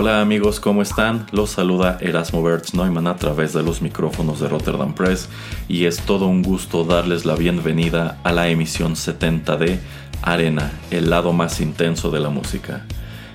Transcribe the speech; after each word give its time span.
Hola 0.00 0.22
amigos, 0.22 0.60
¿cómo 0.60 0.80
están? 0.80 1.26
Los 1.30 1.50
saluda 1.50 1.98
Erasmo 2.00 2.42
Bertz 2.42 2.72
Neumann 2.72 3.06
a 3.06 3.16
través 3.16 3.52
de 3.52 3.62
los 3.62 3.82
micrófonos 3.82 4.40
de 4.40 4.48
Rotterdam 4.48 4.94
Press 4.94 5.28
y 5.68 5.84
es 5.84 6.00
todo 6.00 6.26
un 6.26 6.42
gusto 6.42 6.84
darles 6.84 7.26
la 7.26 7.36
bienvenida 7.36 8.18
a 8.24 8.32
la 8.32 8.48
emisión 8.48 8.96
70 8.96 9.58
de 9.58 9.78
Arena, 10.22 10.72
el 10.90 11.10
lado 11.10 11.34
más 11.34 11.60
intenso 11.60 12.10
de 12.10 12.20
la 12.20 12.30
música. 12.30 12.86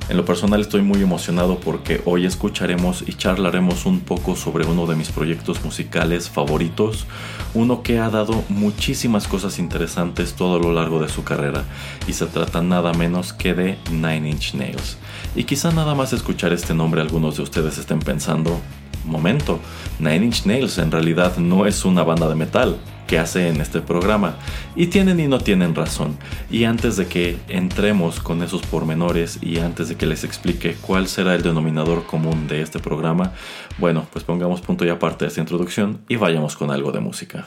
En 0.08 0.18
lo 0.18 0.26
personal 0.26 0.62
estoy 0.62 0.84
muy 0.84 1.02
emocionado 1.02 1.60
porque 1.60 2.04
hoy 2.06 2.28
escucharemos 2.28 3.04
y 3.08 3.14
charlaremos 3.14 3.88
un 3.88 4.02
poco 4.02 4.36
sobre 4.36 4.64
uno 4.68 4.86
de 4.86 4.96
mis 4.96 5.10
proyectos 5.10 5.66
musicales 5.66 6.30
favoritos, 6.30 7.08
uno 7.56 7.82
que 7.82 7.98
ha 7.98 8.12
dado 8.12 8.44
muchísimas 8.50 9.28
cosas 9.28 9.58
interesantes 9.58 10.34
todo 10.34 10.60
lo 10.60 10.74
largo 10.74 11.02
de 11.02 11.10
su 11.10 11.24
carrera 11.24 11.64
y 12.08 12.14
se 12.14 12.28
trata 12.28 12.62
nada 12.62 12.94
menos 12.94 13.34
que 13.34 13.56
de 13.56 13.80
Nine 13.90 14.30
Inch 14.30 14.54
Nails. 14.54 14.98
Y 15.36 15.46
quizá 15.46 15.72
nada 15.72 15.96
más 15.96 16.14
escuchar 16.14 16.54
este 16.54 16.76
nombre 16.76 17.02
algunos 17.02 17.38
de 17.38 17.42
ustedes 17.44 17.80
estén 17.80 18.00
pensando, 18.00 18.62
momento, 19.06 19.60
Nine 20.00 20.26
Inch 20.26 20.46
Nails 20.46 20.78
en 20.78 20.92
realidad 20.92 21.38
no 21.38 21.66
es 21.66 21.86
una 21.86 22.04
banda 22.04 22.28
de 22.28 22.36
metal, 22.36 22.78
que 23.08 23.20
hace 23.20 23.50
en 23.50 23.62
este 23.62 23.82
programa. 23.82 24.36
Y 24.76 24.88
tienen 24.88 25.20
y 25.20 25.28
no 25.28 25.40
tienen 25.40 25.76
razón. 25.76 26.18
Y 26.50 26.66
antes 26.66 26.98
de 26.98 27.08
que 27.08 27.38
entremos 27.48 28.20
con 28.20 28.42
esos 28.42 28.62
pormenores 28.64 29.40
y 29.42 29.60
antes 29.60 29.90
de 29.90 29.96
que 29.96 30.06
les 30.06 30.24
explique 30.24 30.76
cuál 30.82 31.08
será 31.08 31.36
el 31.36 31.44
denominador 31.44 32.06
común 32.06 32.48
de 32.48 32.62
este 32.62 32.80
programa, 32.80 33.34
bueno, 33.78 34.08
pues 34.12 34.26
pongamos 34.26 34.62
punto 34.62 34.86
y 34.86 34.90
aparte 34.90 35.26
de 35.26 35.30
esta 35.30 35.42
introducción 35.42 36.02
y 36.08 36.16
vayamos 36.16 36.56
con 36.56 36.72
algo 36.72 36.92
de 36.92 37.00
música. 37.00 37.46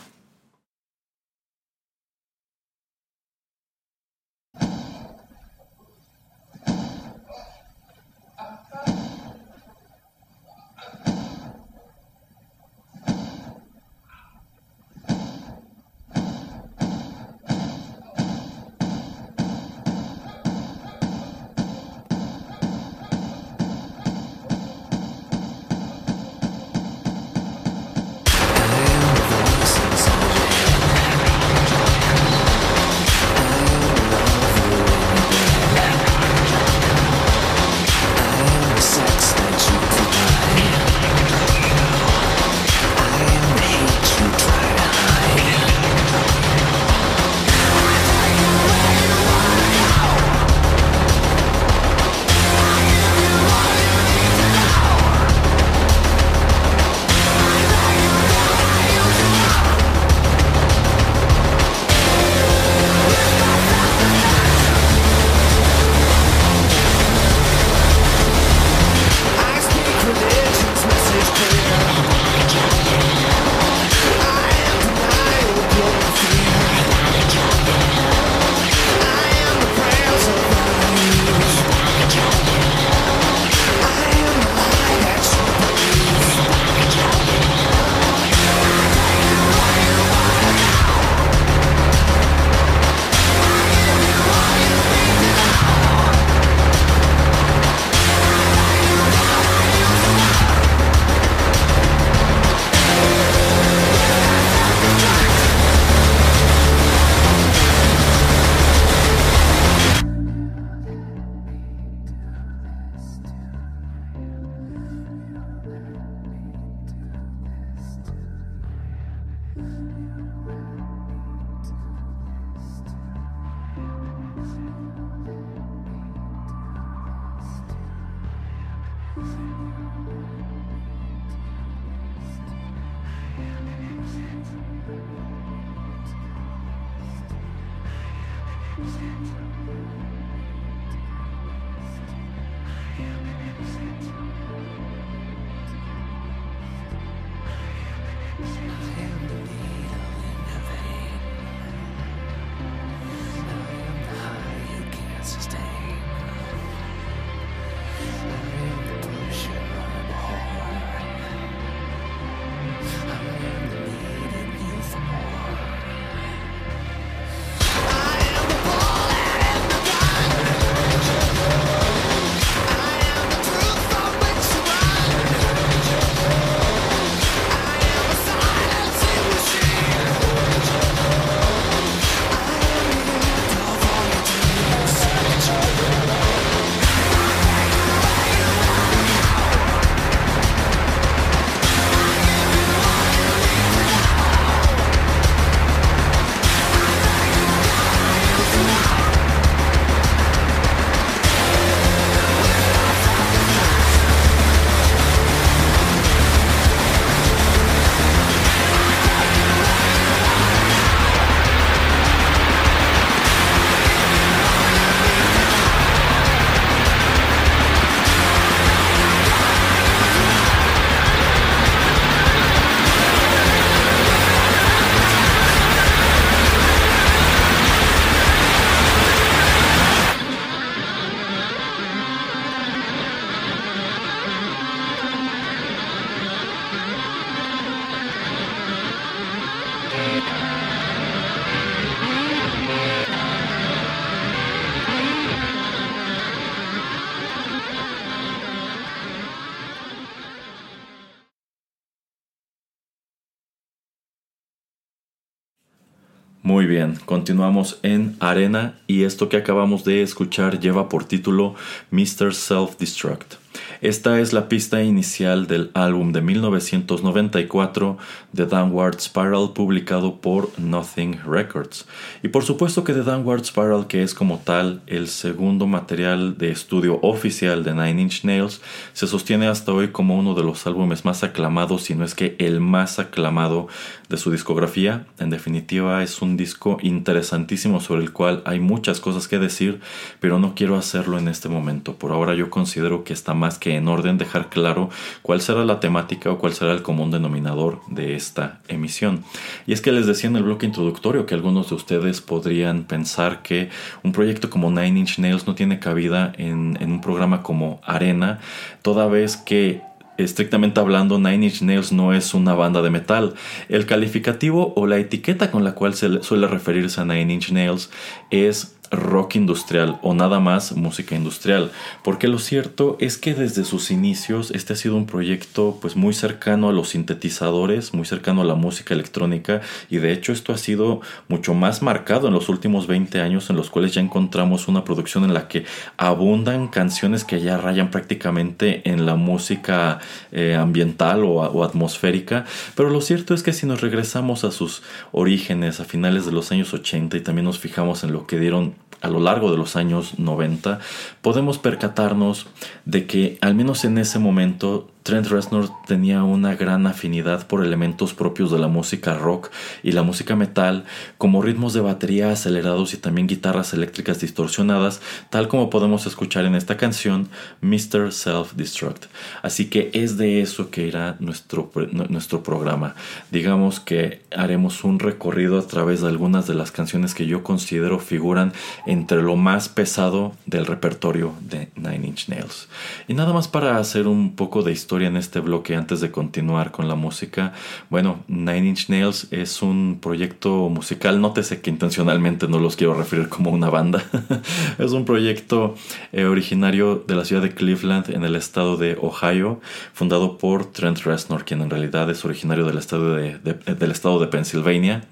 Muy 256.48 256.64
bien, 256.64 256.94
continuamos 257.04 257.78
en 257.82 258.16
Arena 258.20 258.72
y 258.86 259.02
esto 259.02 259.28
que 259.28 259.36
acabamos 259.36 259.84
de 259.84 260.00
escuchar 260.00 260.58
lleva 260.58 260.88
por 260.88 261.04
título 261.04 261.54
Mr. 261.90 262.32
Self-Destruct. 262.32 263.34
Esta 263.80 264.18
es 264.18 264.32
la 264.32 264.48
pista 264.48 264.82
inicial 264.82 265.46
del 265.46 265.70
álbum 265.72 266.10
de 266.10 266.20
1994 266.20 267.96
The 268.34 268.46
Downward 268.46 268.98
Spiral 268.98 269.52
publicado 269.54 270.20
por 270.20 270.50
Nothing 270.58 271.20
Records. 271.24 271.86
Y 272.24 272.28
por 272.28 272.42
supuesto 272.42 272.82
que 272.82 272.92
The 272.92 273.04
Downward 273.04 273.44
Spiral, 273.44 273.86
que 273.86 274.02
es 274.02 274.14
como 274.14 274.38
tal 274.38 274.82
el 274.88 275.06
segundo 275.06 275.68
material 275.68 276.36
de 276.36 276.50
estudio 276.50 276.98
oficial 277.02 277.62
de 277.62 277.72
Nine 277.72 278.02
Inch 278.02 278.24
Nails, 278.24 278.60
se 278.94 279.06
sostiene 279.06 279.46
hasta 279.46 279.72
hoy 279.72 279.88
como 279.88 280.18
uno 280.18 280.34
de 280.34 280.42
los 280.42 280.66
álbumes 280.66 281.04
más 281.04 281.22
aclamados, 281.22 281.84
si 281.84 281.94
no 281.94 282.04
es 282.04 282.16
que 282.16 282.34
el 282.40 282.58
más 282.58 282.98
aclamado 282.98 283.68
de 284.08 284.16
su 284.16 284.32
discografía. 284.32 285.06
En 285.20 285.30
definitiva 285.30 286.02
es 286.02 286.20
un 286.20 286.36
disco 286.36 286.78
interesantísimo 286.82 287.80
sobre 287.80 288.02
el 288.02 288.12
cual 288.12 288.42
hay 288.44 288.58
muchas 288.58 288.98
cosas 288.98 289.28
que 289.28 289.38
decir, 289.38 289.80
pero 290.18 290.40
no 290.40 290.56
quiero 290.56 290.76
hacerlo 290.76 291.16
en 291.16 291.28
este 291.28 291.48
momento. 291.48 291.94
Por 291.94 292.10
ahora 292.10 292.34
yo 292.34 292.50
considero 292.50 293.04
que 293.04 293.12
está 293.12 293.34
más 293.34 293.56
que 293.58 293.67
en 293.74 293.88
orden 293.88 294.18
dejar 294.18 294.48
claro 294.48 294.90
cuál 295.22 295.40
será 295.40 295.64
la 295.64 295.80
temática 295.80 296.30
o 296.30 296.38
cuál 296.38 296.52
será 296.52 296.72
el 296.72 296.82
común 296.82 297.10
denominador 297.10 297.80
de 297.88 298.14
esta 298.14 298.60
emisión. 298.68 299.24
Y 299.66 299.72
es 299.72 299.80
que 299.80 299.92
les 299.92 300.06
decía 300.06 300.30
en 300.30 300.36
el 300.36 300.42
bloque 300.42 300.66
introductorio 300.66 301.26
que 301.26 301.34
algunos 301.34 301.68
de 301.70 301.74
ustedes 301.76 302.20
podrían 302.20 302.84
pensar 302.84 303.42
que 303.42 303.70
un 304.02 304.12
proyecto 304.12 304.50
como 304.50 304.70
Nine 304.70 305.00
Inch 305.00 305.18
Nails 305.18 305.46
no 305.46 305.54
tiene 305.54 305.78
cabida 305.78 306.32
en, 306.36 306.78
un 306.80 307.00
programa 307.00 307.42
como 307.42 307.80
Arena, 307.84 308.40
toda 308.82 309.06
vez 309.06 309.36
que 309.36 309.82
estrictamente 310.16 310.80
hablando, 310.80 311.18
Nine 311.18 311.46
Inch 311.46 311.62
Nails 311.62 311.92
no 311.92 312.12
es 312.12 312.34
una 312.34 312.54
banda 312.54 312.82
de 312.82 312.90
metal. 312.90 313.34
El 313.68 313.86
calificativo 313.86 314.72
o 314.76 314.86
la 314.86 314.98
etiqueta 314.98 315.50
con 315.50 315.64
la 315.64 315.74
cual 315.74 315.94
se 315.94 316.22
suele 316.22 316.48
referirse 316.48 317.00
a 317.00 317.04
Nine 317.04 317.32
Inch 317.32 317.52
Nails 317.52 317.90
es 318.30 318.77
rock 318.90 319.36
industrial 319.36 319.98
o 320.02 320.14
nada 320.14 320.40
más 320.40 320.72
música 320.72 321.14
industrial, 321.14 321.70
porque 322.02 322.28
lo 322.28 322.38
cierto 322.38 322.96
es 323.00 323.18
que 323.18 323.34
desde 323.34 323.64
sus 323.64 323.90
inicios 323.90 324.50
este 324.50 324.72
ha 324.72 324.76
sido 324.76 324.96
un 324.96 325.06
proyecto 325.06 325.78
pues 325.80 325.96
muy 325.96 326.14
cercano 326.14 326.68
a 326.68 326.72
los 326.72 326.90
sintetizadores, 326.90 327.94
muy 327.94 328.06
cercano 328.06 328.42
a 328.42 328.44
la 328.44 328.54
música 328.54 328.94
electrónica 328.94 329.60
y 329.90 329.98
de 329.98 330.12
hecho 330.12 330.32
esto 330.32 330.52
ha 330.52 330.58
sido 330.58 331.00
mucho 331.28 331.54
más 331.54 331.82
marcado 331.82 332.28
en 332.28 332.34
los 332.34 332.48
últimos 332.48 332.86
20 332.86 333.20
años 333.20 333.50
en 333.50 333.56
los 333.56 333.70
cuales 333.70 333.92
ya 333.94 334.00
encontramos 334.00 334.68
una 334.68 334.84
producción 334.84 335.24
en 335.24 335.34
la 335.34 335.48
que 335.48 335.64
abundan 335.96 336.68
canciones 336.68 337.24
que 337.24 337.40
ya 337.40 337.58
rayan 337.58 337.90
prácticamente 337.90 338.82
en 338.88 339.06
la 339.06 339.16
música 339.16 339.98
eh, 340.32 340.54
ambiental 340.54 341.24
o, 341.24 341.64
atmosférica, 341.64 342.44
pero 342.74 342.90
lo 342.90 343.00
cierto 343.00 343.34
es 343.34 343.42
que 343.42 343.52
si 343.52 343.66
nos 343.66 343.80
regresamos 343.80 344.44
a 344.44 344.50
sus 344.50 344.82
orígenes 345.12 345.80
a 345.80 345.84
finales 345.84 346.24
de 346.24 346.32
los 346.32 346.50
años 346.52 346.72
80 346.72 347.16
y 347.16 347.20
también 347.20 347.44
nos 347.44 347.58
fijamos 347.58 348.04
en 348.04 348.12
lo 348.12 348.26
que 348.26 348.38
dieron 348.38 348.74
a 349.00 349.08
lo 349.08 349.20
largo 349.20 349.50
de 349.50 349.56
los 349.56 349.76
años 349.76 350.18
90, 350.18 350.80
podemos 351.22 351.58
percatarnos 351.58 352.46
de 352.84 353.06
que 353.06 353.38
al 353.40 353.54
menos 353.54 353.84
en 353.84 353.98
ese 353.98 354.18
momento 354.18 354.88
Trent 355.02 355.26
Reznor 355.28 355.70
tenía 355.86 356.22
una 356.22 356.54
gran 356.54 356.86
afinidad 356.86 357.46
por 357.46 357.64
elementos 357.64 358.12
propios 358.12 358.50
de 358.50 358.58
la 358.58 358.68
música 358.68 359.14
rock 359.14 359.50
y 359.82 359.92
la 359.92 360.02
música 360.02 360.36
metal, 360.36 360.84
como 361.16 361.40
ritmos 361.40 361.72
de 361.72 361.80
batería 361.80 362.30
acelerados 362.30 362.92
y 362.94 362.98
también 362.98 363.26
guitarras 363.26 363.72
eléctricas 363.72 364.20
distorsionadas, 364.20 365.00
tal 365.30 365.48
como 365.48 365.70
podemos 365.70 366.06
escuchar 366.06 366.44
en 366.44 366.54
esta 366.54 366.76
canción 366.76 367.28
Mr. 367.60 368.12
Self 368.12 368.52
Destruct. 368.54 369.06
Así 369.42 369.70
que 369.70 369.90
es 369.94 370.18
de 370.18 370.42
eso 370.42 370.70
que 370.70 370.86
irá 370.86 371.16
nuestro, 371.20 371.70
nuestro 372.08 372.42
programa. 372.42 372.94
Digamos 373.30 373.80
que 373.80 374.22
haremos 374.36 374.84
un 374.84 374.98
recorrido 374.98 375.58
a 375.58 375.66
través 375.66 376.02
de 376.02 376.08
algunas 376.08 376.46
de 376.46 376.54
las 376.54 376.70
canciones 376.70 377.14
que 377.14 377.26
yo 377.26 377.42
considero 377.42 377.98
figuran 377.98 378.52
entre 378.86 379.22
lo 379.22 379.36
más 379.36 379.68
pesado 379.68 380.32
del 380.44 380.66
repertorio 380.66 381.32
de 381.40 381.68
Nine 381.76 382.08
Inch 382.08 382.28
Nails. 382.28 382.68
Y 383.06 383.14
nada 383.14 383.32
más 383.32 383.48
para 383.48 383.78
hacer 383.78 384.06
un 384.06 384.34
poco 384.34 384.62
de 384.62 384.72
historia 384.72 384.87
en 384.96 385.16
este 385.16 385.40
bloque 385.40 385.76
antes 385.76 386.00
de 386.00 386.10
continuar 386.10 386.72
con 386.72 386.88
la 386.88 386.94
música. 386.94 387.52
Bueno, 387.90 388.24
Nine 388.26 388.68
Inch 388.68 388.88
Nails 388.88 389.28
es 389.30 389.60
un 389.60 389.98
proyecto 390.00 390.70
musical, 390.70 391.20
nótese 391.20 391.60
que 391.60 391.68
intencionalmente 391.68 392.48
no 392.48 392.58
los 392.58 392.74
quiero 392.76 392.94
referir 392.94 393.28
como 393.28 393.50
una 393.50 393.68
banda. 393.68 394.02
es 394.78 394.92
un 394.92 395.04
proyecto 395.04 395.74
eh, 396.12 396.24
originario 396.24 397.04
de 397.06 397.14
la 397.14 397.26
ciudad 397.26 397.42
de 397.42 397.52
Cleveland 397.52 398.10
en 398.10 398.24
el 398.24 398.34
estado 398.34 398.78
de 398.78 398.96
Ohio, 399.00 399.60
fundado 399.92 400.38
por 400.38 400.64
Trent 400.64 401.00
Reznor, 401.00 401.44
quien 401.44 401.60
en 401.60 401.68
realidad 401.68 402.08
es 402.10 402.24
originario 402.24 402.64
del 402.64 402.78
estado 402.78 403.14
de, 403.14 403.38
del 403.38 403.90
estado 403.90 404.18
de 404.18 404.28
Pennsylvania. 404.28 405.04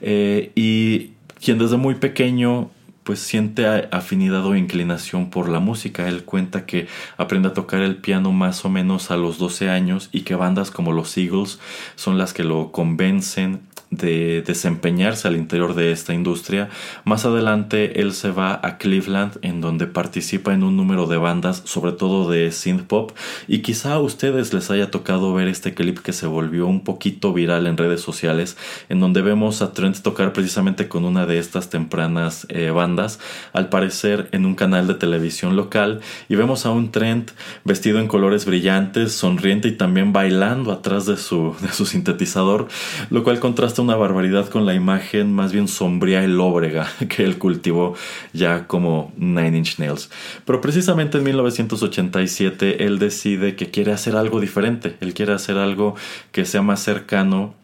Eh, 0.00 0.50
y 0.56 1.12
quien 1.40 1.58
desde 1.58 1.76
muy 1.76 1.94
pequeño 1.94 2.70
pues 3.04 3.20
siente 3.20 3.88
afinidad 3.90 4.44
o 4.46 4.54
inclinación 4.54 5.30
por 5.30 5.48
la 5.48 5.60
música. 5.60 6.08
Él 6.08 6.24
cuenta 6.24 6.66
que 6.66 6.86
aprende 7.16 7.48
a 7.48 7.54
tocar 7.54 7.80
el 7.80 7.96
piano 7.96 8.32
más 8.32 8.64
o 8.64 8.68
menos 8.68 9.10
a 9.10 9.16
los 9.16 9.38
12 9.38 9.70
años 9.70 10.08
y 10.12 10.22
que 10.22 10.34
bandas 10.34 10.70
como 10.70 10.92
los 10.92 11.16
Eagles 11.16 11.58
son 11.96 12.18
las 12.18 12.32
que 12.32 12.44
lo 12.44 12.72
convencen 12.72 13.60
de 13.90 14.42
desempeñarse 14.46 15.26
al 15.26 15.36
interior 15.36 15.74
de 15.74 15.90
esta 15.90 16.14
industria. 16.14 16.68
Más 17.04 17.24
adelante 17.24 18.00
él 18.00 18.12
se 18.12 18.30
va 18.30 18.60
a 18.62 18.78
Cleveland 18.78 19.38
en 19.42 19.60
donde 19.60 19.88
participa 19.88 20.54
en 20.54 20.62
un 20.62 20.76
número 20.76 21.06
de 21.06 21.16
bandas, 21.16 21.62
sobre 21.64 21.92
todo 21.92 22.30
de 22.30 22.52
synth 22.52 22.82
pop 22.82 23.10
y 23.48 23.58
quizá 23.62 23.94
a 23.94 23.98
ustedes 23.98 24.54
les 24.54 24.70
haya 24.70 24.90
tocado 24.90 25.34
ver 25.34 25.48
este 25.48 25.74
clip 25.74 25.98
que 25.98 26.12
se 26.12 26.26
volvió 26.26 26.68
un 26.68 26.84
poquito 26.84 27.32
viral 27.32 27.66
en 27.66 27.76
redes 27.76 28.00
sociales 28.00 28.56
en 28.88 29.00
donde 29.00 29.22
vemos 29.22 29.60
a 29.60 29.72
Trent 29.72 29.98
tocar 29.98 30.32
precisamente 30.32 30.88
con 30.88 31.04
una 31.04 31.26
de 31.26 31.38
estas 31.38 31.68
tempranas 31.68 32.46
eh, 32.48 32.70
bandas, 32.70 33.18
al 33.52 33.68
parecer 33.70 34.28
en 34.30 34.46
un 34.46 34.54
canal 34.54 34.86
de 34.86 34.94
televisión 34.94 35.56
local 35.56 36.00
y 36.28 36.36
vemos 36.36 36.64
a 36.64 36.70
un 36.70 36.92
Trent 36.92 37.32
vestido 37.64 37.98
en 37.98 38.06
colores 38.06 38.44
brillantes, 38.44 39.12
sonriente 39.12 39.66
y 39.66 39.72
también 39.72 40.12
bailando 40.12 40.70
atrás 40.70 41.06
de 41.06 41.16
su, 41.16 41.56
de 41.60 41.72
su 41.72 41.86
sintetizador, 41.86 42.68
lo 43.10 43.24
cual 43.24 43.40
contrasta 43.40 43.79
una 43.80 43.96
barbaridad 43.96 44.48
con 44.48 44.66
la 44.66 44.74
imagen 44.74 45.32
más 45.32 45.52
bien 45.52 45.68
sombría 45.68 46.22
y 46.22 46.26
lóbrega 46.26 46.88
que 47.08 47.24
él 47.24 47.38
cultivó 47.38 47.94
ya 48.32 48.66
como 48.66 49.12
Nine 49.16 49.58
Inch 49.58 49.78
Nails. 49.78 50.10
Pero 50.44 50.60
precisamente 50.60 51.18
en 51.18 51.24
1987 51.24 52.84
él 52.84 52.98
decide 52.98 53.56
que 53.56 53.70
quiere 53.70 53.92
hacer 53.92 54.16
algo 54.16 54.40
diferente, 54.40 54.96
él 55.00 55.14
quiere 55.14 55.32
hacer 55.32 55.58
algo 55.58 55.94
que 56.32 56.44
sea 56.44 56.62
más 56.62 56.80
cercano 56.80 57.54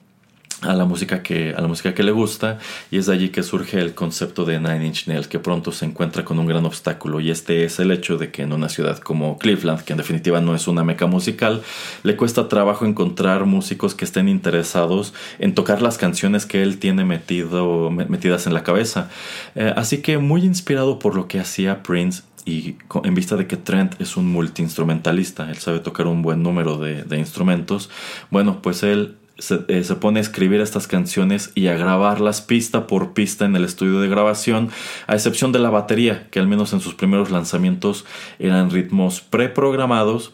a 0.62 0.74
la 0.74 0.84
música 0.84 1.22
que 1.22 1.54
a 1.56 1.60
la 1.60 1.68
música 1.68 1.94
que 1.94 2.02
le 2.02 2.12
gusta 2.12 2.58
y 2.90 2.96
es 2.96 3.06
de 3.06 3.12
allí 3.12 3.28
que 3.28 3.42
surge 3.42 3.78
el 3.78 3.94
concepto 3.94 4.44
de 4.44 4.58
Nine 4.58 4.86
Inch 4.86 5.06
Nails 5.06 5.28
que 5.28 5.38
pronto 5.38 5.70
se 5.70 5.84
encuentra 5.84 6.24
con 6.24 6.38
un 6.38 6.46
gran 6.46 6.64
obstáculo 6.64 7.20
y 7.20 7.30
este 7.30 7.64
es 7.64 7.78
el 7.78 7.90
hecho 7.90 8.16
de 8.16 8.30
que 8.30 8.42
en 8.42 8.52
una 8.54 8.70
ciudad 8.70 8.98
como 8.98 9.38
Cleveland 9.38 9.82
que 9.82 9.92
en 9.92 9.98
definitiva 9.98 10.40
no 10.40 10.54
es 10.54 10.66
una 10.66 10.82
meca 10.82 11.06
musical 11.06 11.62
le 12.04 12.16
cuesta 12.16 12.48
trabajo 12.48 12.86
encontrar 12.86 13.44
músicos 13.44 13.94
que 13.94 14.06
estén 14.06 14.28
interesados 14.28 15.12
en 15.38 15.54
tocar 15.54 15.82
las 15.82 15.98
canciones 15.98 16.46
que 16.46 16.62
él 16.62 16.78
tiene 16.78 17.04
metido 17.04 17.90
metidas 17.90 18.46
en 18.46 18.54
la 18.54 18.62
cabeza. 18.62 19.10
Eh, 19.54 19.72
así 19.76 19.98
que 19.98 20.18
muy 20.18 20.44
inspirado 20.44 20.98
por 20.98 21.14
lo 21.14 21.28
que 21.28 21.40
hacía 21.40 21.82
Prince 21.82 22.22
y 22.44 22.76
en 23.02 23.14
vista 23.14 23.36
de 23.36 23.46
que 23.46 23.56
Trent 23.56 24.00
es 24.00 24.16
un 24.16 24.30
multiinstrumentalista, 24.30 25.50
él 25.50 25.56
sabe 25.56 25.80
tocar 25.80 26.06
un 26.06 26.22
buen 26.22 26.44
número 26.44 26.78
de, 26.78 27.02
de 27.02 27.18
instrumentos, 27.18 27.90
bueno, 28.30 28.62
pues 28.62 28.84
él 28.84 29.16
eh, 29.38 29.84
se, 29.84 29.96
pone 29.96 30.18
a 30.18 30.22
escribir 30.22 30.62
estas 30.62 30.86
canciones 30.86 31.52
y 31.54 31.66
a 31.66 31.76
grabarlas 31.76 32.40
pista 32.40 32.86
por 32.86 33.12
pista 33.12 33.44
en 33.44 33.54
el 33.54 33.64
estudio 33.64 34.00
de 34.00 34.08
grabación, 34.08 34.70
a 35.06 35.14
excepción 35.14 35.52
de 35.52 35.58
la 35.58 35.68
batería, 35.68 36.28
que 36.30 36.38
al 36.38 36.46
menos 36.46 36.72
en 36.72 36.80
sus 36.80 36.94
primeros 36.94 37.30
lanzamientos 37.30 38.06
eran 38.38 38.70
ritmos 38.70 39.20
preprogramados. 39.20 40.32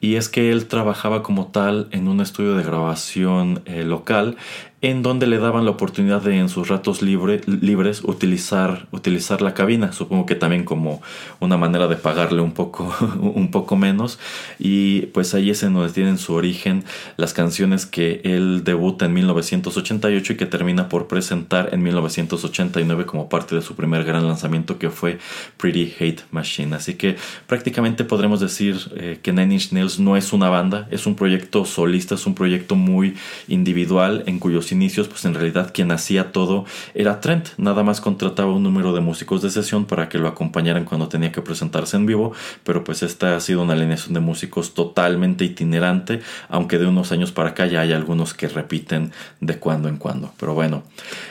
Y 0.00 0.16
es 0.16 0.28
que 0.28 0.50
él 0.50 0.66
trabajaba 0.66 1.22
como 1.22 1.48
tal 1.48 1.88
en 1.92 2.08
un 2.08 2.20
estudio 2.20 2.56
de 2.56 2.64
grabación 2.64 3.62
eh, 3.66 3.84
local 3.84 4.36
en 4.82 5.02
donde 5.02 5.26
le 5.26 5.38
daban 5.38 5.66
la 5.66 5.72
oportunidad 5.72 6.22
de 6.22 6.38
en 6.38 6.48
sus 6.48 6.68
ratos 6.68 7.02
libres 7.02 8.02
utilizar, 8.02 8.86
utilizar 8.92 9.42
la 9.42 9.52
cabina, 9.52 9.92
supongo 9.92 10.24
que 10.24 10.34
también 10.34 10.64
como 10.64 11.02
una 11.38 11.58
manera 11.58 11.86
de 11.86 11.96
pagarle 11.96 12.40
un 12.40 12.52
poco, 12.52 12.94
un 13.20 13.50
poco 13.50 13.76
menos. 13.76 14.18
Y 14.58 15.02
pues 15.12 15.34
ahí 15.34 15.50
es 15.50 15.62
en 15.62 15.74
donde 15.74 15.92
tienen 15.92 16.16
su 16.16 16.32
origen 16.32 16.84
las 17.18 17.34
canciones 17.34 17.84
que 17.84 18.22
él 18.24 18.62
debuta 18.64 19.04
en 19.04 19.12
1988 19.12 20.32
y 20.32 20.36
que 20.36 20.46
termina 20.46 20.88
por 20.88 21.08
presentar 21.08 21.70
en 21.72 21.82
1989 21.82 23.04
como 23.04 23.28
parte 23.28 23.54
de 23.54 23.62
su 23.62 23.74
primer 23.74 24.04
gran 24.04 24.26
lanzamiento 24.26 24.78
que 24.78 24.88
fue 24.88 25.18
Pretty 25.58 25.92
Hate 26.00 26.22
Machine. 26.30 26.74
Así 26.74 26.94
que 26.94 27.16
prácticamente 27.46 28.04
podremos 28.04 28.40
decir 28.40 28.78
eh, 28.96 29.18
que 29.22 29.32
Nine 29.32 29.54
Inch 29.54 29.72
Nails 29.72 30.00
no 30.00 30.16
es 30.16 30.32
una 30.32 30.48
banda, 30.48 30.88
es 30.90 31.06
un 31.06 31.16
proyecto 31.16 31.66
solista, 31.66 32.14
es 32.14 32.24
un 32.24 32.34
proyecto 32.34 32.76
muy 32.76 33.14
individual 33.46 34.24
en 34.26 34.38
cuyos 34.38 34.69
inicios, 34.72 35.08
pues 35.08 35.24
en 35.24 35.34
realidad 35.34 35.70
quien 35.72 35.92
hacía 35.92 36.32
todo 36.32 36.64
era 36.94 37.20
Trent. 37.20 37.48
Nada 37.56 37.82
más 37.82 38.00
contrataba 38.00 38.52
un 38.52 38.62
número 38.62 38.92
de 38.92 39.00
músicos 39.00 39.42
de 39.42 39.50
sesión 39.50 39.84
para 39.84 40.08
que 40.08 40.18
lo 40.18 40.28
acompañaran 40.28 40.84
cuando 40.84 41.08
tenía 41.08 41.32
que 41.32 41.42
presentarse 41.42 41.96
en 41.96 42.06
vivo, 42.06 42.32
pero 42.64 42.84
pues 42.84 43.02
esta 43.02 43.36
ha 43.36 43.40
sido 43.40 43.62
una 43.62 43.72
alineación 43.72 44.14
de 44.14 44.20
músicos 44.20 44.74
totalmente 44.74 45.44
itinerante, 45.44 46.20
aunque 46.48 46.78
de 46.78 46.86
unos 46.86 47.12
años 47.12 47.32
para 47.32 47.50
acá 47.50 47.66
ya 47.66 47.80
hay 47.80 47.92
algunos 47.92 48.34
que 48.34 48.48
repiten 48.48 49.12
de 49.40 49.58
cuando 49.58 49.88
en 49.88 49.96
cuando. 49.96 50.32
Pero 50.38 50.54
bueno, 50.54 50.82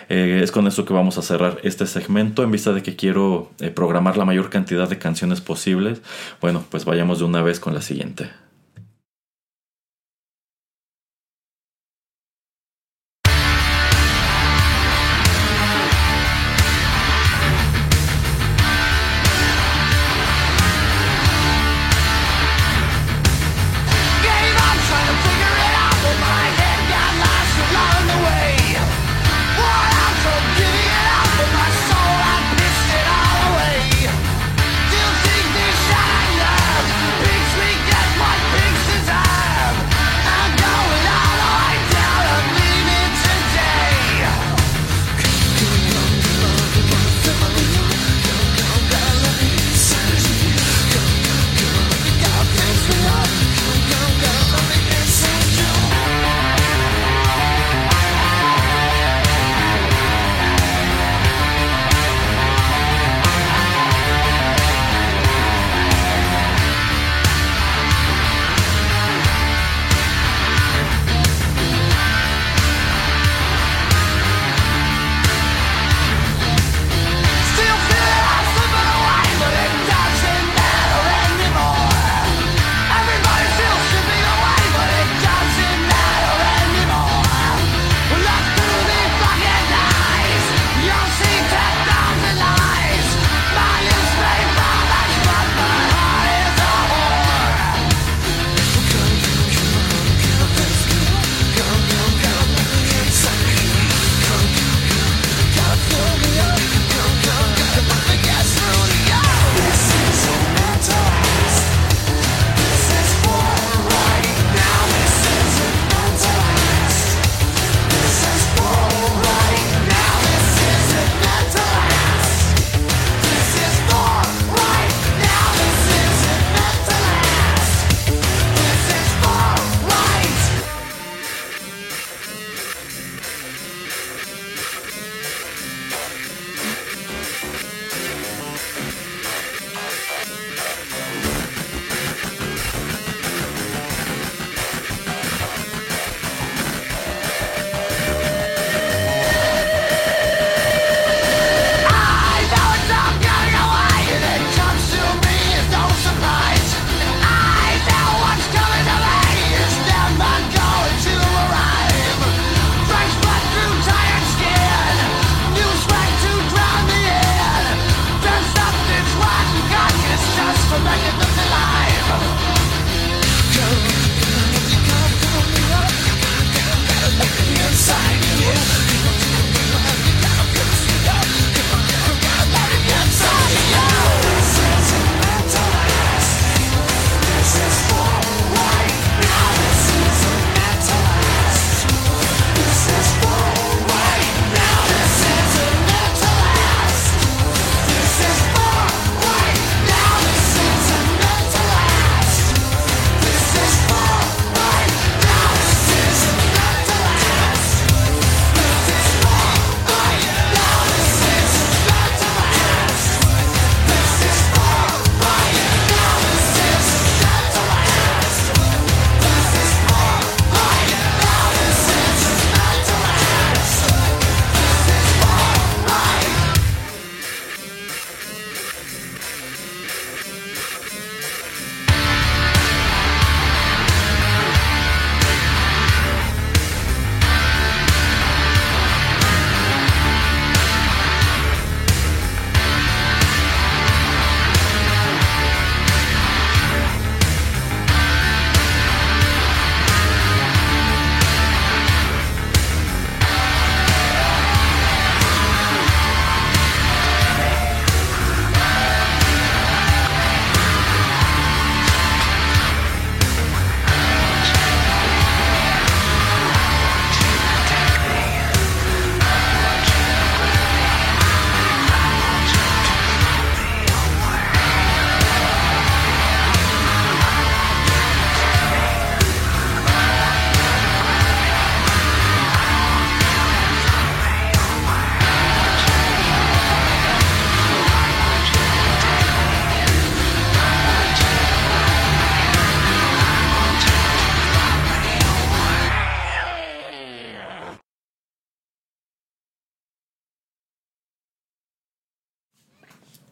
eh, 0.10 0.42
es 0.44 0.52
con 0.52 0.68
eso 0.68 0.86
que 0.86 0.94
vamos 0.94 1.18
a 1.18 1.22
cerrar 1.22 1.60
este 1.64 1.86
segmento 1.86 2.44
en 2.44 2.52
vista 2.52 2.74
de 2.74 2.84
que 2.84 2.96
quiero 2.96 3.52
eh, 3.60 3.70
programar 3.70 4.18
la 4.18 4.26
mayor 4.26 4.50
cantidad 4.50 4.90
de 4.90 4.98
canciones 4.98 5.42
posibles. 5.42 6.02
Bueno, 6.42 6.64
pues 6.70 6.86
vayamos 6.86 7.20
de 7.20 7.26
una 7.26 7.42
vez 7.42 7.60
con 7.60 7.74
la 7.74 7.82
siguiente. 7.82 8.30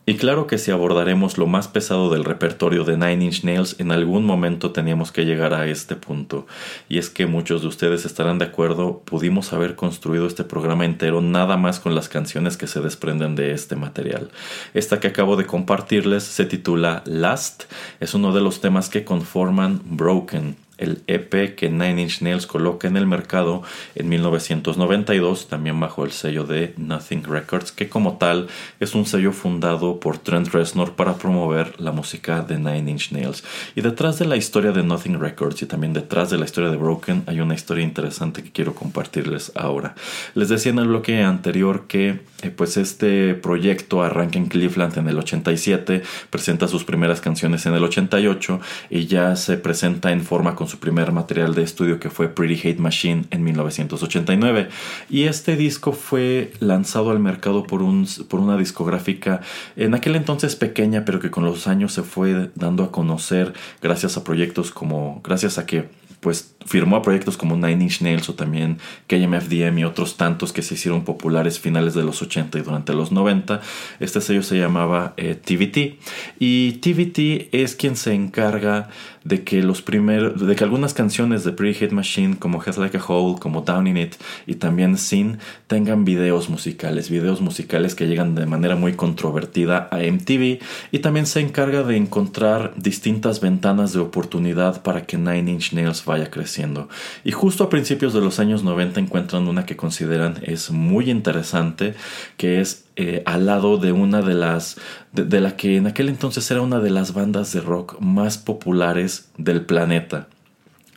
Y 0.10 0.16
claro 0.16 0.48
que 0.48 0.58
si 0.58 0.72
abordaremos 0.72 1.38
lo 1.38 1.48
más 1.48 1.68
pesado 1.68 2.10
del 2.10 2.24
repertorio 2.24 2.86
de 2.86 2.96
Nine 2.96 3.26
Inch 3.26 3.44
Nails, 3.44 3.76
en 3.78 3.92
algún 3.92 4.24
momento 4.24 4.72
teníamos 4.72 5.12
que 5.12 5.26
llegar 5.26 5.54
a 5.54 5.68
este 5.68 5.98
punto. 5.98 6.48
Y 6.88 6.98
es 6.98 7.10
que 7.10 7.26
muchos 7.26 7.62
de 7.62 7.68
ustedes 7.68 8.06
estarán 8.06 8.40
de 8.40 8.46
acuerdo, 8.46 9.02
pudimos 9.04 9.52
haber 9.52 9.76
construido 9.76 10.26
este 10.26 10.46
programa 10.46 10.86
entero 10.86 11.20
nada 11.20 11.58
más 11.58 11.82
con 11.82 11.94
las 11.94 12.08
canciones 12.08 12.56
que 12.56 12.68
se 12.68 12.80
desprenden 12.80 13.36
de 13.36 13.52
este 13.52 13.76
material. 13.76 14.32
Esta 14.74 15.02
que 15.02 15.08
acabo 15.08 15.36
de 15.36 15.46
compartirles 15.46 16.24
se 16.24 16.46
titula 16.46 17.04
Last, 17.06 17.64
es 18.00 18.14
uno 18.14 18.32
de 18.32 18.40
los 18.40 18.62
temas 18.62 18.88
que 18.88 19.04
conforman 19.04 19.82
Broken 19.84 20.56
el 20.78 21.02
EP 21.08 21.56
que 21.56 21.70
Nine 21.70 22.02
Inch 22.02 22.22
Nails 22.22 22.48
coloca 22.48 22.88
en 22.88 22.98
el 22.98 23.08
mercado 23.08 23.64
en 23.96 24.10
1992, 24.10 25.48
también 25.48 25.80
bajo 25.80 26.06
el 26.06 26.12
sello 26.12 26.46
de 26.46 26.74
Nothing 26.78 27.24
Records, 27.24 27.72
que 27.72 27.90
como 27.90 28.18
tal 28.18 28.48
es 28.80 28.96
un 28.96 29.06
sello 29.06 29.32
fundado 29.32 30.00
por 30.00 30.18
Trent 30.18 30.50
Reznor 30.50 30.94
para 30.94 31.16
promover 31.16 31.80
la 31.80 31.92
música 31.92 32.42
de 32.42 32.58
Nine 32.58 32.92
Inch 32.92 33.12
Nails. 33.12 33.44
Y 33.76 33.82
detrás 33.82 34.20
de 34.20 34.26
la 34.26 34.38
historia 34.38 34.72
de 34.72 34.84
Nothing 34.84 35.20
Records 35.20 35.62
y 35.62 35.66
también 35.66 35.94
detrás 35.94 36.30
de 36.30 36.38
la 36.38 36.46
historia 36.46 36.70
de 36.70 36.78
Broken 36.78 37.24
hay 37.26 37.40
una 37.40 37.56
historia 37.56 37.84
interesante 37.84 38.44
que 38.44 38.52
quiero 38.52 38.76
compartirles 38.76 39.52
ahora. 39.56 39.96
Les 40.36 40.50
decía 40.50 40.72
en 40.72 40.80
el 40.80 40.88
bloque 40.88 41.22
anterior 41.22 41.88
que 41.88 42.20
eh, 42.44 42.50
pues 42.52 42.78
este 42.78 43.34
proyecto 43.34 44.04
arranca 44.04 44.38
en 44.38 44.48
Cleveland 44.48 44.98
en 44.98 45.08
el 45.08 45.18
87, 45.18 46.04
presenta 46.30 46.68
sus 46.68 46.84
primeras 46.84 47.22
canciones 47.22 47.66
en 47.66 47.74
el 47.74 47.84
88 47.84 48.60
y 48.90 49.08
ya 49.08 49.36
se 49.36 49.58
presenta 49.58 50.12
en 50.12 50.22
forma 50.22 50.56
con 50.56 50.67
su 50.68 50.80
primer 50.80 51.12
material 51.12 51.56
de 51.56 51.64
estudio 51.64 52.00
que 52.00 52.10
fue 52.10 52.30
Pretty 52.30 52.68
Hate 52.68 52.80
Machine 52.80 53.26
en 53.32 53.44
1989. 53.44 54.70
Y 55.10 55.24
este 55.24 55.56
disco 55.56 55.94
fue 55.94 56.54
lanzado 56.60 57.12
al 57.12 57.20
mercado 57.20 57.64
por, 57.64 57.82
un, 57.82 58.08
por 58.28 58.40
una 58.40 58.58
discográfica 58.58 59.42
en 59.76 59.94
aquel 59.94 60.16
entonces 60.16 60.56
pequeña, 60.56 61.06
pero 61.06 61.20
que 61.20 61.32
con 61.32 61.46
los 61.46 61.68
años 61.68 61.94
se 61.94 62.04
fue 62.04 62.50
dando 62.56 62.84
a 62.84 62.92
conocer 62.92 63.54
gracias 63.82 64.18
a 64.18 64.24
proyectos 64.24 64.72
como, 64.72 65.22
gracias 65.24 65.58
a 65.58 65.66
que 65.66 65.90
pues 66.20 66.56
firmó 66.66 66.96
a 66.96 67.02
proyectos 67.02 67.38
como 67.38 67.56
Nine 67.56 67.84
Inch 67.84 68.02
Nails 68.02 68.28
o 68.30 68.34
también 68.34 68.80
KMFDM 69.08 69.78
y 69.78 69.84
otros 69.84 70.18
tantos 70.18 70.52
que 70.52 70.62
se 70.62 70.74
hicieron 70.74 71.06
populares 71.06 71.60
finales 71.60 71.94
de 71.94 72.04
los 72.04 72.22
80 72.22 72.58
y 72.58 72.62
durante 72.64 72.94
los 72.94 73.12
90. 73.12 73.62
Este 74.00 74.20
sello 74.20 74.44
se 74.44 74.58
llamaba 74.58 75.14
TVT 75.16 75.78
eh, 75.78 76.00
y 76.40 76.74
TVT 76.74 77.50
es 77.54 77.76
quien 77.76 77.96
se 77.96 78.14
encarga 78.14 78.90
de 79.28 79.44
que 79.44 79.62
los 79.62 79.82
primeros, 79.82 80.46
de 80.46 80.56
que 80.56 80.64
algunas 80.64 80.94
canciones 80.94 81.44
de 81.44 81.52
Pretty 81.52 81.80
Hit 81.80 81.92
Machine 81.92 82.38
como 82.38 82.64
Head 82.64 82.78
Like 82.78 82.98
a 82.98 83.04
Hole, 83.06 83.40
como 83.40 83.62
Down 83.62 83.88
in 83.88 83.98
It 83.98 84.16
y 84.46 84.56
también 84.56 84.98
Sin 84.98 85.40
tengan 85.68 86.06
videos 86.06 86.50
musicales, 86.50 87.10
videos 87.10 87.42
musicales 87.42 87.94
que 87.94 88.08
llegan 88.08 88.36
de 88.36 88.46
manera 88.46 88.76
muy 88.76 88.94
controvertida 88.94 89.90
a 89.92 89.98
MTV 89.98 90.60
y 90.92 91.00
también 91.00 91.26
se 91.26 91.42
encarga 91.42 91.84
de 91.84 91.98
encontrar 91.98 92.74
distintas 92.78 93.42
ventanas 93.42 93.94
de 93.94 94.00
oportunidad 94.00 94.82
para 94.82 95.06
que 95.06 95.18
Nine 95.18 95.52
Inch 95.52 95.74
Nails 95.74 96.06
vaya 96.06 96.32
creciendo. 96.32 96.88
Y 97.24 97.32
justo 97.32 97.64
a 97.64 97.70
principios 97.70 98.14
de 98.14 98.22
los 98.22 98.40
años 98.40 98.64
90 98.64 99.00
encuentran 99.00 99.48
una 99.48 99.66
que 99.66 99.76
consideran 99.76 100.40
es 100.44 100.72
muy 100.72 101.10
interesante, 101.10 101.96
que 102.38 102.62
es 102.62 102.87
eh, 103.00 103.22
al 103.28 103.46
lado 103.46 103.78
de 103.78 103.92
una 103.92 104.24
de 104.24 104.34
las, 104.34 104.78
de, 105.12 105.40
la 105.40 105.56
que 105.56 105.78
en 105.78 105.86
aquel 105.86 106.10
entonces 106.10 106.50
era 106.50 106.62
una 106.62 106.80
de 106.80 106.90
las 106.90 107.14
bandas 107.14 107.54
de 107.54 107.62
rock 107.62 108.00
más 108.00 108.40
populares 108.40 109.30
del 109.38 109.62
planeta. 109.66 110.28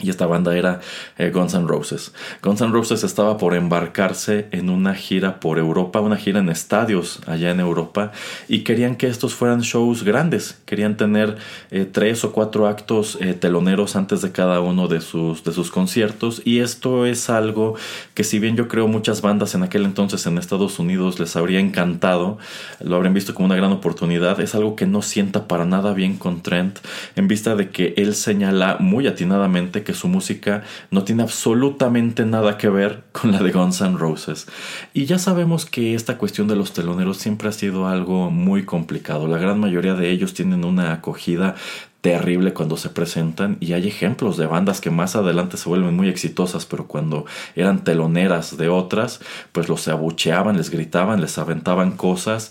Y 0.01 0.11
esta 0.11 0.27
banda 0.27 0.57
era 0.57 0.81
eh, 1.19 1.31
Guns 1.31 1.55
N' 1.55 1.67
Roses. 1.67 2.13
Guns 2.43 2.61
N' 2.61 2.73
Roses 2.73 3.05
estaba 3.05 3.37
por 3.37 3.55
embarcarse 3.55 4.49
en 4.51 4.71
una 4.71 4.95
gira 4.95 5.41
por 5.41 5.59
Europa, 5.59 6.01
una 6.01 6.17
gira 6.17 6.41
en 6.41 6.49
estadios 6.49 7.21
allá 7.27 7.51
en 7.51 7.61
Europa, 7.61 8.13
y 8.49 8.61
querían 8.61 8.97
que 8.97 9.09
estos 9.09 9.35
fueran 9.35 9.61
shows 9.61 10.03
grandes. 10.03 10.61
Querían 10.65 10.97
tener 10.97 11.37
eh, 11.71 11.87
tres 11.91 12.25
o 12.25 12.33
cuatro 12.33 12.67
actos 12.67 13.19
eh, 13.21 13.35
teloneros 13.35 13.97
antes 13.97 14.23
de 14.23 14.33
cada 14.33 14.61
uno 14.61 14.89
de 14.89 15.01
sus, 15.01 15.45
de 15.45 15.53
sus 15.53 15.71
conciertos. 15.71 16.43
Y 16.45 16.61
esto 16.61 17.07
es 17.07 17.31
algo 17.31 17.75
que, 18.15 18.25
si 18.25 18.39
bien 18.39 18.57
yo 18.57 18.69
creo 18.69 18.89
muchas 18.89 19.23
bandas 19.23 19.55
en 19.55 19.63
aquel 19.63 19.85
entonces 19.85 20.27
en 20.27 20.39
Estados 20.39 20.79
Unidos 20.79 21.21
les 21.21 21.37
habría 21.37 21.61
encantado, 21.61 22.39
lo 22.81 22.97
habrían 22.97 23.15
visto 23.15 23.35
como 23.35 23.47
una 23.47 23.57
gran 23.57 23.73
oportunidad, 23.73 24.41
es 24.41 24.55
algo 24.55 24.77
que 24.77 24.87
no 24.87 25.03
sienta 25.03 25.47
para 25.47 25.65
nada 25.65 25.93
bien 25.93 26.17
con 26.17 26.43
Trent, 26.43 26.79
en 27.17 27.29
vista 27.29 27.55
de 27.57 27.71
que 27.71 27.95
él 27.97 28.15
señala 28.15 28.77
muy 28.81 29.07
atinadamente 29.07 29.83
que 29.83 29.90
su 29.95 30.09
música 30.09 30.63
no 30.91 31.05
tiene 31.05 31.23
absolutamente 31.23 32.25
nada 32.25 32.59
que 32.59 32.69
ver 32.69 33.05
con 33.13 33.33
la 33.33 33.43
de 33.43 33.53
Guns 33.53 33.81
N' 33.81 33.99
Roses. 33.99 34.47
Y 34.95 35.07
ya 35.07 35.19
sabemos 35.19 35.67
que 35.67 35.95
esta 35.95 36.19
cuestión 36.19 36.49
de 36.49 36.57
los 36.57 36.73
teloneros 36.73 37.19
siempre 37.19 37.49
ha 37.49 37.53
sido 37.53 37.87
algo 37.87 38.31
muy 38.31 38.65
complicado. 38.65 39.27
La 39.29 39.39
gran 39.39 39.59
mayoría 39.61 39.95
de 39.95 40.11
ellos 40.11 40.35
tienen 40.35 40.65
una 40.65 40.93
acogida 40.93 41.55
terrible 42.01 42.55
cuando 42.55 42.77
se 42.77 42.89
presentan 42.89 43.59
y 43.61 43.75
hay 43.75 43.87
ejemplos 43.87 44.37
de 44.37 44.47
bandas 44.47 44.81
que 44.81 44.91
más 44.91 45.17
adelante 45.17 45.57
se 45.57 45.69
vuelven 45.69 45.95
muy 45.95 46.09
exitosas, 46.09 46.65
pero 46.65 46.87
cuando 46.87 47.27
eran 47.55 47.85
teloneras 47.85 48.57
de 48.57 48.69
otras, 48.69 49.21
pues 49.53 49.69
los 49.69 49.87
abucheaban, 49.89 50.57
les 50.57 50.71
gritaban, 50.71 51.21
les 51.21 51.37
aventaban 51.39 51.93
cosas 51.93 52.51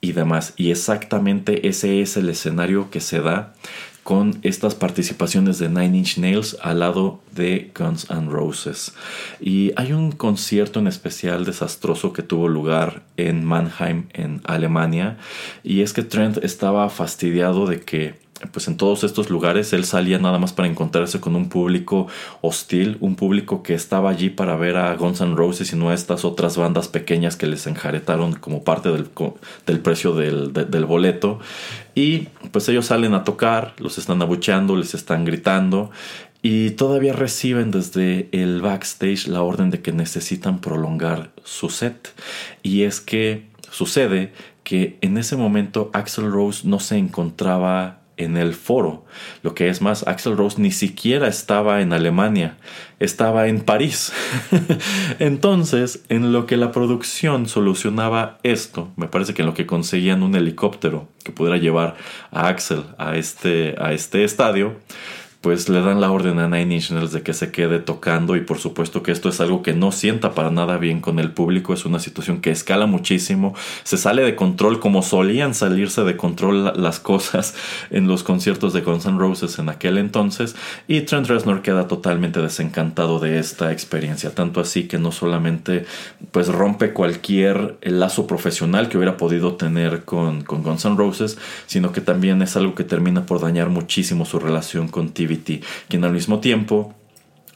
y 0.00 0.12
demás. 0.12 0.52
Y 0.56 0.70
exactamente 0.70 1.68
ese 1.68 2.02
es 2.02 2.16
el 2.18 2.28
escenario 2.28 2.90
que 2.90 3.00
se 3.00 3.20
da 3.20 3.54
con 4.02 4.38
estas 4.42 4.74
participaciones 4.74 5.58
de 5.58 5.68
Nine 5.68 5.98
Inch 5.98 6.18
Nails 6.18 6.56
al 6.62 6.80
lado 6.80 7.20
de 7.34 7.70
Guns 7.76 8.10
N' 8.10 8.30
Roses. 8.30 8.94
Y 9.40 9.72
hay 9.76 9.92
un 9.92 10.12
concierto 10.12 10.80
en 10.80 10.88
especial 10.88 11.44
desastroso 11.44 12.12
que 12.12 12.22
tuvo 12.22 12.48
lugar 12.48 13.02
en 13.16 13.44
Mannheim, 13.44 14.06
en 14.12 14.40
Alemania, 14.44 15.18
y 15.62 15.82
es 15.82 15.92
que 15.92 16.02
Trent 16.02 16.38
estaba 16.38 16.88
fastidiado 16.90 17.66
de 17.66 17.80
que 17.80 18.21
pues 18.50 18.68
en 18.68 18.76
todos 18.76 19.04
estos 19.04 19.30
lugares 19.30 19.72
él 19.72 19.84
salía 19.84 20.18
nada 20.18 20.38
más 20.38 20.52
para 20.52 20.68
encontrarse 20.68 21.20
con 21.20 21.36
un 21.36 21.48
público 21.48 22.08
hostil, 22.40 22.96
un 23.00 23.14
público 23.14 23.62
que 23.62 23.74
estaba 23.74 24.10
allí 24.10 24.30
para 24.30 24.56
ver 24.56 24.76
a 24.76 24.94
Guns 24.96 25.20
N' 25.20 25.36
Roses 25.36 25.72
y 25.72 25.76
no 25.76 25.90
a 25.90 25.94
estas 25.94 26.24
otras 26.24 26.56
bandas 26.56 26.88
pequeñas 26.88 27.36
que 27.36 27.46
les 27.46 27.66
enjaretaron 27.66 28.34
como 28.34 28.64
parte 28.64 28.90
del, 28.90 29.08
del 29.66 29.80
precio 29.80 30.14
del, 30.14 30.52
del, 30.52 30.84
boleto. 30.84 31.38
Y 31.94 32.28
pues 32.50 32.68
ellos 32.68 32.86
salen 32.86 33.14
a 33.14 33.24
tocar, 33.24 33.74
los 33.78 33.98
están 33.98 34.20
abucheando, 34.22 34.76
les 34.76 34.94
están 34.94 35.24
gritando 35.24 35.90
y 36.42 36.70
todavía 36.70 37.12
reciben 37.12 37.70
desde 37.70 38.28
el 38.32 38.60
backstage 38.60 39.28
la 39.28 39.42
orden 39.42 39.70
de 39.70 39.80
que 39.80 39.92
necesitan 39.92 40.60
prolongar 40.60 41.30
su 41.44 41.70
set. 41.70 42.12
Y 42.64 42.82
es 42.82 43.00
que 43.00 43.46
sucede 43.70 44.32
que 44.64 44.98
en 45.00 45.18
ese 45.18 45.36
momento 45.36 45.90
Axel 45.92 46.30
Rose 46.30 46.66
no 46.66 46.80
se 46.80 46.96
encontraba 46.96 48.01
en 48.22 48.36
el 48.36 48.54
foro. 48.54 49.04
Lo 49.42 49.54
que 49.54 49.68
es 49.68 49.80
más, 49.80 50.06
Axel 50.06 50.36
Rose 50.36 50.60
ni 50.60 50.70
siquiera 50.70 51.28
estaba 51.28 51.80
en 51.80 51.92
Alemania, 51.92 52.56
estaba 52.98 53.48
en 53.48 53.60
París. 53.60 54.12
Entonces, 55.18 56.04
en 56.08 56.32
lo 56.32 56.46
que 56.46 56.56
la 56.56 56.72
producción 56.72 57.48
solucionaba 57.48 58.38
esto, 58.42 58.90
me 58.96 59.08
parece 59.08 59.34
que 59.34 59.42
en 59.42 59.46
lo 59.46 59.54
que 59.54 59.66
conseguían 59.66 60.22
un 60.22 60.34
helicóptero 60.34 61.08
que 61.24 61.32
pudiera 61.32 61.56
llevar 61.56 61.96
a 62.30 62.48
Axel 62.48 62.84
a 62.98 63.16
este, 63.16 63.74
a 63.78 63.92
este 63.92 64.24
estadio, 64.24 64.76
pues 65.42 65.68
le 65.68 65.82
dan 65.82 66.00
la 66.00 66.12
orden 66.12 66.38
a 66.38 66.46
Nine 66.46 66.76
Inch 66.76 66.92
Nails 66.92 67.10
de 67.10 67.22
que 67.22 67.34
se 67.34 67.50
quede 67.50 67.80
tocando 67.80 68.36
y 68.36 68.42
por 68.42 68.58
supuesto 68.58 69.02
que 69.02 69.10
esto 69.10 69.28
es 69.28 69.40
algo 69.40 69.60
que 69.62 69.74
no 69.74 69.90
sienta 69.90 70.34
para 70.34 70.52
nada 70.52 70.78
bien 70.78 71.00
con 71.00 71.18
el 71.18 71.32
público, 71.32 71.74
es 71.74 71.84
una 71.84 71.98
situación 71.98 72.40
que 72.40 72.52
escala 72.52 72.86
muchísimo, 72.86 73.52
se 73.82 73.96
sale 73.98 74.22
de 74.22 74.36
control 74.36 74.78
como 74.78 75.02
solían 75.02 75.54
salirse 75.54 76.04
de 76.04 76.16
control 76.16 76.72
las 76.80 77.00
cosas 77.00 77.56
en 77.90 78.06
los 78.06 78.22
conciertos 78.22 78.72
de 78.72 78.82
Guns 78.82 79.04
N' 79.04 79.18
Roses 79.18 79.58
en 79.58 79.68
aquel 79.68 79.98
entonces 79.98 80.54
y 80.86 81.00
Trent 81.00 81.26
Reznor 81.26 81.62
queda 81.62 81.88
totalmente 81.88 82.40
desencantado 82.40 83.18
de 83.18 83.40
esta 83.40 83.72
experiencia, 83.72 84.32
tanto 84.32 84.60
así 84.60 84.84
que 84.84 84.98
no 84.98 85.10
solamente 85.10 85.86
pues 86.30 86.46
rompe 86.46 86.92
cualquier 86.92 87.78
lazo 87.82 88.28
profesional 88.28 88.88
que 88.88 88.96
hubiera 88.96 89.16
podido 89.16 89.56
tener 89.56 90.04
con, 90.04 90.44
con 90.44 90.62
Guns 90.62 90.84
N' 90.84 90.96
Roses, 90.96 91.36
sino 91.66 91.90
que 91.90 92.00
también 92.00 92.42
es 92.42 92.56
algo 92.56 92.76
que 92.76 92.84
termina 92.84 93.26
por 93.26 93.40
dañar 93.40 93.70
muchísimo 93.70 94.24
su 94.24 94.38
relación 94.38 94.86
con 94.86 95.10
TV 95.10 95.31
quien 95.88 96.04
al 96.04 96.12
mismo 96.12 96.40
tiempo 96.40 96.94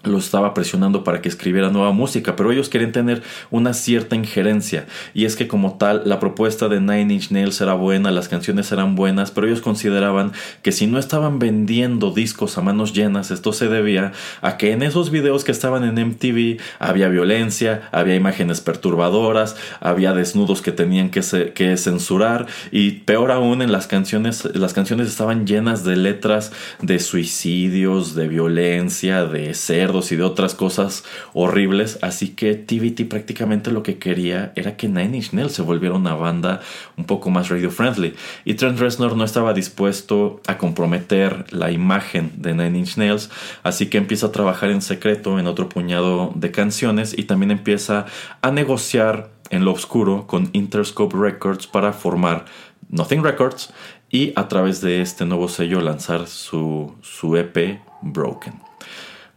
lo 0.06 0.18
estaba 0.18 0.54
presionando 0.54 1.04
para 1.04 1.20
que 1.20 1.28
escribiera 1.28 1.70
nueva 1.70 1.92
música, 1.92 2.36
pero 2.36 2.52
ellos 2.52 2.68
querían 2.68 2.92
tener 2.92 3.22
una 3.50 3.74
cierta 3.74 4.16
injerencia. 4.16 4.86
Y 5.14 5.24
es 5.24 5.36
que 5.36 5.48
como 5.48 5.78
tal, 5.78 6.02
la 6.04 6.20
propuesta 6.20 6.68
de 6.68 6.80
Nine 6.80 7.14
Inch 7.14 7.30
Nails 7.30 7.60
era 7.60 7.74
buena, 7.74 8.10
las 8.10 8.28
canciones 8.28 8.70
eran 8.72 8.94
buenas, 8.94 9.30
pero 9.30 9.46
ellos 9.46 9.60
consideraban 9.60 10.32
que 10.62 10.72
si 10.72 10.86
no 10.86 10.98
estaban 10.98 11.38
vendiendo 11.38 12.10
discos 12.10 12.58
a 12.58 12.62
manos 12.62 12.92
llenas, 12.92 13.30
esto 13.30 13.52
se 13.52 13.68
debía 13.68 14.12
a 14.42 14.56
que 14.56 14.72
en 14.72 14.82
esos 14.82 15.10
videos 15.10 15.44
que 15.44 15.52
estaban 15.52 15.84
en 15.84 16.08
MTV 16.08 16.60
había 16.78 17.08
violencia, 17.08 17.88
había 17.92 18.14
imágenes 18.14 18.60
perturbadoras, 18.60 19.56
había 19.80 20.12
desnudos 20.12 20.62
que 20.62 20.72
tenían 20.72 21.10
que, 21.10 21.22
que 21.54 21.76
censurar 21.76 22.46
y 22.70 22.92
peor 22.92 23.30
aún 23.30 23.62
en 23.62 23.72
las 23.72 23.86
canciones, 23.86 24.44
las 24.54 24.72
canciones 24.72 25.08
estaban 25.08 25.46
llenas 25.46 25.84
de 25.84 25.96
letras 25.96 26.52
de 26.80 26.98
suicidios, 26.98 28.14
de 28.14 28.28
violencia, 28.28 29.24
de 29.24 29.54
cerdos 29.54 29.95
y 30.12 30.16
de 30.16 30.22
otras 30.22 30.54
cosas 30.54 31.04
horribles, 31.32 31.98
así 32.02 32.30
que 32.30 32.54
TBT 32.54 33.08
prácticamente 33.08 33.70
lo 33.70 33.82
que 33.82 33.98
quería 33.98 34.52
era 34.56 34.76
que 34.76 34.88
Nine 34.88 35.16
Inch 35.16 35.32
Nails 35.32 35.52
se 35.52 35.62
volviera 35.62 35.94
una 35.94 36.14
banda 36.14 36.60
un 36.96 37.04
poco 37.04 37.30
más 37.30 37.48
radio 37.48 37.70
friendly 37.70 38.14
y 38.44 38.54
Trent 38.54 38.78
Reznor 38.78 39.16
no 39.16 39.24
estaba 39.24 39.54
dispuesto 39.54 40.40
a 40.46 40.58
comprometer 40.58 41.52
la 41.52 41.70
imagen 41.70 42.32
de 42.36 42.54
Nine 42.54 42.78
Inch 42.78 42.96
Nails, 42.96 43.30
así 43.62 43.86
que 43.86 43.98
empieza 43.98 44.26
a 44.26 44.32
trabajar 44.32 44.70
en 44.70 44.82
secreto 44.82 45.38
en 45.38 45.46
otro 45.46 45.68
puñado 45.68 46.32
de 46.34 46.50
canciones 46.50 47.16
y 47.16 47.24
también 47.24 47.50
empieza 47.50 48.06
a 48.42 48.50
negociar 48.50 49.30
en 49.50 49.64
lo 49.64 49.72
oscuro 49.72 50.26
con 50.26 50.50
Interscope 50.52 51.16
Records 51.16 51.66
para 51.66 51.92
formar 51.92 52.44
Nothing 52.88 53.22
Records 53.22 53.72
y 54.10 54.32
a 54.36 54.48
través 54.48 54.80
de 54.80 55.00
este 55.00 55.24
nuevo 55.24 55.48
sello 55.48 55.80
lanzar 55.80 56.26
su, 56.26 56.94
su 57.02 57.36
EP 57.36 57.80
Broken. 58.02 58.65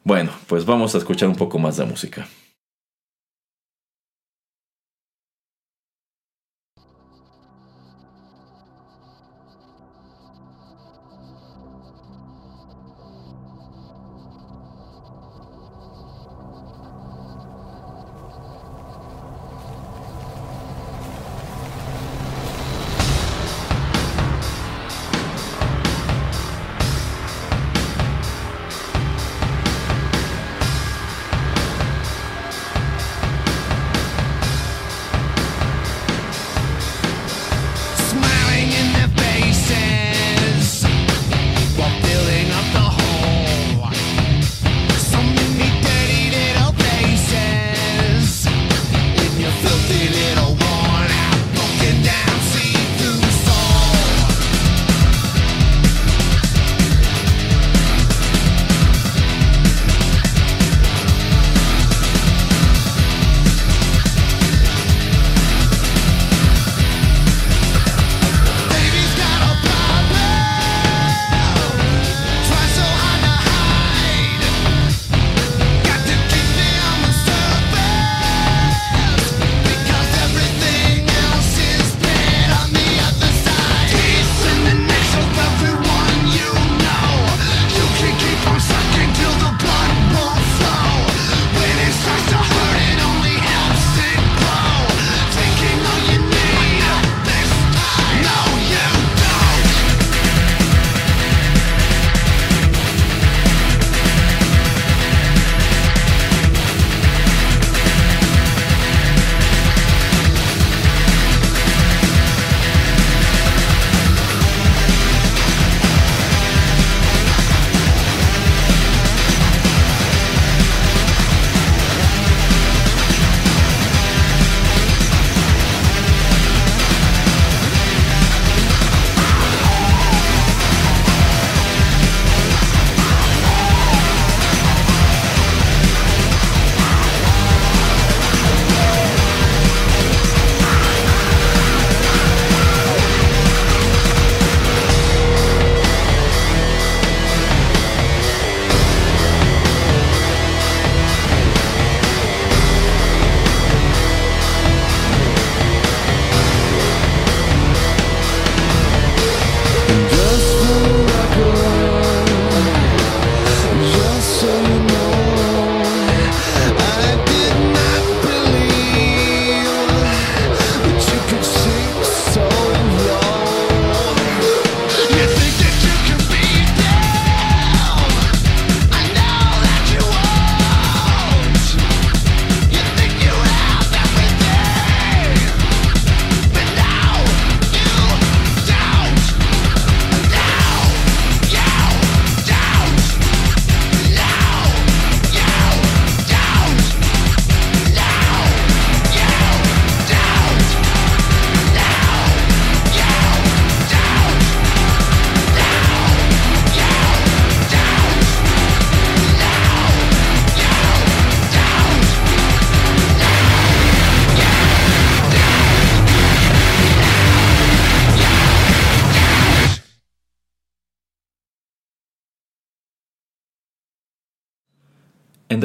Bueno, 0.04 0.32
pues 0.48 0.66
vamos 0.66 0.96
a 0.96 0.98
escuchar 0.98 1.30
un 1.30 1.36
poco 1.36 1.60
más 1.60 1.78
de 1.78 1.86
música. 1.86 2.28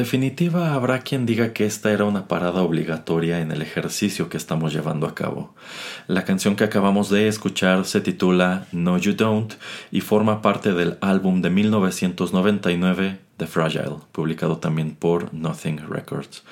Definitiva, 0.05 0.75
habrá 0.75 0.99
quien 0.99 1.25
diga 1.25 1.51
que 1.51 1.65
esta 1.65 1.91
era 1.91 2.05
una 2.05 2.27
parada 2.27 2.61
obligatoria 2.61 3.39
en 3.41 3.51
el 3.51 3.63
ejercicio 3.63 4.29
que 4.29 4.37
estamos 4.37 4.71
llevando 4.71 5.07
a 5.07 5.15
cabo. 5.15 5.55
La 6.05 6.25
canción 6.25 6.55
que 6.55 6.63
acabamos 6.63 7.09
de 7.09 7.27
escuchar 7.27 7.85
se 7.85 8.01
titula 8.01 8.67
No 8.71 8.99
You 8.99 9.13
Don't 9.15 9.55
y 9.91 10.01
forma 10.01 10.43
parte 10.43 10.73
del 10.73 10.99
álbum 11.01 11.41
de 11.41 11.49
1999 11.49 13.17
The 13.37 13.47
Fragile, 13.47 13.97
publicado 14.11 14.57
también 14.57 14.95
por 14.95 15.33
Nothing 15.33 15.89
Records. 15.89 16.43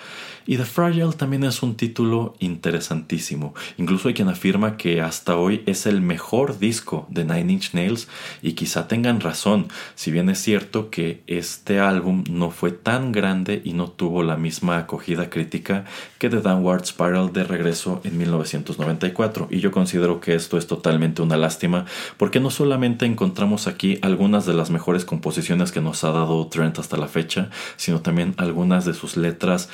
Y 0.46 0.58
The 0.58 0.66
Fragile 0.66 1.14
también 1.14 1.44
es 1.46 1.64
un 1.64 1.76
título 1.76 2.36
interesantísimo. 2.40 3.54
Incluso 3.78 4.08
hay 4.08 4.14
quien 4.14 4.28
afirma 4.28 4.76
que 4.76 5.02
hasta 5.02 5.38
hoy 5.38 5.64
es 5.66 5.86
el 5.86 6.02
mejor 6.02 6.60
disco 6.60 7.08
de 7.10 7.24
Nine 7.24 7.54
Inch 7.54 7.74
Nails 7.74 8.08
y 8.42 8.54
quizá 8.54 8.88
tengan 8.88 9.22
razón, 9.22 9.68
si 9.96 10.12
bien 10.12 10.30
es 10.30 10.40
cierto 10.40 10.90
que 10.90 11.24
este 11.28 11.80
álbum 11.80 12.24
no 12.30 12.52
fue 12.52 12.72
tan 12.72 13.12
grande 13.12 13.62
y 13.64 13.74
no 13.74 13.90
tuvo 13.90 14.22
la 14.24 14.36
misma 14.36 14.78
acogida 14.78 15.30
crítica 15.30 15.86
que 16.20 16.30
The 16.30 16.42
Downward 16.42 16.86
Spiral 16.86 17.32
de 17.32 17.46
regreso 17.46 18.02
en 18.04 18.18
1994. 18.18 19.48
Y 19.50 19.60
yo 19.60 19.72
considero 19.72 20.20
que 20.20 20.36
esto 20.36 20.58
es 20.58 20.68
totalmente 20.68 21.22
una 21.22 21.38
lástima 21.38 21.86
porque 22.18 22.40
no 22.40 22.50
solamente 22.50 23.06
encontramos 23.06 23.68
aquí 23.68 23.98
algunas 24.02 24.46
de 24.46 24.54
las 24.54 24.70
mejores 24.70 25.06
composiciones 25.06 25.72
que 25.72 25.82
nos 25.82 26.04
ha 26.04 26.12
dado 26.12 26.48
Trent 26.48 26.80
hasta 26.80 26.98
la 26.98 27.08
fecha, 27.08 27.50
sino 27.78 28.02
también 28.02 28.34
algunas 28.38 28.86
de 28.86 28.94
sus 28.94 29.18
letras 29.18 29.70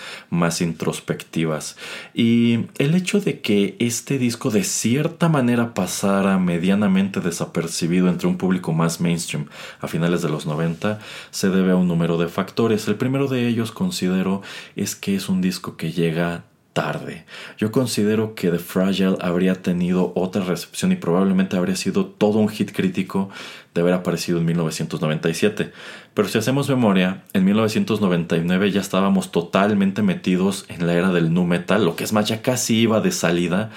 introspectivas. 0.61 1.77
Y 2.13 2.67
el 2.77 2.95
hecho 2.95 3.19
de 3.19 3.41
que 3.41 3.75
este 3.79 4.17
disco 4.17 4.49
de 4.51 4.63
cierta 4.63 5.29
manera 5.29 5.73
pasara 5.73 6.37
medianamente 6.39 7.19
desapercibido 7.19 8.09
entre 8.09 8.27
un 8.27 8.37
público 8.37 8.73
más 8.73 9.01
mainstream 9.01 9.47
a 9.79 9.87
finales 9.87 10.21
de 10.21 10.29
los 10.29 10.45
90 10.45 10.99
se 11.31 11.49
debe 11.49 11.71
a 11.71 11.75
un 11.75 11.87
número 11.87 12.17
de 12.17 12.27
factores. 12.27 12.87
El 12.87 12.95
primero 12.95 13.27
de 13.27 13.47
ellos 13.47 13.71
considero 13.71 14.41
es 14.75 14.95
que 14.95 15.15
es 15.15 15.29
un 15.29 15.41
disco 15.41 15.77
que 15.77 15.91
llega 15.91 16.43
tarde. 16.79 17.25
Yo 17.57 17.73
considero 17.73 18.35
que 18.35 18.49
The 18.49 18.57
Fragile 18.57 19.17
habría 19.19 19.55
tenido 19.55 20.13
otra 20.15 20.45
recepción 20.45 20.93
y 20.93 20.95
probablemente 20.95 21.57
habría 21.57 21.75
sido 21.75 22.05
todo 22.05 22.39
un 22.39 22.47
hit 22.47 22.71
crítico 22.71 23.29
de 23.73 23.81
haber 23.81 23.93
aparecido 23.93 24.39
en 24.39 24.45
1997. 24.45 25.73
Pero 26.13 26.27
si 26.29 26.37
hacemos 26.37 26.69
memoria, 26.69 27.25
en 27.33 27.43
1999 27.43 28.71
ya 28.71 28.79
estábamos 28.79 29.29
totalmente 29.29 30.01
metidos 30.03 30.63
en 30.69 30.87
la 30.87 30.93
era 30.93 31.11
del 31.11 31.33
nu 31.33 31.45
metal, 31.45 31.83
lo 31.83 31.97
que 31.97 32.05
es 32.05 32.13
más, 32.13 32.29
ya 32.29 32.41
casi 32.41 32.77
iba 32.77 33.01
de 33.01 33.11
salida 33.11 33.71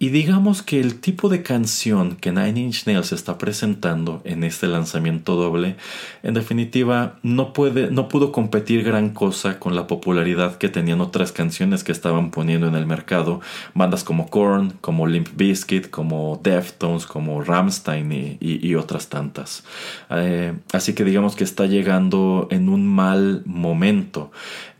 y 0.00 0.10
digamos 0.10 0.62
que 0.62 0.78
el 0.80 1.00
tipo 1.00 1.28
de 1.28 1.42
canción 1.42 2.14
que 2.14 2.30
Nine 2.30 2.60
Inch 2.60 2.86
Nails 2.86 3.10
está 3.10 3.36
presentando 3.36 4.22
en 4.24 4.44
este 4.44 4.68
lanzamiento 4.68 5.34
doble, 5.34 5.76
en 6.22 6.34
definitiva, 6.34 7.18
no, 7.24 7.52
puede, 7.52 7.90
no 7.90 8.06
pudo 8.06 8.30
competir 8.30 8.84
gran 8.84 9.10
cosa 9.10 9.58
con 9.58 9.74
la 9.74 9.88
popularidad 9.88 10.56
que 10.56 10.68
tenían 10.68 11.00
otras 11.00 11.32
canciones 11.32 11.82
que 11.82 11.90
estaban 11.90 12.30
poniendo 12.30 12.68
en 12.68 12.76
el 12.76 12.86
mercado, 12.86 13.40
bandas 13.74 14.04
como 14.04 14.28
Korn, 14.28 14.74
como 14.80 15.08
Limp 15.08 15.30
Bizkit, 15.36 15.90
como 15.90 16.40
Deftones, 16.44 17.04
como 17.04 17.42
Rammstein 17.42 18.38
y, 18.40 18.74
otras 18.76 19.08
tantas. 19.08 19.64
Eh, 20.10 20.52
así 20.72 20.94
que 20.94 21.02
digamos 21.02 21.34
que 21.34 21.42
está 21.42 21.66
llegando 21.66 22.46
en 22.52 22.68
un 22.68 22.86
mal 22.86 23.42
momento. 23.46 24.30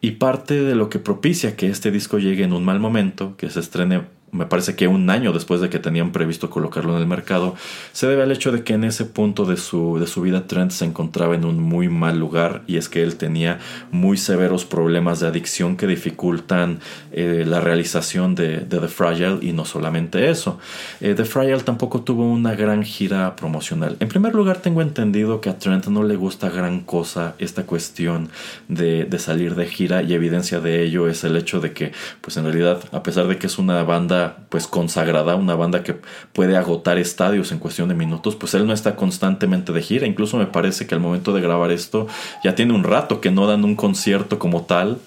Y 0.00 0.12
parte 0.12 0.62
de 0.62 0.76
lo 0.76 0.88
que 0.88 1.00
propicia 1.00 1.56
que 1.56 1.68
este 1.68 1.90
disco 1.90 2.18
llegue 2.18 2.44
en 2.44 2.52
un 2.52 2.64
mal 2.64 2.78
momento, 2.78 3.36
que 3.36 3.50
se 3.50 3.58
estrene 3.58 4.02
me 4.32 4.46
parece 4.46 4.76
que 4.76 4.88
un 4.88 5.08
año 5.10 5.32
después 5.32 5.60
de 5.60 5.68
que 5.68 5.78
tenían 5.78 6.12
previsto 6.12 6.50
colocarlo 6.50 6.94
en 6.94 7.00
el 7.00 7.06
mercado, 7.06 7.54
se 7.92 8.06
debe 8.06 8.22
al 8.22 8.32
hecho 8.32 8.52
de 8.52 8.62
que 8.62 8.74
en 8.74 8.84
ese 8.84 9.04
punto 9.04 9.44
de 9.44 9.56
su, 9.56 9.98
de 9.98 10.06
su 10.06 10.22
vida 10.22 10.46
Trent 10.46 10.70
se 10.70 10.84
encontraba 10.84 11.34
en 11.34 11.44
un 11.44 11.60
muy 11.60 11.88
mal 11.88 12.18
lugar 12.18 12.62
y 12.66 12.76
es 12.76 12.88
que 12.88 13.02
él 13.02 13.16
tenía 13.16 13.58
muy 13.90 14.16
severos 14.16 14.64
problemas 14.64 15.20
de 15.20 15.28
adicción 15.28 15.76
que 15.76 15.86
dificultan 15.86 16.80
eh, 17.12 17.44
la 17.46 17.60
realización 17.60 18.34
de, 18.34 18.58
The 18.58 18.88
Fragile 18.88 19.38
y 19.40 19.52
no 19.52 19.64
solamente 19.64 20.30
eso. 20.30 20.58
Eh, 21.00 21.14
The 21.14 21.24
Fragile 21.24 21.60
tampoco 21.60 22.02
tuvo 22.02 22.30
una 22.30 22.54
gran 22.54 22.82
gira 22.84 23.34
promocional. 23.36 23.96
En 24.00 24.08
primer 24.08 24.34
lugar 24.34 24.58
tengo 24.58 24.82
entendido 24.82 25.40
que 25.40 25.50
a 25.50 25.58
Trent 25.58 25.86
no 25.86 26.02
le 26.02 26.16
gusta 26.16 26.50
gran 26.50 26.80
cosa 26.80 27.34
esta 27.38 27.64
cuestión 27.64 28.28
de, 28.68 29.04
de 29.04 29.18
salir 29.18 29.54
de 29.54 29.66
gira 29.66 30.02
y 30.02 30.14
evidencia 30.14 30.60
de 30.60 30.82
ello 30.82 31.08
es 31.08 31.24
el 31.24 31.36
hecho 31.36 31.60
de 31.60 31.72
que 31.72 31.92
pues 32.20 32.36
en 32.36 32.44
realidad 32.44 32.80
a 32.92 33.02
pesar 33.02 33.26
de 33.26 33.38
que 33.38 33.46
es 33.46 33.58
una 33.58 33.82
banda 33.82 34.17
pues 34.48 34.66
consagrada, 34.66 35.36
una 35.36 35.54
banda 35.54 35.82
que 35.82 35.94
puede 36.32 36.56
agotar 36.56 36.98
estadios 36.98 37.52
en 37.52 37.58
cuestión 37.58 37.88
de 37.88 37.94
minutos, 37.94 38.36
pues 38.36 38.54
él 38.54 38.66
no 38.66 38.72
está 38.72 38.96
constantemente 38.96 39.72
de 39.72 39.82
gira. 39.82 40.06
Incluso 40.06 40.36
me 40.36 40.46
parece 40.46 40.86
que 40.86 40.94
al 40.94 41.00
momento 41.00 41.32
de 41.32 41.40
grabar 41.40 41.70
esto 41.70 42.06
ya 42.44 42.54
tiene 42.54 42.72
un 42.72 42.84
rato 42.84 43.20
que 43.20 43.30
no 43.30 43.46
dan 43.46 43.64
un 43.64 43.76
concierto 43.76 44.38
como 44.38 44.62
tal. 44.62 44.98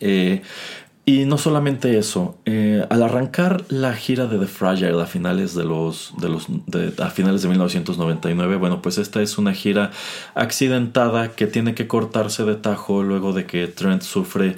Eh, 0.00 0.42
y 1.08 1.24
no 1.24 1.38
solamente 1.38 1.98
eso, 1.98 2.36
eh, 2.46 2.84
al 2.90 3.00
arrancar 3.00 3.64
la 3.68 3.94
gira 3.94 4.26
de 4.26 4.40
The 4.40 4.48
Fragile 4.48 5.00
a 5.00 5.06
finales 5.06 5.54
de 5.54 5.62
los, 5.62 6.12
de 6.16 6.28
los 6.28 6.48
a 6.98 7.10
finales 7.10 7.42
de 7.42 7.48
1999, 7.48 8.56
bueno, 8.56 8.82
pues 8.82 8.98
esta 8.98 9.22
es 9.22 9.38
una 9.38 9.54
gira 9.54 9.92
accidentada 10.34 11.28
que 11.36 11.46
tiene 11.46 11.76
que 11.76 11.86
cortarse 11.86 12.42
de 12.42 12.56
tajo 12.56 13.04
luego 13.04 13.32
de 13.32 13.46
que 13.46 13.68
Trent 13.68 14.02
sufre 14.02 14.56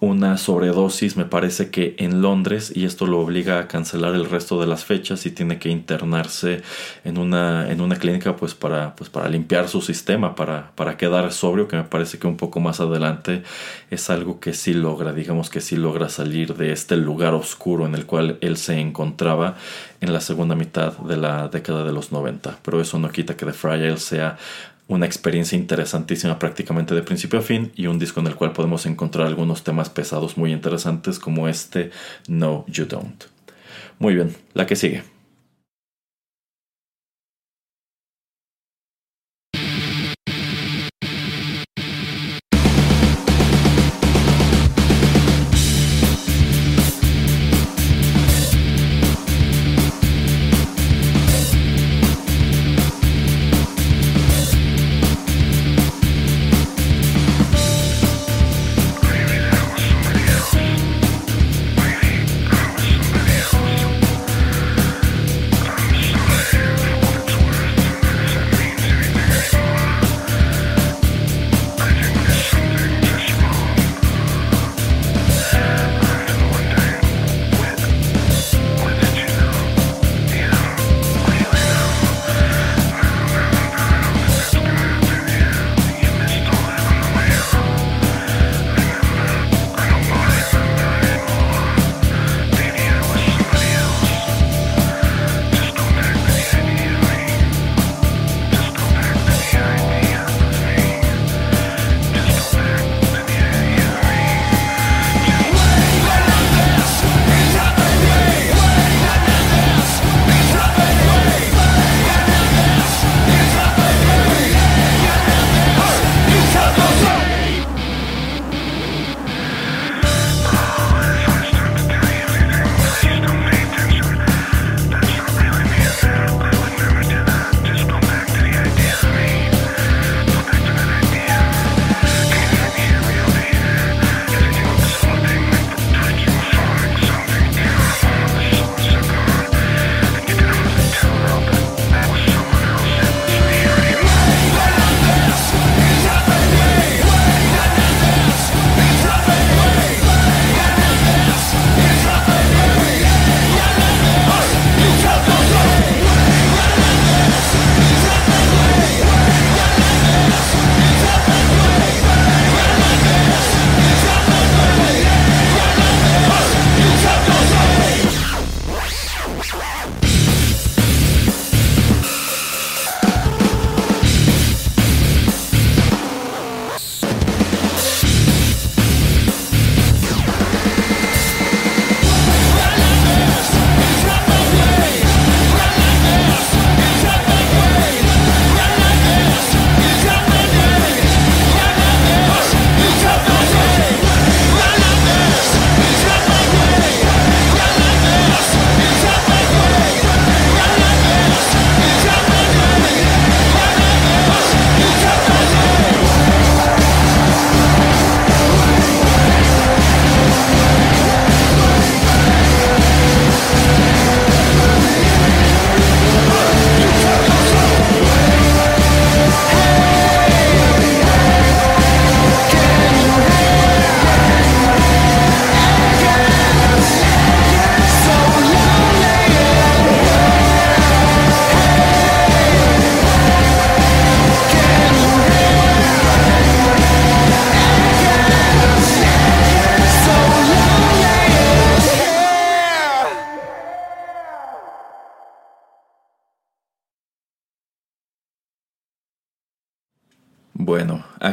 una 0.00 0.38
sobredosis, 0.38 1.16
me 1.16 1.24
parece 1.24 1.70
que 1.70 1.96
en 1.98 2.22
Londres, 2.22 2.72
y 2.72 2.84
esto 2.84 3.06
lo 3.06 3.18
obliga 3.18 3.58
a 3.58 3.66
cancelar 3.66 4.14
el 4.14 4.30
resto 4.30 4.60
de 4.60 4.68
las 4.68 4.84
fechas 4.84 5.26
y 5.26 5.32
tiene 5.32 5.58
que 5.58 5.70
internarse 5.70 6.62
en 7.04 7.18
una, 7.18 7.68
en 7.68 7.80
una 7.80 7.96
clínica 7.96 8.36
pues 8.36 8.54
para, 8.54 8.94
pues 8.94 9.10
para 9.10 9.28
limpiar 9.28 9.68
su 9.68 9.80
sistema, 9.80 10.36
para, 10.36 10.70
para 10.76 10.96
quedar 10.96 11.32
sobrio, 11.32 11.66
que 11.66 11.76
me 11.76 11.82
parece 11.82 12.18
que 12.18 12.28
un 12.28 12.36
poco 12.36 12.60
más 12.60 12.78
adelante 12.78 13.42
es 13.90 14.08
algo 14.08 14.38
que 14.38 14.54
sí 14.54 14.72
logra, 14.72 15.12
digamos 15.12 15.50
que 15.50 15.60
sí 15.60 15.74
logra 15.74 16.08
salir 16.08 16.54
de 16.54 16.70
este 16.70 16.96
lugar 16.96 17.34
oscuro 17.34 17.84
en 17.84 17.96
el 17.96 18.06
cual 18.06 18.38
él 18.40 18.56
se 18.56 18.78
encontraba 18.78 19.56
en 20.00 20.12
la 20.12 20.20
segunda 20.20 20.54
mitad 20.54 20.96
de 20.98 21.16
la 21.16 21.48
década 21.48 21.82
de 21.82 21.92
los 21.92 22.12
90. 22.12 22.58
Pero 22.62 22.80
eso 22.80 23.00
no 23.00 23.10
quita 23.10 23.36
que 23.36 23.46
The 23.46 23.52
Fragile 23.52 23.96
sea 23.96 24.38
una 24.88 25.06
experiencia 25.06 25.56
interesantísima 25.56 26.38
prácticamente 26.38 26.94
de 26.94 27.02
principio 27.02 27.38
a 27.38 27.42
fin 27.42 27.70
y 27.76 27.86
un 27.86 27.98
disco 27.98 28.20
en 28.20 28.26
el 28.26 28.34
cual 28.34 28.52
podemos 28.52 28.86
encontrar 28.86 29.26
algunos 29.26 29.62
temas 29.62 29.90
pesados 29.90 30.36
muy 30.36 30.52
interesantes 30.52 31.18
como 31.18 31.46
este 31.46 31.90
No 32.26 32.64
You 32.66 32.86
Don't. 32.86 33.24
Muy 33.98 34.14
bien, 34.14 34.34
la 34.54 34.66
que 34.66 34.76
sigue. 34.76 35.17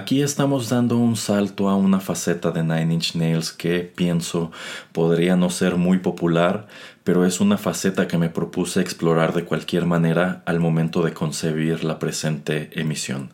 Aquí 0.05 0.21
estamos 0.21 0.69
dando 0.69 0.99
un 0.99 1.15
salto 1.15 1.67
a 1.67 1.75
una 1.75 1.99
faceta 1.99 2.51
de 2.51 2.61
Nine 2.61 2.93
Inch 2.93 3.15
Nails 3.15 3.51
que 3.51 3.79
pienso 3.79 4.51
podría 4.91 5.35
no 5.35 5.49
ser 5.49 5.77
muy 5.77 5.97
popular, 5.97 6.67
pero 7.03 7.25
es 7.25 7.41
una 7.41 7.57
faceta 7.57 8.07
que 8.07 8.19
me 8.19 8.29
propuse 8.29 8.81
explorar 8.81 9.33
de 9.33 9.45
cualquier 9.45 9.87
manera 9.87 10.43
al 10.45 10.59
momento 10.59 11.01
de 11.01 11.15
concebir 11.15 11.83
la 11.83 11.97
presente 11.97 12.69
emisión. 12.79 13.31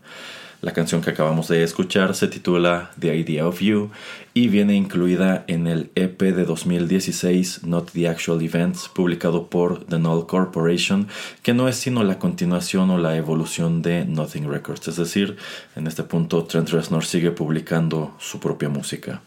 La 0.62 0.74
canción 0.74 1.02
que 1.02 1.10
acabamos 1.10 1.47
de 1.47 1.63
escuchar 1.63 2.13
se 2.13 2.28
titula 2.28 2.91
The 3.00 3.15
Idea 3.15 3.47
of 3.47 3.62
You 3.62 3.89
y 4.36 4.47
viene 4.47 4.76
incluida 4.76 5.43
en 5.47 5.65
el 5.65 5.89
EP 5.95 6.21
de 6.21 6.45
2016 6.45 7.63
Not 7.63 7.89
the 7.93 8.08
Actual 8.08 8.43
Events 8.43 8.88
publicado 8.88 9.50
por 9.50 9.84
The 9.86 9.97
Null 9.97 10.28
Corporation 10.28 11.08
que 11.41 11.56
no 11.56 11.67
es 11.67 11.78
sino 11.78 12.04
la 12.04 12.19
continuación 12.19 12.91
o 12.91 13.00
la 13.00 13.17
evolución 13.17 13.82
de 13.82 14.06
Nothing 14.06 14.52
Records. 14.52 14.88
Es 14.88 14.97
decir 14.97 15.36
en 15.76 15.88
este 15.88 16.04
punto 16.04 16.43
Trent 16.43 16.69
Reznor 16.69 17.06
sigue 17.06 17.32
publicando 17.32 18.13
su 18.19 18.39
propia 18.39 18.69
música 18.69 19.24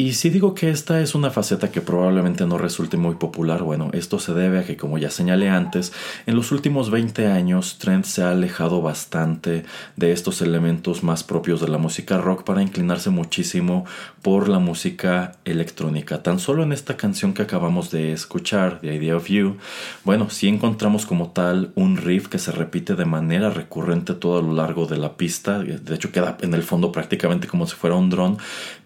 y 0.00 0.12
si 0.12 0.30
digo 0.30 0.54
que 0.54 0.70
esta 0.70 1.00
es 1.00 1.16
una 1.16 1.32
faceta 1.32 1.72
que 1.72 1.80
probablemente 1.80 2.46
no 2.46 2.56
resulte 2.56 2.96
muy 2.96 3.16
popular, 3.16 3.64
bueno, 3.64 3.90
esto 3.92 4.20
se 4.20 4.32
debe 4.32 4.60
a 4.60 4.64
que, 4.64 4.76
como 4.76 4.96
ya 4.96 5.10
señalé 5.10 5.48
antes, 5.48 5.92
en 6.26 6.36
los 6.36 6.52
últimos 6.52 6.92
20 6.92 7.26
años 7.26 7.78
Trent 7.78 8.04
se 8.04 8.22
ha 8.22 8.30
alejado 8.30 8.80
bastante 8.80 9.64
de 9.96 10.12
estos 10.12 10.40
elementos 10.40 11.02
más 11.02 11.24
propios 11.24 11.60
de 11.60 11.66
la 11.66 11.78
música 11.78 12.16
rock 12.16 12.44
para 12.44 12.62
inclinarse 12.62 13.10
muchísimo 13.10 13.86
por 14.22 14.48
la 14.48 14.60
música 14.60 15.32
electrónica. 15.44 16.22
Tan 16.22 16.38
solo 16.38 16.62
en 16.62 16.72
esta 16.72 16.96
canción 16.96 17.34
que 17.34 17.42
acabamos 17.42 17.90
de 17.90 18.12
escuchar, 18.12 18.78
The 18.80 18.94
Idea 18.94 19.16
of 19.16 19.26
You, 19.26 19.56
bueno, 20.04 20.30
sí 20.30 20.46
encontramos 20.46 21.06
como 21.06 21.30
tal 21.30 21.72
un 21.74 21.96
riff 21.96 22.28
que 22.28 22.38
se 22.38 22.52
repite 22.52 22.94
de 22.94 23.04
manera 23.04 23.50
recurrente 23.50 24.14
todo 24.14 24.38
a 24.38 24.42
lo 24.42 24.52
largo 24.52 24.86
de 24.86 24.96
la 24.96 25.16
pista, 25.16 25.58
de 25.58 25.94
hecho 25.96 26.12
queda 26.12 26.38
en 26.40 26.54
el 26.54 26.62
fondo 26.62 26.92
prácticamente 26.92 27.48
como 27.48 27.66
si 27.66 27.74
fuera 27.74 27.96
un 27.96 28.10
dron, 28.10 28.38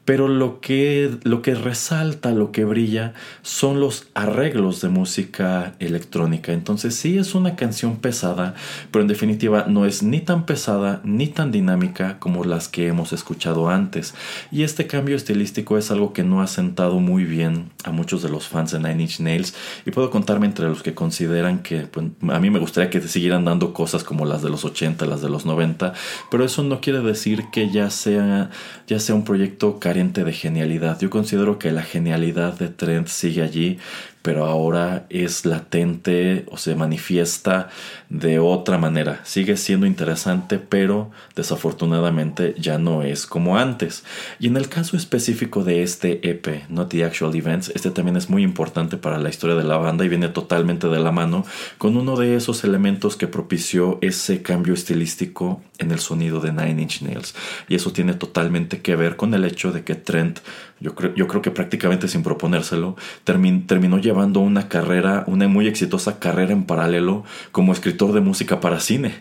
pero 0.05 0.29
lo 0.29 0.61
que, 0.61 1.11
lo 1.23 1.43
que 1.43 1.55
resalta, 1.55 2.33
lo 2.33 2.51
que 2.51 2.65
brilla, 2.65 3.15
son 3.43 3.81
los 3.81 4.09
arreglos 4.15 4.81
de 4.81 4.89
música 4.89 5.75
electrónica. 5.79 6.53
Entonces 6.53 6.97
sí 6.97 7.19
es 7.19 7.35
una 7.35 7.55
canción 7.55 7.97
pesada, 7.97 8.55
pero 8.91 9.03
en 9.03 9.09
definitiva 9.09 9.67
no 9.69 9.87
es 9.87 10.03
ni 10.03 10.21
tan 10.21 10.45
pesada 10.45 11.01
ni 11.05 11.29
tan 11.29 11.53
dinámica 11.53 12.19
como 12.19 12.45
las 12.45 12.69
que 12.69 12.89
hemos 12.89 13.13
escuchado 13.13 13.69
antes. 13.69 14.15
Y 14.51 14.65
este 14.65 14.87
cambio 14.87 15.15
estilístico 15.15 15.79
es 15.79 15.91
algo 15.91 16.13
que 16.13 16.25
no 16.25 16.43
ha 16.43 16.47
sentado 16.47 16.99
muy 16.99 17.25
bien 17.25 17.71
a 17.85 17.93
muchos 17.93 18.23
de 18.23 18.29
los 18.29 18.49
fans 18.49 18.73
de 18.73 18.79
Nine 18.81 19.03
Inch 19.03 19.21
Nails. 19.21 19.55
Y 19.87 19.93
puedo 19.93 20.11
contarme 20.11 20.47
entre 20.47 20.69
los 20.69 20.83
que 20.83 20.95
consideran 20.95 21.63
que 21.63 21.83
pues, 21.83 22.07
a 22.29 22.41
mí 22.41 22.51
me 22.51 22.59
gustaría 22.59 22.91
que 22.91 23.01
siguieran 23.01 23.45
dando 23.45 23.73
cosas 23.73 24.03
como 24.03 24.25
las 24.25 24.43
de 24.43 24.51
los 24.51 24.65
80, 24.65 25.07
las 25.07 25.23
de 25.23 25.29
los 25.29 25.47
90, 25.47 25.93
pero 26.31 26.45
eso 26.45 26.63
no 26.63 26.81
quiere 26.81 27.01
decir 27.01 27.45
que 27.53 27.71
ya 27.71 27.91
sea, 27.91 28.51
ya 28.87 28.99
sea 28.99 29.15
un 29.15 29.25
proyecto 29.25 29.79
de 30.25 30.33
genialidad. 30.33 30.99
Yo 31.01 31.11
considero 31.11 31.59
que 31.59 31.71
la 31.71 31.83
genialidad 31.83 32.59
de 32.59 32.69
Trent 32.69 33.09
sigue 33.09 33.43
allí, 33.43 33.79
pero 34.23 34.47
ahora 34.47 35.07
es 35.11 35.45
latente 35.45 36.45
o 36.49 36.57
se 36.57 36.75
manifiesta 36.75 37.69
de 38.09 38.39
otra 38.39 38.79
manera. 38.79 39.21
Sigue 39.25 39.57
siendo 39.57 39.87
interesante, 39.87 40.59
pero 40.59 41.11
desafortunadamente 41.35 42.55
ya 42.59 42.79
no 42.79 43.03
es 43.03 43.27
como 43.27 43.59
antes. 43.59 44.05
Y 44.39 44.47
en 44.47 44.57
el 44.57 44.69
caso 44.69 44.97
específico 44.97 45.65
de 45.65 45.83
este 45.83 46.29
EP, 46.29 46.69
Not 46.69 46.91
the 46.91 47.05
Actual 47.05 47.35
Events, 47.35 47.73
este 47.75 47.91
también 47.91 48.17
es 48.17 48.31
muy 48.31 48.43
importante 48.43 48.97
para 48.97 49.19
la 49.19 49.29
historia 49.29 49.57
de 49.57 49.65
la 49.65 49.77
banda 49.77 50.05
y 50.05 50.09
viene 50.09 50.29
totalmente 50.29 50.89
de 50.89 51.01
la 51.01 51.13
mano 51.13 51.45
con 51.79 51.97
uno 51.97 52.17
de 52.17 52.37
esos 52.37 52.65
elementos 52.65 53.17
que 53.17 53.27
propició 53.27 53.99
ese 54.01 54.43
cambio 54.43 54.75
estilístico 54.75 55.63
en 55.79 55.91
el 55.91 55.99
sonido 55.99 56.41
de 56.41 56.53
Nine 56.53 56.83
Inch 56.83 57.03
Nails. 57.03 57.35
Y 57.69 57.75
eso 57.75 57.93
tiene 57.93 58.15
totalmente 58.15 58.81
que 58.81 58.97
ver 58.97 59.17
con 59.17 59.35
el 59.35 59.45
hecho 59.45 59.73
de 59.73 59.85
que 59.85 59.95
Trent, 59.95 60.41
yo 60.83 60.95
creo, 60.95 61.15
yo 61.15 61.29
creo 61.29 61.41
que 61.43 61.51
prácticamente 61.51 62.09
sin 62.09 62.23
proponérselo, 62.23 62.97
terminó 63.25 63.99
llevando 63.99 64.41
una 64.41 64.69
carrera, 64.69 65.25
una 65.27 65.47
muy 65.49 65.69
exitosa 65.69 66.19
carrera 66.19 66.53
en 66.53 66.65
paralelo 66.65 67.25
como 67.53 67.73
escritor 67.73 68.13
de 68.13 68.21
música 68.21 68.61
para 68.61 68.81
cine. 68.81 69.15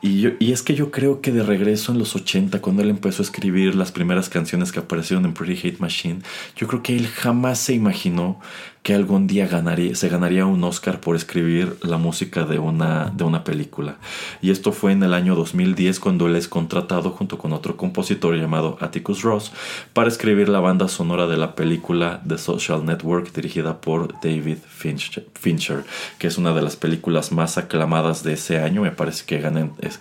Y, 0.00 0.28
y 0.44 0.52
es 0.52 0.62
que 0.62 0.74
yo 0.74 0.90
creo 0.90 1.20
que 1.20 1.30
de 1.30 1.42
regreso 1.42 1.92
en 1.92 1.98
los 1.98 2.16
80, 2.16 2.60
cuando 2.60 2.82
él 2.82 2.90
empezó 2.90 3.22
a 3.22 3.26
escribir 3.26 3.74
las 3.74 3.92
primeras 3.92 4.28
canciones 4.28 4.72
que 4.72 4.80
aparecieron 4.80 5.26
en 5.26 5.34
Pretty 5.34 5.68
Hate 5.68 5.80
Machine, 5.80 6.20
yo 6.56 6.66
creo 6.66 6.82
que 6.82 6.96
él 6.96 7.06
jamás 7.06 7.58
se 7.58 7.74
imaginó 7.74 8.40
que 8.82 8.94
algún 8.94 9.28
día 9.28 9.46
ganaría, 9.46 9.94
se 9.94 10.08
ganaría 10.08 10.44
un 10.44 10.62
Oscar 10.64 11.00
por 11.00 11.14
escribir 11.14 11.76
la 11.82 11.98
música 11.98 12.44
de 12.44 12.58
una, 12.58 13.12
de 13.14 13.22
una 13.22 13.44
película. 13.44 13.98
Y 14.40 14.50
esto 14.50 14.72
fue 14.72 14.90
en 14.90 15.02
el 15.04 15.14
año 15.14 15.36
2010 15.36 16.00
cuando 16.00 16.26
él 16.26 16.34
es 16.34 16.48
contratado 16.48 17.10
junto 17.10 17.38
con 17.38 17.52
otro 17.52 17.76
compositor 17.76 18.34
llamado 18.34 18.76
Atticus 18.80 19.22
Ross 19.22 19.52
para 19.92 20.08
escribir 20.08 20.48
la 20.48 20.58
banda 20.58 20.88
sonora 20.88 21.28
de 21.28 21.36
la 21.36 21.54
película 21.54 22.22
The 22.26 22.38
Social 22.38 22.84
Network 22.84 23.32
dirigida 23.32 23.80
por 23.80 24.20
David 24.20 24.58
Fincher, 24.68 25.84
que 26.18 26.26
es 26.26 26.36
una 26.36 26.52
de 26.52 26.62
las 26.62 26.74
películas 26.74 27.30
más 27.30 27.58
aclamadas 27.58 28.24
de 28.24 28.32
ese 28.32 28.58
año. 28.58 28.82
Me 28.82 28.90
parece 28.90 29.24
que, 29.26 29.40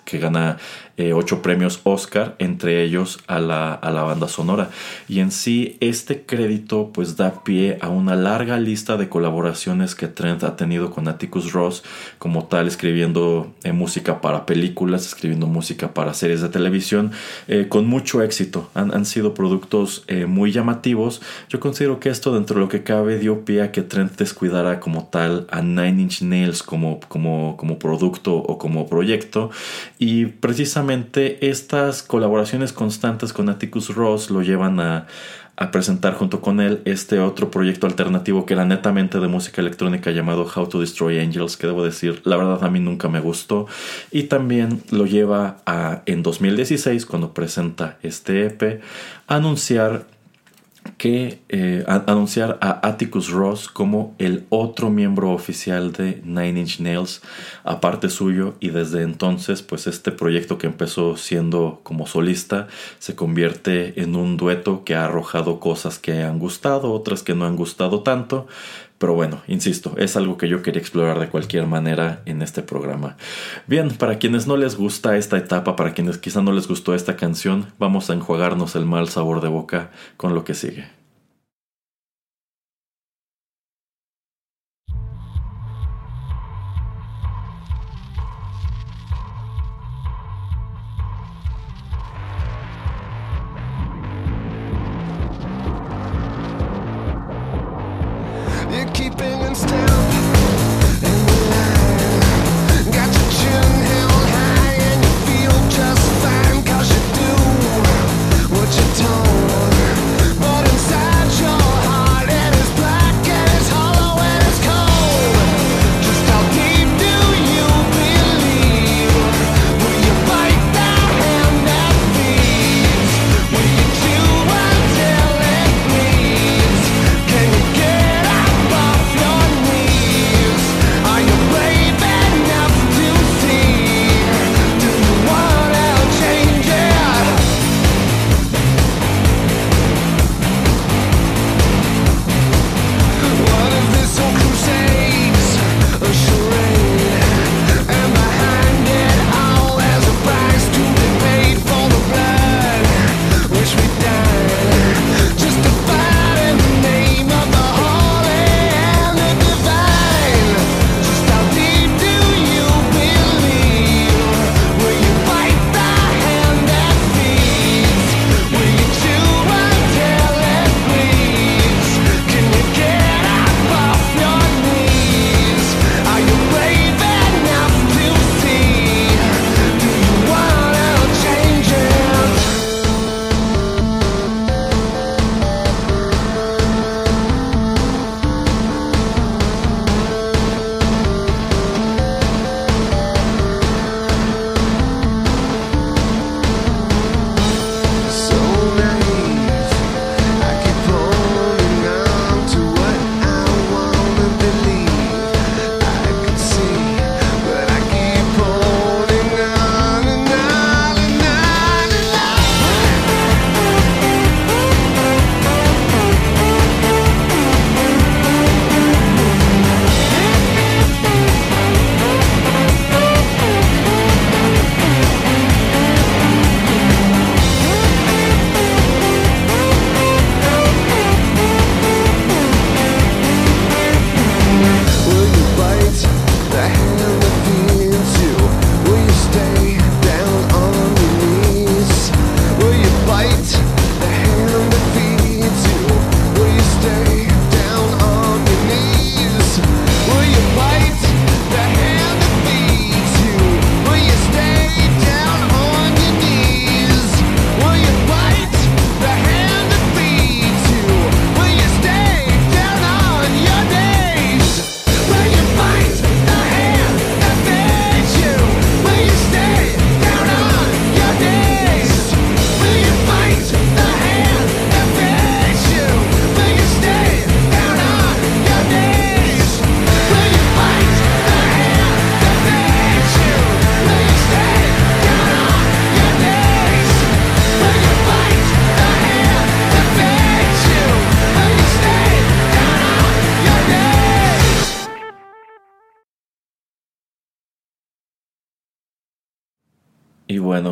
que 0.05 0.17
gana 0.17 0.57
eh, 0.97 1.13
ocho 1.13 1.41
premios 1.41 1.81
Oscar, 1.83 2.35
entre 2.39 2.83
ellos 2.83 3.19
a 3.27 3.39
la, 3.39 3.73
a 3.73 3.91
la 3.91 4.03
banda 4.03 4.27
sonora. 4.27 4.69
Y 5.07 5.19
en 5.19 5.31
sí 5.31 5.77
este 5.79 6.23
crédito 6.25 6.91
pues 6.93 7.17
da 7.17 7.43
pie 7.43 7.77
a 7.81 7.89
una 7.89 8.15
larga 8.15 8.59
lista 8.59 8.97
de 8.97 9.09
colaboraciones 9.09 9.95
que 9.95 10.07
Trent 10.07 10.43
ha 10.43 10.55
tenido 10.55 10.91
con 10.91 11.07
Atticus 11.07 11.53
Ross, 11.53 11.83
como 12.19 12.45
tal 12.45 12.67
escribiendo 12.67 13.51
eh, 13.63 13.71
música 13.71 14.21
para 14.21 14.45
películas, 14.45 15.05
escribiendo 15.05 15.47
música 15.47 15.93
para 15.93 16.13
series 16.13 16.41
de 16.41 16.49
televisión, 16.49 17.11
eh, 17.47 17.67
con 17.69 17.87
mucho 17.87 18.21
éxito. 18.21 18.69
Han, 18.73 18.93
han 18.93 19.05
sido 19.05 19.33
productos 19.33 20.05
muy 20.27 20.51
llamativos. 20.51 21.21
Yo 21.49 21.59
considero 21.59 21.99
que 21.99 22.09
esto 22.09 22.33
dentro 22.33 22.55
de 22.55 22.61
lo 22.61 22.69
que 22.69 22.83
cabe 22.83 23.17
dio 23.17 23.45
pie 23.45 23.61
a 23.61 23.71
que 23.71 23.81
Trent 23.81 24.17
descuidara 24.17 24.79
como 24.79 25.05
tal 25.05 25.47
a 25.51 25.61
Nine 25.61 26.01
Inch 26.01 26.21
Nails 26.21 26.63
como, 26.63 26.99
como, 27.07 27.55
como 27.57 27.79
producto 27.79 28.35
o 28.35 28.57
como 28.57 28.87
proyecto. 28.87 29.51
Y 29.97 30.25
precisamente 30.25 30.80
estas 31.41 32.03
colaboraciones 32.03 32.73
constantes 32.73 33.33
con 33.33 33.49
Atticus 33.49 33.93
Ross 33.93 34.29
lo 34.29 34.41
llevan 34.41 34.79
a, 34.79 35.07
presentar 35.71 36.15
junto 36.15 36.41
con 36.41 36.59
él 36.59 36.81
este 36.85 37.19
otro 37.19 37.51
proyecto 37.51 37.85
alternativo 37.85 38.47
que 38.47 38.55
era 38.55 38.65
netamente 38.65 39.19
de 39.19 39.27
música 39.27 39.61
electrónica 39.61 40.09
llamado 40.09 40.49
How 40.55 40.67
to 40.67 40.79
Destroy 40.79 41.19
Angels, 41.19 41.55
que 41.55 41.67
debo 41.67 41.83
decir, 41.83 42.19
la 42.23 42.35
verdad 42.35 42.63
a 42.63 42.69
mí 42.71 42.79
nunca 42.79 43.09
me 43.09 43.19
gustó. 43.19 43.67
Y 44.09 44.23
también 44.23 44.81
lo 44.89 45.05
lleva 45.05 45.57
a, 45.67 46.01
en 46.07 46.23
2016, 46.23 47.05
cuando 47.05 47.35
presenta 47.35 47.99
este 48.01 48.47
EP, 48.47 48.81
a 49.27 49.35
anunciar 49.35 50.07
que 50.97 51.41
eh, 51.49 51.83
anunciar 51.87 52.57
a 52.61 52.87
Atticus 52.87 53.29
Ross 53.29 53.67
como 53.67 54.15
el 54.17 54.45
otro 54.49 54.89
miembro 54.89 55.31
oficial 55.31 55.91
de 55.91 56.21
Nine 56.23 56.59
Inch 56.61 56.79
Nails 56.79 57.21
aparte 57.63 58.09
suyo 58.09 58.55
y 58.59 58.69
desde 58.69 59.03
entonces 59.03 59.61
pues 59.61 59.87
este 59.87 60.11
proyecto 60.11 60.57
que 60.57 60.67
empezó 60.67 61.17
siendo 61.17 61.81
como 61.83 62.07
solista 62.07 62.67
se 62.99 63.15
convierte 63.15 64.01
en 64.01 64.15
un 64.15 64.37
dueto 64.37 64.83
que 64.83 64.95
ha 64.95 65.05
arrojado 65.05 65.59
cosas 65.59 65.99
que 65.99 66.23
han 66.23 66.39
gustado 66.39 66.91
otras 66.91 67.23
que 67.23 67.35
no 67.35 67.45
han 67.45 67.55
gustado 67.55 68.01
tanto 68.01 68.47
pero 69.01 69.15
bueno, 69.15 69.41
insisto, 69.47 69.95
es 69.97 70.15
algo 70.15 70.37
que 70.37 70.47
yo 70.47 70.61
quería 70.61 70.79
explorar 70.79 71.19
de 71.19 71.27
cualquier 71.27 71.65
manera 71.65 72.21
en 72.27 72.43
este 72.43 72.61
programa. 72.61 73.17
Bien, 73.65 73.89
para 73.89 74.19
quienes 74.19 74.45
no 74.45 74.57
les 74.57 74.75
gusta 74.75 75.17
esta 75.17 75.37
etapa, 75.37 75.75
para 75.75 75.95
quienes 75.95 76.19
quizá 76.19 76.43
no 76.43 76.51
les 76.51 76.67
gustó 76.67 76.93
esta 76.93 77.15
canción, 77.15 77.65
vamos 77.79 78.11
a 78.11 78.13
enjuagarnos 78.13 78.75
el 78.75 78.85
mal 78.85 79.09
sabor 79.09 79.41
de 79.41 79.47
boca 79.47 79.89
con 80.17 80.35
lo 80.35 80.43
que 80.43 80.53
sigue. 80.53 81.00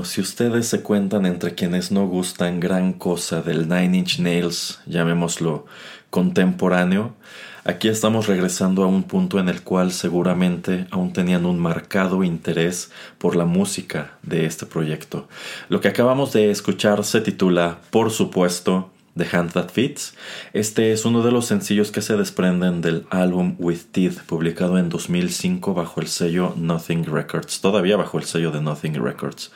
Si 0.03 0.21
ustedes 0.21 0.67
se 0.67 0.81
cuentan 0.81 1.25
entre 1.25 1.55
quienes 1.55 1.91
no 1.91 2.07
gustan 2.07 2.59
gran 2.59 2.93
cosa 2.93 3.41
del 3.41 3.67
Nine 3.67 3.97
Inch 3.97 4.19
Nails, 4.19 4.79
llamémoslo 4.85 5.65
contemporáneo, 6.09 7.15
aquí 7.63 7.87
estamos 7.87 8.27
regresando 8.27 8.83
a 8.83 8.87
un 8.87 9.03
punto 9.03 9.39
en 9.39 9.49
el 9.49 9.61
cual 9.61 9.91
seguramente 9.91 10.87
aún 10.91 11.13
tenían 11.13 11.45
un 11.45 11.59
marcado 11.59 12.23
interés 12.23 12.91
por 13.17 13.35
la 13.35 13.45
música 13.45 14.17
de 14.23 14.45
este 14.45 14.65
proyecto. 14.65 15.27
Lo 15.69 15.81
que 15.81 15.87
acabamos 15.87 16.33
de 16.33 16.51
escuchar 16.51 17.03
se 17.03 17.21
titula, 17.21 17.79
por 17.89 18.11
supuesto, 18.11 18.91
The 19.17 19.27
Hand 19.31 19.51
That 19.53 19.69
Fits. 19.69 20.15
Este 20.53 20.91
es 20.91 21.05
uno 21.05 21.23
de 21.23 21.31
los 21.31 21.45
sencillos 21.45 21.91
que 21.91 22.01
se 22.01 22.15
desprenden 22.15 22.81
del 22.81 23.05
álbum 23.09 23.55
With 23.59 23.91
Teeth, 23.91 24.21
publicado 24.21 24.77
en 24.77 24.89
2005 24.89 25.73
bajo 25.73 26.01
el 26.01 26.07
sello 26.07 26.53
Nothing 26.55 27.05
Records, 27.05 27.61
todavía 27.61 27.97
bajo 27.97 28.17
el 28.17 28.23
sello 28.23 28.51
de 28.51 28.61
Nothing 28.61 29.03
Records. 29.03 29.51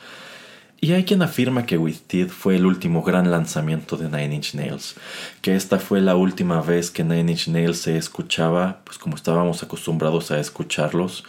Y 0.84 0.92
hay 0.92 1.04
quien 1.04 1.22
afirma 1.22 1.64
que 1.64 1.78
With 1.78 1.96
Teeth 2.06 2.28
fue 2.28 2.56
el 2.56 2.66
último 2.66 3.02
gran 3.02 3.30
lanzamiento 3.30 3.96
de 3.96 4.10
Nine 4.10 4.34
Inch 4.34 4.54
Nails, 4.54 4.96
que 5.40 5.56
esta 5.56 5.78
fue 5.78 6.02
la 6.02 6.14
última 6.14 6.60
vez 6.60 6.90
que 6.90 7.02
Nine 7.02 7.32
Inch 7.32 7.48
Nails 7.48 7.78
se 7.78 7.96
escuchaba, 7.96 8.80
pues 8.84 8.98
como 8.98 9.16
estábamos 9.16 9.62
acostumbrados 9.62 10.30
a 10.30 10.38
escucharlos, 10.38 11.24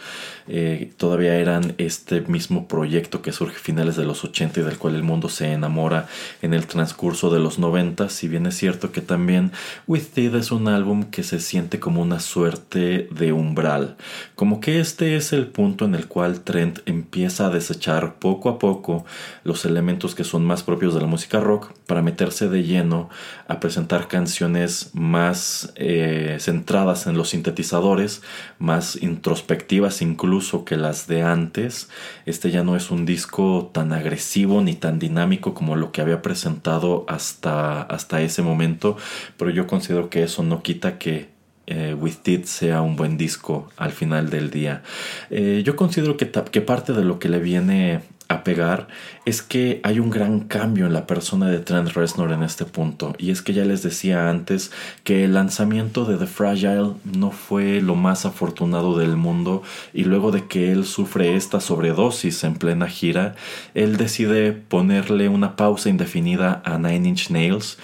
eh, 0.48 0.92
todavía 0.96 1.36
eran 1.36 1.74
este 1.78 2.20
mismo 2.22 2.68
proyecto 2.68 3.22
que 3.22 3.32
surge 3.32 3.56
a 3.56 3.60
finales 3.60 3.96
de 3.96 4.04
los 4.04 4.24
80 4.24 4.60
y 4.60 4.62
del 4.62 4.78
cual 4.78 4.94
el 4.94 5.02
mundo 5.02 5.28
se 5.28 5.52
enamora 5.52 6.08
en 6.42 6.54
el 6.54 6.66
transcurso 6.66 7.30
de 7.30 7.40
los 7.40 7.58
90, 7.58 8.08
si 8.08 8.28
bien 8.28 8.46
es 8.46 8.56
cierto 8.56 8.92
que 8.92 9.00
también 9.00 9.52
With 9.86 10.04
Teeth 10.14 10.34
es 10.34 10.52
un 10.52 10.68
álbum 10.68 11.04
que 11.04 11.22
se 11.22 11.40
siente 11.40 11.80
como 11.80 12.02
una 12.02 12.20
suerte 12.20 13.08
de 13.10 13.32
umbral, 13.32 13.96
como 14.34 14.60
que 14.60 14.80
este 14.80 15.16
es 15.16 15.32
el 15.32 15.46
punto 15.46 15.84
en 15.84 15.94
el 15.94 16.06
cual 16.06 16.40
Trent 16.40 16.80
empieza 16.86 17.46
a 17.46 17.50
desechar 17.50 18.14
poco 18.14 18.48
a 18.48 18.58
poco 18.58 19.04
los 19.44 19.64
elementos 19.64 20.14
que 20.14 20.24
son 20.24 20.44
más 20.44 20.62
propios 20.62 20.94
de 20.94 21.00
la 21.00 21.06
música 21.06 21.40
rock 21.40 21.72
para 21.86 22.02
meterse 22.02 22.48
de 22.48 22.64
lleno 22.64 23.08
a 23.48 23.60
presentar 23.60 24.08
canciones 24.08 24.90
más 24.92 25.72
eh, 25.76 26.36
centradas 26.40 27.06
en 27.06 27.16
los 27.16 27.30
sintetizadores, 27.30 28.22
más 28.58 29.00
introspectivas 29.00 30.02
incluso 30.02 30.64
que 30.64 30.76
las 30.76 31.06
de 31.06 31.22
antes. 31.22 31.88
Este 32.26 32.50
ya 32.50 32.64
no 32.64 32.76
es 32.76 32.90
un 32.90 33.06
disco 33.06 33.70
tan 33.72 33.92
agresivo 33.92 34.60
ni 34.62 34.74
tan 34.74 34.98
dinámico 34.98 35.54
como 35.54 35.76
lo 35.76 35.92
que 35.92 36.00
había 36.00 36.22
presentado 36.22 37.04
hasta, 37.08 37.82
hasta 37.82 38.20
ese 38.20 38.42
momento, 38.42 38.96
pero 39.36 39.50
yo 39.50 39.66
considero 39.66 40.10
que 40.10 40.24
eso 40.24 40.42
no 40.42 40.62
quita 40.62 40.98
que 40.98 41.36
eh, 41.66 41.94
With 41.94 42.26
It 42.26 42.44
sea 42.44 42.80
un 42.80 42.96
buen 42.96 43.16
disco 43.16 43.68
al 43.76 43.90
final 43.90 44.30
del 44.30 44.50
día. 44.50 44.82
Eh, 45.30 45.62
yo 45.64 45.74
considero 45.74 46.16
que, 46.16 46.30
que, 46.30 46.60
parte 46.60 46.92
de 46.92 47.04
lo 47.04 47.18
que 47.18 47.28
le 47.28 47.40
viene 47.40 48.02
a 48.28 48.44
pegar 48.44 48.88
es 49.24 49.42
que 49.42 49.80
hay 49.82 49.98
un 49.98 50.10
gran 50.10 50.40
cambio 50.40 50.86
en 50.86 50.92
la 50.92 51.06
persona 51.06 51.48
de 51.48 51.58
Trent 51.58 51.90
Reznor 51.90 52.32
en 52.32 52.42
este 52.42 52.64
punto. 52.64 53.14
Y 53.18 53.30
es 53.30 53.42
que 53.42 53.52
ya 53.52 53.64
les 53.64 53.82
decía 53.82 54.30
antes 54.30 54.70
que 55.04 55.24
el 55.24 55.34
lanzamiento 55.34 56.04
de 56.04 56.16
The 56.16 56.26
Fragile 56.26 56.92
no 57.04 57.30
fue 57.30 57.80
lo 57.80 57.94
más 57.94 58.26
afortunado 58.26 58.98
del 58.98 59.16
mundo 59.16 59.62
y 59.92 60.04
luego 60.04 60.30
de 60.32 60.46
que 60.46 60.72
él 60.72 60.84
sufre 60.84 61.36
esta 61.36 61.60
sobredosis 61.60 62.44
en 62.44 62.54
plena 62.54 62.88
gira 62.88 63.34
él 63.74 63.96
decide 63.96 64.52
ponerle 64.52 65.28
una 65.28 65.56
pausa 65.56 65.88
indefinida 65.88 66.62
a 66.64 66.78
Nine 66.78 67.08
Inch 67.08 67.30
Nails 67.30 67.78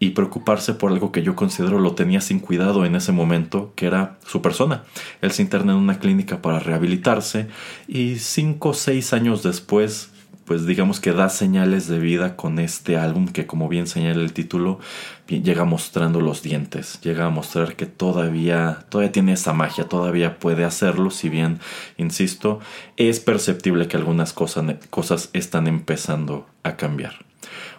y 0.00 0.10
preocuparse 0.10 0.74
por 0.74 0.92
algo 0.92 1.10
que 1.12 1.22
yo 1.22 1.34
considero 1.34 1.78
lo 1.80 1.94
tenía 1.94 2.20
sin 2.20 2.38
cuidado 2.38 2.84
en 2.84 2.94
ese 2.94 3.12
momento, 3.12 3.72
que 3.74 3.86
era 3.86 4.18
su 4.26 4.42
persona. 4.42 4.84
Él 5.22 5.32
se 5.32 5.42
interna 5.42 5.72
en 5.72 5.78
una 5.78 5.98
clínica 5.98 6.40
para 6.40 6.60
rehabilitarse 6.60 7.48
y 7.88 8.16
cinco 8.16 8.70
o 8.70 8.74
seis 8.74 9.12
años 9.12 9.42
después, 9.42 10.10
pues 10.44 10.66
digamos 10.66 11.00
que 11.00 11.12
da 11.12 11.28
señales 11.28 11.88
de 11.88 11.98
vida 11.98 12.36
con 12.36 12.58
este 12.58 12.96
álbum 12.96 13.28
que 13.28 13.46
como 13.46 13.68
bien 13.68 13.86
señala 13.86 14.22
el 14.22 14.32
título, 14.32 14.78
llega 15.26 15.64
mostrando 15.64 16.20
los 16.20 16.42
dientes, 16.42 17.00
llega 17.02 17.26
a 17.26 17.30
mostrar 17.30 17.74
que 17.74 17.86
todavía, 17.86 18.86
todavía 18.88 19.12
tiene 19.12 19.32
esa 19.32 19.52
magia, 19.52 19.88
todavía 19.88 20.38
puede 20.38 20.64
hacerlo, 20.64 21.10
si 21.10 21.28
bien, 21.28 21.58
insisto, 21.98 22.60
es 22.96 23.20
perceptible 23.20 23.88
que 23.88 23.96
algunas 23.96 24.32
cosas, 24.32 24.64
cosas 24.90 25.28
están 25.32 25.66
empezando 25.66 26.46
a 26.62 26.76
cambiar. 26.76 27.26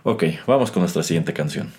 Ok, 0.03 0.25
vamos 0.45 0.69
con 0.69 0.81
nuestra 0.81 1.01
siguiente 1.01 1.33
canción. 1.33 1.69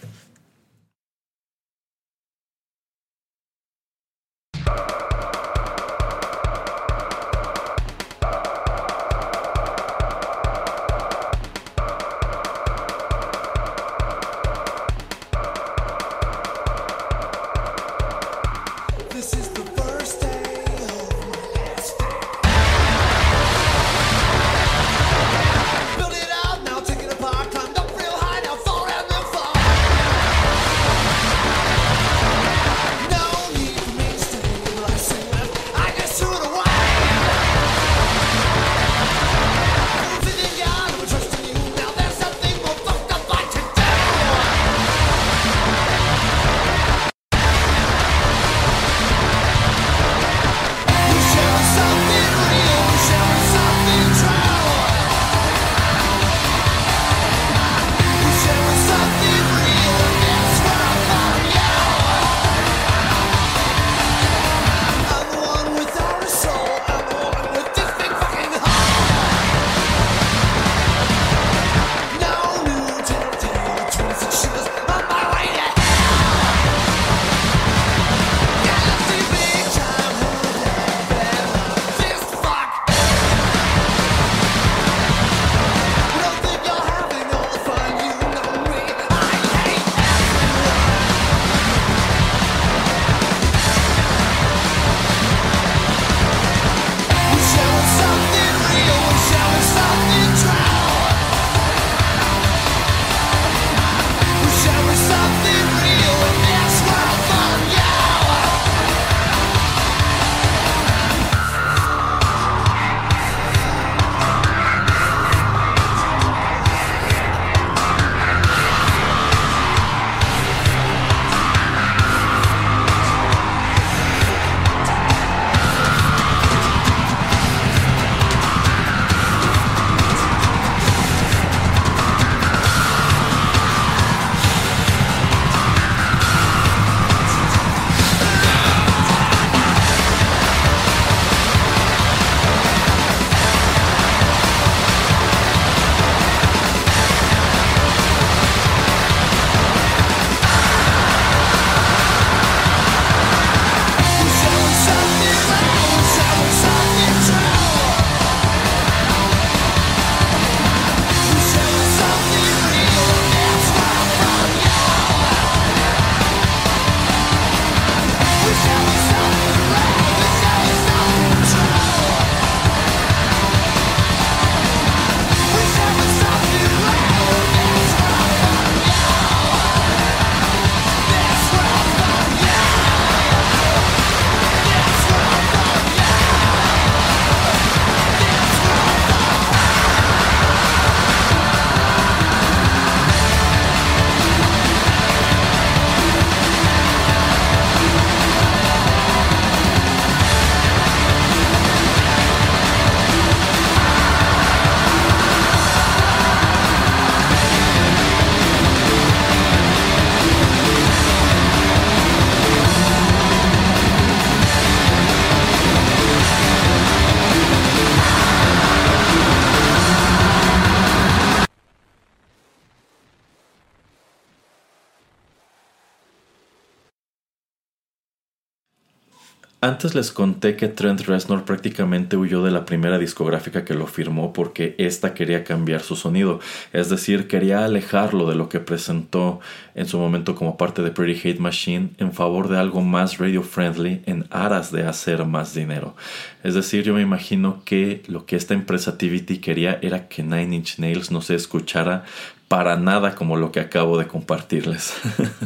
Antes 229.80 229.94
les 229.94 230.12
conté 230.12 230.56
que 230.56 230.68
Trent 230.68 231.00
Reznor 231.00 231.46
prácticamente 231.46 232.18
huyó 232.18 232.44
de 232.44 232.50
la 232.50 232.66
primera 232.66 232.98
discográfica 232.98 233.64
que 233.64 233.72
lo 233.72 233.86
firmó 233.86 234.34
porque 234.34 234.74
ésta 234.76 235.14
quería 235.14 235.42
cambiar 235.42 235.80
su 235.80 235.96
sonido, 235.96 236.38
es 236.74 236.90
decir, 236.90 237.28
quería 237.28 237.64
alejarlo 237.64 238.28
de 238.28 238.34
lo 238.34 238.50
que 238.50 238.60
presentó 238.60 239.40
en 239.74 239.86
su 239.86 239.98
momento 239.98 240.34
como 240.34 240.58
parte 240.58 240.82
de 240.82 240.90
Pretty 240.90 241.26
Hate 241.26 241.40
Machine 241.40 241.92
en 241.96 242.12
favor 242.12 242.48
de 242.48 242.58
algo 242.58 242.82
más 242.82 243.16
radio 243.16 243.42
friendly 243.42 244.02
en 244.04 244.26
aras 244.28 244.70
de 244.70 244.86
hacer 244.86 245.24
más 245.24 245.54
dinero. 245.54 245.96
Es 246.42 246.52
decir, 246.52 246.84
yo 246.84 246.92
me 246.92 247.00
imagino 247.00 247.62
que 247.64 248.02
lo 248.06 248.26
que 248.26 248.36
esta 248.36 248.52
empresa 248.52 248.98
TVT 248.98 249.40
quería 249.40 249.78
era 249.80 250.08
que 250.08 250.22
Nine 250.22 250.56
Inch 250.56 250.78
Nails 250.78 251.10
no 251.10 251.22
se 251.22 251.36
escuchara 251.36 252.04
para 252.50 252.76
nada 252.76 253.14
como 253.14 253.36
lo 253.36 253.52
que 253.52 253.60
acabo 253.60 253.96
de 253.96 254.08
compartirles. 254.08 254.92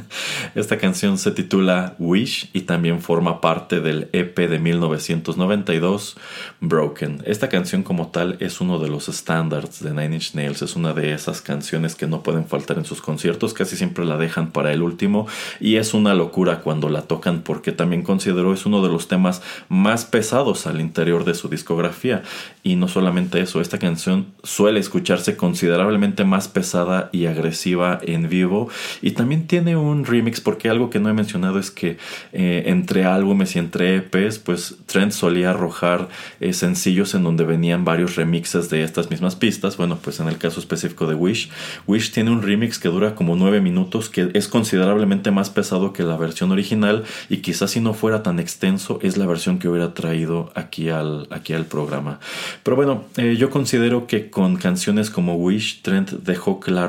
Esta 0.54 0.78
canción 0.78 1.18
se 1.18 1.32
titula 1.32 1.96
Wish 1.98 2.48
y 2.54 2.62
también 2.62 3.02
forma 3.02 3.42
parte 3.42 3.82
del 3.82 4.08
EP 4.14 4.34
de 4.34 4.58
1992 4.58 6.16
Broken. 6.62 7.22
Esta 7.26 7.50
canción 7.50 7.82
como 7.82 8.06
tal 8.06 8.38
es 8.40 8.62
uno 8.62 8.78
de 8.78 8.88
los 8.88 9.08
standards 9.08 9.82
de 9.82 9.90
Nine 9.90 10.14
Inch 10.14 10.34
Nails, 10.34 10.62
es 10.62 10.76
una 10.76 10.94
de 10.94 11.12
esas 11.12 11.42
canciones 11.42 11.94
que 11.94 12.06
no 12.06 12.22
pueden 12.22 12.46
faltar 12.46 12.78
en 12.78 12.86
sus 12.86 13.02
conciertos, 13.02 13.52
casi 13.52 13.76
siempre 13.76 14.06
la 14.06 14.16
dejan 14.16 14.50
para 14.50 14.72
el 14.72 14.82
último 14.82 15.26
y 15.60 15.76
es 15.76 15.92
una 15.92 16.14
locura 16.14 16.60
cuando 16.60 16.88
la 16.88 17.02
tocan 17.02 17.42
porque 17.42 17.72
también 17.72 18.02
considero 18.02 18.54
es 18.54 18.64
uno 18.64 18.82
de 18.82 18.88
los 18.88 19.08
temas 19.08 19.42
más 19.68 20.06
pesados 20.06 20.66
al 20.66 20.80
interior 20.80 21.26
de 21.26 21.34
su 21.34 21.50
discografía 21.50 22.22
y 22.62 22.76
no 22.76 22.88
solamente 22.88 23.42
eso, 23.42 23.60
esta 23.60 23.78
canción 23.78 24.28
suele 24.42 24.80
escucharse 24.80 25.36
considerablemente 25.36 26.24
más 26.24 26.48
pesada 26.48 26.93
y 27.12 27.26
agresiva 27.26 28.00
en 28.02 28.28
vivo. 28.28 28.68
Y 29.02 29.12
también 29.12 29.46
tiene 29.46 29.76
un 29.76 30.04
remix, 30.04 30.40
porque 30.40 30.68
algo 30.68 30.90
que 30.90 31.00
no 31.00 31.08
he 31.08 31.12
mencionado 31.12 31.58
es 31.58 31.70
que 31.70 31.96
eh, 32.32 32.64
entre 32.66 33.04
álbumes 33.04 33.56
y 33.56 33.58
entre 33.58 33.96
EPs, 33.96 34.38
pues 34.38 34.76
Trent 34.86 35.12
solía 35.12 35.50
arrojar 35.50 36.08
eh, 36.40 36.52
sencillos 36.52 37.14
en 37.14 37.24
donde 37.24 37.44
venían 37.44 37.84
varios 37.84 38.16
remixes 38.16 38.70
de 38.70 38.82
estas 38.82 39.10
mismas 39.10 39.36
pistas. 39.36 39.76
Bueno, 39.76 39.98
pues 40.02 40.20
en 40.20 40.28
el 40.28 40.38
caso 40.38 40.60
específico 40.60 41.06
de 41.06 41.14
Wish, 41.14 41.50
Wish 41.86 42.12
tiene 42.12 42.30
un 42.30 42.42
remix 42.42 42.78
que 42.78 42.88
dura 42.88 43.14
como 43.14 43.36
nueve 43.36 43.60
minutos, 43.60 44.08
que 44.08 44.30
es 44.34 44.48
considerablemente 44.48 45.30
más 45.30 45.50
pesado 45.50 45.92
que 45.92 46.02
la 46.02 46.16
versión 46.16 46.52
original 46.52 47.04
y 47.28 47.38
quizás 47.38 47.72
si 47.72 47.80
no 47.80 47.94
fuera 47.94 48.22
tan 48.22 48.38
extenso 48.38 48.98
es 49.02 49.16
la 49.16 49.26
versión 49.26 49.58
que 49.58 49.68
hubiera 49.68 49.94
traído 49.94 50.52
aquí 50.54 50.88
al, 50.90 51.26
aquí 51.30 51.52
al 51.52 51.66
programa. 51.66 52.20
Pero 52.62 52.76
bueno, 52.76 53.04
eh, 53.16 53.36
yo 53.36 53.50
considero 53.50 54.06
que 54.06 54.30
con 54.30 54.56
canciones 54.56 55.10
como 55.10 55.36
Wish, 55.36 55.82
Trent 55.82 56.10
dejó 56.10 56.60
claro 56.60 56.83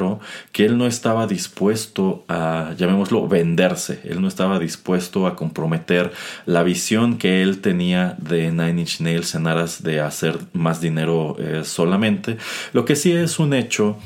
que 0.52 0.66
él 0.66 0.78
no 0.78 0.88
estaba 0.88 1.28
dispuesto 1.28 2.24
a, 2.28 2.74
llamémoslo, 2.78 3.28
venderse. 3.28 4.02
Él 4.04 4.22
no 4.22 4.28
estaba 4.28 4.60
dispuesto 4.60 5.28
a 5.28 5.36
comprometer 5.36 6.12
la 6.46 6.64
visión 6.64 7.18
que 7.18 7.42
él 7.42 7.62
tenía 7.62 8.16
de 8.18 8.52
Nine 8.52 8.82
Inch 8.82 9.02
Nails 9.02 9.36
en 9.36 9.48
aras 9.48 9.84
de 9.84 10.00
hacer 10.00 10.38
más 10.54 10.82
dinero 10.82 11.36
eh, 11.40 11.62
solamente. 11.64 12.38
Lo 12.74 12.86
que 12.86 12.96
sí 12.96 13.12
es 13.12 13.40
un 13.40 13.54
hecho 13.54 13.98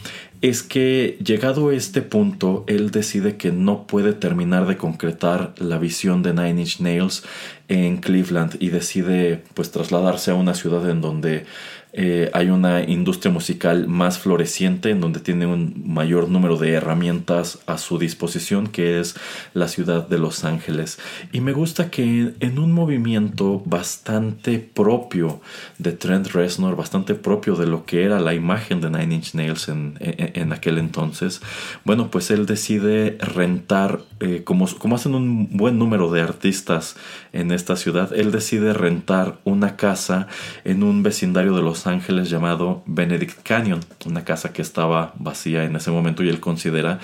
es 0.42 0.64
que 0.64 1.18
llegado 1.24 1.72
este 1.72 2.02
punto, 2.02 2.64
él 2.68 2.92
decide 2.92 3.36
que 3.36 3.52
no 3.52 3.88
puede 3.88 4.14
terminar 4.14 4.68
de 4.68 4.78
concretar 4.78 5.54
la 5.58 5.78
visión 5.78 6.24
de 6.24 6.34
Nine 6.34 6.62
Inch 6.62 6.80
Nails 6.80 7.24
en 7.68 7.98
Cleveland 7.98 8.56
y 8.60 8.70
decide 8.70 9.44
pues 9.54 9.72
trasladarse 9.72 10.32
a 10.32 10.36
una 10.36 10.54
ciudad 10.54 10.90
en 10.90 11.02
donde 11.02 11.46
eh, 11.94 12.30
hay 12.34 12.50
una 12.50 12.84
industria 12.84 13.32
musical 13.32 13.88
más 13.88 14.20
floreciente 14.20 14.92
en 14.92 15.02
donde 15.02 15.20
tiene 15.20 15.46
un 15.48 15.82
mayor 15.86 16.30
número 16.30 16.58
de 16.58 16.74
herramientas 16.74 17.60
a 17.66 17.78
su 17.78 17.98
disposición 17.98 18.68
que 18.68 19.00
es 19.00 19.16
la 19.54 19.68
ciudad 19.68 20.08
de 20.08 20.20
Los 20.20 20.44
Ángeles. 20.44 21.00
Y 21.32 21.42
me 21.42 21.52
gusta 21.52 21.90
que 21.90 22.34
en 22.40 22.60
un 22.60 22.72
movimiento 22.72 23.62
bastante 23.66 24.60
propio 24.60 25.42
de 25.78 25.92
Trent 25.92 26.28
Reznor 26.28 26.76
bastante 26.76 27.16
propio 27.16 27.56
de 27.56 27.68
lo 27.68 27.86
que 27.86 28.04
era 28.04 28.20
la 28.20 28.34
imagen 28.34 28.82
de 28.82 28.90
Nine 28.90 29.16
Inch 29.16 29.34
Nails 29.34 29.70
en, 29.70 29.98
en, 30.00 30.54
aquel 30.54 30.78
entonces 30.78 31.42
bueno 31.84 32.10
pues 32.12 32.32
él 32.32 32.46
decide 32.46 33.18
rentar 33.20 34.02
eh, 34.20 34.44
como, 34.44 34.68
como 34.78 34.96
hacen 34.96 35.16
un 35.16 35.50
buen 35.58 35.78
número 35.78 36.12
de 36.12 36.22
artistas 36.22 36.96
en 37.34 37.52
esta 37.52 37.76
ciudad 37.76 38.12
él 38.14 38.32
decide 38.32 38.74
rentar 38.74 39.40
una 39.44 39.76
casa 39.76 40.28
en 40.64 40.84
un 40.84 41.04
vecindario 41.04 41.56
de 41.56 41.62
Los 41.62 41.79
Ángeles 41.88 42.30
llamado 42.30 42.84
Benedict 42.86 43.42
Canyon, 43.44 43.82
una 44.06 44.24
casa 44.24 44.54
que 44.54 44.62
estaba 44.62 45.14
vacía 45.18 45.64
en 45.64 45.76
ese 45.76 45.92
momento 45.92 46.24
y 46.24 46.30
él 46.30 46.40
considera 46.40 47.00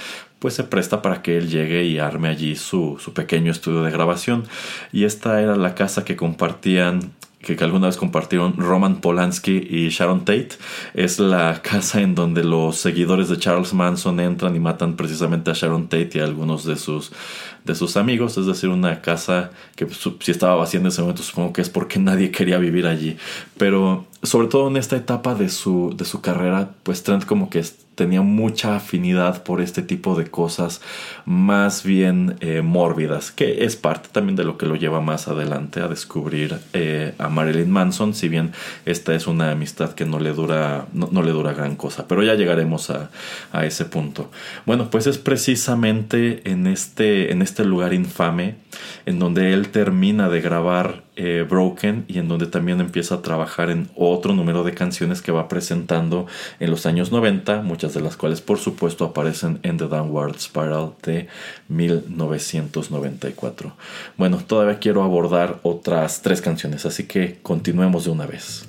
pues 0.46 0.54
se 0.54 0.64
presta 0.64 1.02
para 1.02 1.24
que 1.24 1.40
él 1.40 1.50
llegue 1.50 1.86
y 1.86 1.98
arme 1.98 2.28
allí 2.28 2.56
su, 2.56 2.98
su 3.00 3.14
pequeño 3.14 3.52
estudio 3.52 3.82
de 3.82 3.90
grabación. 3.90 4.44
Y 4.92 5.06
esta 5.06 5.42
era 5.42 5.56
la 5.56 5.74
casa 5.74 6.06
que 6.06 6.16
compartían 6.16 7.14
que 7.40 7.64
alguna 7.64 7.88
vez 7.88 7.98
compartieron 7.98 8.56
Roman 8.58 9.02
Polanski 9.02 9.68
y 9.68 9.90
Sharon 9.90 10.20
Tate. 10.20 10.50
Es 10.94 11.18
la 11.18 11.64
casa 11.64 12.00
en 12.00 12.14
donde 12.14 12.44
los 12.44 12.78
seguidores 12.78 13.28
de 13.30 13.40
Charles 13.40 13.74
Manson 13.74 14.20
entran 14.20 14.56
y 14.56 14.60
matan 14.60 14.96
precisamente 14.96 15.50
a 15.50 15.56
Sharon 15.56 15.88
Tate 15.88 16.12
y 16.14 16.20
a 16.20 16.26
algunos 16.26 16.64
de 16.64 16.76
sus, 16.76 17.12
de 17.64 17.74
sus 17.74 17.98
amigos. 17.98 18.38
Es 18.38 18.46
decir, 18.46 18.70
una 18.70 19.02
casa 19.02 19.50
que 19.76 19.88
si 20.20 20.30
estaba 20.30 20.54
vacía 20.58 20.80
en 20.80 20.86
ese 20.86 21.02
momento 21.02 21.24
supongo 21.24 21.54
que 21.54 21.62
es 21.62 21.72
porque 21.72 21.98
nadie 21.98 22.30
quería 22.30 22.60
vivir 22.60 22.86
allí. 22.86 23.18
Pero 23.58 24.06
sobre 24.22 24.48
todo 24.48 24.68
en 24.68 24.78
esta 24.78 24.96
etapa 24.96 25.34
de 25.34 25.50
su, 25.50 25.96
de 25.98 26.06
su 26.06 26.22
carrera, 26.22 26.70
pues 26.84 27.02
Trent 27.02 27.26
como 27.26 27.50
que 27.50 27.64
tenía 27.96 28.22
mucha 28.22 28.76
afinidad 28.76 29.44
por 29.44 29.62
este 29.62 29.82
tipo 29.82 30.16
de 30.16 30.28
cosas 30.28 30.82
más 31.26 31.84
bien 31.84 32.36
eh, 32.42 32.62
mórbidas, 32.62 33.32
que 33.32 33.66
es 33.66 33.76
parte 33.76 34.10
también 34.12 34.36
de 34.36 34.44
lo 34.44 34.58
que 34.58 34.66
lo 34.66 34.76
lleva 34.76 35.02
más 35.02 35.28
adelante 35.28 35.80
a 35.82 35.88
descubrir 35.88 36.60
eh, 36.74 37.14
a 37.18 37.30
Marilyn 37.30 37.72
Manson, 37.72 38.14
si 38.14 38.30
bien 38.30 38.52
esta 38.86 39.16
es 39.16 39.28
una 39.28 39.52
amistad 39.52 39.94
que 39.94 40.06
no 40.06 40.20
le 40.20 40.34
dura, 40.34 40.86
no, 40.94 41.24
le 41.24 41.32
dura 41.32 41.54
gran 41.54 41.76
cosa, 41.76 42.08
pero 42.08 42.24
ya 42.24 42.36
llegaremos 42.36 42.90
a, 42.90 43.10
a, 43.52 43.66
ese 43.66 43.86
punto. 43.86 44.30
Bueno, 44.66 44.90
pues 44.90 45.08
es 45.08 45.18
precisamente 45.18 46.50
en 46.50 46.68
este, 46.68 47.32
en 47.32 47.42
este 47.42 47.66
lugar 47.66 47.94
infame 47.94 48.56
en 49.06 49.20
donde 49.20 49.54
él 49.54 49.70
termina 49.70 50.30
de 50.30 50.42
grabar 50.42 51.04
eh, 51.16 51.46
Broken 51.50 52.06
y 52.08 52.20
en 52.20 52.28
donde 52.28 52.48
también 52.48 52.82
empieza 52.82 53.16
a 53.16 53.22
trabajar 53.22 53.70
en 53.70 53.90
otro 53.96 54.34
número 54.34 54.64
de 54.64 54.74
canciones 54.74 55.22
que 55.22 55.32
va 55.32 55.48
presentando 55.48 56.26
en 56.60 56.72
los 56.72 56.86
años 56.86 57.12
90, 57.12 57.62
muchas 57.62 57.94
de 57.94 58.02
las 58.02 58.18
cuales 58.18 58.42
por 58.42 58.58
supuesto 58.58 59.06
aparecen 59.06 59.60
en 59.64 59.78
The 59.78 59.88
Downward 59.88 60.38
Spiral 60.40 60.94
de 61.04 61.28
1994. 61.70 63.74
Bueno, 64.18 64.38
todavía 64.46 64.80
quiero 64.80 65.04
abordar 65.04 65.60
otras 65.64 66.22
tres 66.22 66.42
canciones, 66.42 66.86
así 66.86 67.06
que 67.06 67.40
continuemos 67.42 68.06
de 68.06 68.12
una 68.12 68.26
vez. 68.26 68.68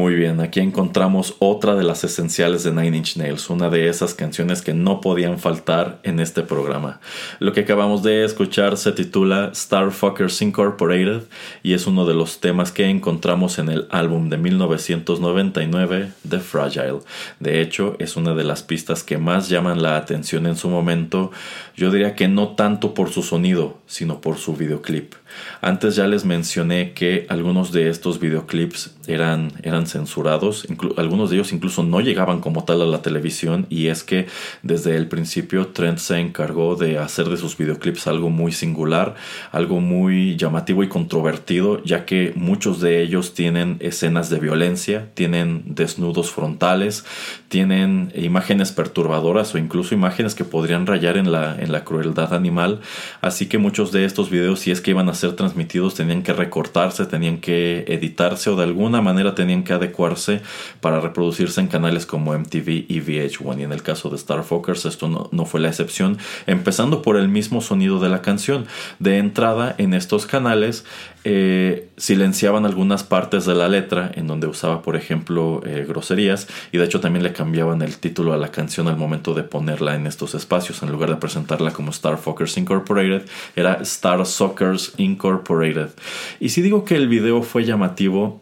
Muy 0.00 0.14
bien, 0.14 0.40
aquí 0.40 0.60
encontramos 0.60 1.34
otra 1.40 1.74
de 1.74 1.84
las 1.84 2.04
esenciales 2.04 2.64
de 2.64 2.72
Nine 2.72 2.96
Inch 2.96 3.18
Nails, 3.18 3.50
una 3.50 3.68
de 3.68 3.86
esas 3.86 4.14
canciones 4.14 4.62
que 4.62 4.72
no 4.72 5.02
podían 5.02 5.38
faltar 5.38 6.00
en 6.04 6.20
este 6.20 6.40
programa. 6.40 7.00
Lo 7.38 7.52
que 7.52 7.60
acabamos 7.60 8.02
de 8.02 8.24
escuchar 8.24 8.78
se 8.78 8.92
titula 8.92 9.50
Starfuckers 9.54 10.40
Incorporated 10.40 11.24
y 11.62 11.74
es 11.74 11.86
uno 11.86 12.06
de 12.06 12.14
los 12.14 12.40
temas 12.40 12.72
que 12.72 12.86
encontramos 12.86 13.58
en 13.58 13.68
el 13.68 13.88
álbum 13.90 14.30
de 14.30 14.38
1999 14.38 16.12
The 16.26 16.38
Fragile. 16.38 17.00
De 17.38 17.60
hecho, 17.60 17.96
es 17.98 18.16
una 18.16 18.34
de 18.34 18.44
las 18.44 18.62
pistas 18.62 19.02
que 19.02 19.18
más 19.18 19.50
llaman 19.50 19.82
la 19.82 19.98
atención 19.98 20.46
en 20.46 20.56
su 20.56 20.70
momento. 20.70 21.30
Yo 21.76 21.90
diría 21.90 22.14
que 22.14 22.26
no 22.26 22.54
tanto 22.54 22.94
por 22.94 23.10
su 23.10 23.22
sonido, 23.22 23.76
sino 23.86 24.22
por 24.22 24.38
su 24.38 24.56
videoclip. 24.56 25.12
Antes 25.60 25.96
ya 25.96 26.06
les 26.06 26.24
mencioné 26.24 26.92
que 26.92 27.26
algunos 27.28 27.72
de 27.72 27.88
estos 27.88 28.20
videoclips 28.20 28.96
eran, 29.06 29.52
eran 29.62 29.86
censurados, 29.86 30.66
algunos 30.96 31.30
de 31.30 31.36
ellos 31.36 31.52
incluso 31.52 31.82
no 31.82 32.00
llegaban 32.00 32.40
como 32.40 32.64
tal 32.64 32.82
a 32.82 32.86
la 32.86 33.02
televisión 33.02 33.66
y 33.68 33.88
es 33.88 34.04
que 34.04 34.26
desde 34.62 34.96
el 34.96 35.08
principio 35.08 35.68
Trent 35.68 35.98
se 35.98 36.18
encargó 36.18 36.76
de 36.76 36.98
hacer 36.98 37.28
de 37.28 37.36
sus 37.36 37.56
videoclips 37.56 38.06
algo 38.06 38.30
muy 38.30 38.52
singular, 38.52 39.14
algo 39.52 39.80
muy 39.80 40.36
llamativo 40.36 40.82
y 40.82 40.88
controvertido, 40.88 41.82
ya 41.84 42.04
que 42.04 42.32
muchos 42.36 42.80
de 42.80 43.02
ellos 43.02 43.34
tienen 43.34 43.76
escenas 43.80 44.30
de 44.30 44.38
violencia, 44.38 45.10
tienen 45.14 45.62
desnudos 45.66 46.30
frontales, 46.30 47.04
tienen 47.48 48.12
imágenes 48.14 48.72
perturbadoras 48.72 49.54
o 49.54 49.58
incluso 49.58 49.94
imágenes 49.94 50.34
que 50.34 50.44
podrían 50.44 50.86
rayar 50.86 51.16
en 51.16 51.32
la, 51.32 51.56
en 51.58 51.72
la 51.72 51.84
crueldad 51.84 52.34
animal, 52.34 52.80
así 53.20 53.46
que 53.46 53.58
muchos 53.58 53.92
de 53.92 54.04
estos 54.04 54.30
videos 54.30 54.60
si 54.60 54.70
es 54.70 54.80
que 54.80 54.90
iban 54.90 55.08
a 55.08 55.14
ser 55.20 55.34
transmitidos 55.34 55.94
tenían 55.94 56.22
que 56.22 56.32
recortarse, 56.32 57.06
tenían 57.06 57.38
que 57.38 57.84
editarse 57.86 58.50
o 58.50 58.56
de 58.56 58.64
alguna 58.64 59.00
manera 59.00 59.34
tenían 59.34 59.62
que 59.62 59.72
adecuarse 59.72 60.40
para 60.80 61.00
reproducirse 61.00 61.60
en 61.60 61.68
canales 61.68 62.06
como 62.06 62.36
MTV 62.36 62.86
y 62.88 63.00
VH1. 63.00 63.60
Y 63.60 63.62
en 63.62 63.72
el 63.72 63.82
caso 63.82 64.10
de 64.10 64.16
Star 64.16 64.42
Fockers 64.42 64.84
esto 64.86 65.08
no, 65.08 65.28
no 65.32 65.44
fue 65.44 65.60
la 65.60 65.68
excepción, 65.68 66.18
empezando 66.46 67.02
por 67.02 67.16
el 67.16 67.28
mismo 67.28 67.60
sonido 67.60 68.00
de 68.00 68.08
la 68.08 68.22
canción. 68.22 68.66
De 68.98 69.18
entrada 69.18 69.74
en 69.78 69.94
estos 69.94 70.26
canales 70.26 70.84
eh, 71.22 71.90
silenciaban 71.98 72.64
algunas 72.64 73.02
partes 73.02 73.44
de 73.44 73.54
la 73.54 73.68
letra 73.68 74.10
en 74.14 74.26
donde 74.26 74.46
usaba 74.46 74.80
por 74.80 74.96
ejemplo 74.96 75.60
eh, 75.66 75.84
groserías 75.86 76.48
y 76.72 76.78
de 76.78 76.84
hecho 76.84 77.00
también 77.00 77.22
le 77.22 77.34
cambiaban 77.34 77.82
el 77.82 77.98
título 77.98 78.32
a 78.32 78.38
la 78.38 78.50
canción 78.50 78.88
al 78.88 78.96
momento 78.96 79.34
de 79.34 79.42
ponerla 79.42 79.96
en 79.96 80.06
estos 80.06 80.34
espacios 80.34 80.82
en 80.82 80.90
lugar 80.90 81.10
de 81.10 81.16
presentarla 81.16 81.72
como 81.72 81.90
Star 81.90 82.16
Fockers 82.16 82.56
Incorporated 82.56 83.28
era 83.54 83.74
Star 83.82 84.24
Sockers 84.24 84.94
Incorporated 84.96 85.09
y 86.40 86.48
si 86.50 86.62
digo 86.62 86.84
que 86.84 86.96
el 86.96 87.08
video 87.08 87.42
fue 87.42 87.64
llamativo. 87.64 88.40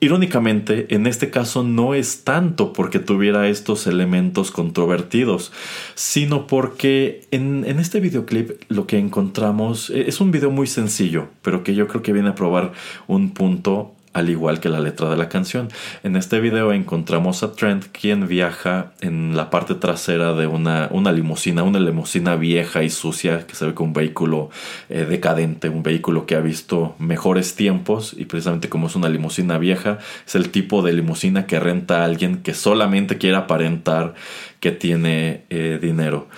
Irónicamente, 0.00 0.94
en 0.94 1.06
este 1.06 1.30
caso 1.30 1.62
no 1.62 1.94
es 1.94 2.22
tanto 2.22 2.74
porque 2.74 2.98
tuviera 2.98 3.48
estos 3.48 3.86
elementos 3.86 4.50
controvertidos, 4.50 5.52
sino 5.94 6.46
porque 6.46 7.22
en, 7.30 7.64
en, 7.66 7.78
este 7.78 8.00
videoclip 8.00 8.60
lo 8.68 8.86
que 8.86 8.98
encontramos 8.98 9.88
e, 9.88 10.06
es 10.06 10.20
un 10.20 10.32
video 10.32 10.50
muy 10.50 10.66
sencillo, 10.66 11.28
pero 11.40 11.64
que 11.64 11.74
yo 11.74 11.88
creo 11.88 12.02
que 12.02 12.12
viene 12.12 12.28
a 12.28 12.34
probar 12.34 12.72
un 13.06 13.30
punto 13.30 13.94
al 14.12 14.30
igual 14.30 14.60
que 14.60 14.68
la 14.68 14.80
letra 14.80 15.10
de 15.10 15.16
la 15.16 15.28
canción. 15.28 15.68
En 16.02 16.16
este 16.16 16.40
video 16.40 16.72
encontramos 16.72 17.42
a 17.42 17.52
Trent 17.52 17.86
quien 17.92 18.26
viaja 18.26 18.92
en 19.00 19.36
la 19.36 19.50
parte 19.50 19.74
trasera 19.74 20.32
de 20.34 20.46
una, 20.46 20.88
una 20.90 21.12
limusina, 21.12 21.62
una 21.62 21.78
limusina 21.78 22.36
vieja 22.36 22.82
y 22.82 22.90
sucia 22.90 23.46
que 23.46 23.54
se 23.54 23.66
ve 23.66 23.74
como 23.74 23.88
un 23.88 23.92
vehículo 23.94 24.50
eh, 24.88 25.06
decadente, 25.08 25.68
un 25.68 25.82
vehículo 25.82 26.26
que 26.26 26.34
ha 26.34 26.40
visto 26.40 26.94
mejores 26.98 27.54
tiempos 27.54 28.14
y 28.16 28.24
precisamente 28.24 28.68
como 28.68 28.86
es 28.86 28.96
una 28.96 29.08
limusina 29.08 29.58
vieja, 29.58 29.98
es 30.26 30.34
el 30.34 30.50
tipo 30.50 30.82
de 30.82 30.92
limusina 30.92 31.46
que 31.46 31.60
renta 31.60 32.00
a 32.00 32.04
alguien 32.04 32.38
que 32.38 32.54
solamente 32.54 33.18
quiere 33.18 33.36
aparentar 33.36 34.14
que 34.60 34.72
tiene 34.72 35.44
eh, 35.50 35.78
dinero. 35.80 36.28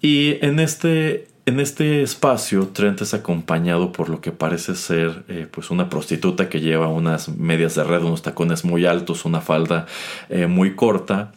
Y 0.00 0.44
en 0.44 0.60
este 0.60 1.29
en 1.50 1.58
este 1.58 2.02
espacio, 2.02 2.68
Trent 2.68 3.02
es 3.02 3.12
acompañado 3.12 3.90
por 3.90 4.08
lo 4.08 4.20
que 4.20 4.30
parece 4.30 4.76
ser 4.76 5.24
eh, 5.28 5.48
pues 5.50 5.70
una 5.70 5.90
prostituta 5.90 6.48
que 6.48 6.60
lleva 6.60 6.86
unas 6.86 7.28
medias 7.28 7.74
de 7.74 7.82
red, 7.82 8.02
unos 8.02 8.22
tacones 8.22 8.64
muy 8.64 8.86
altos, 8.86 9.24
una 9.24 9.40
falda 9.40 9.86
eh, 10.28 10.46
muy 10.46 10.76
corta. 10.76 11.32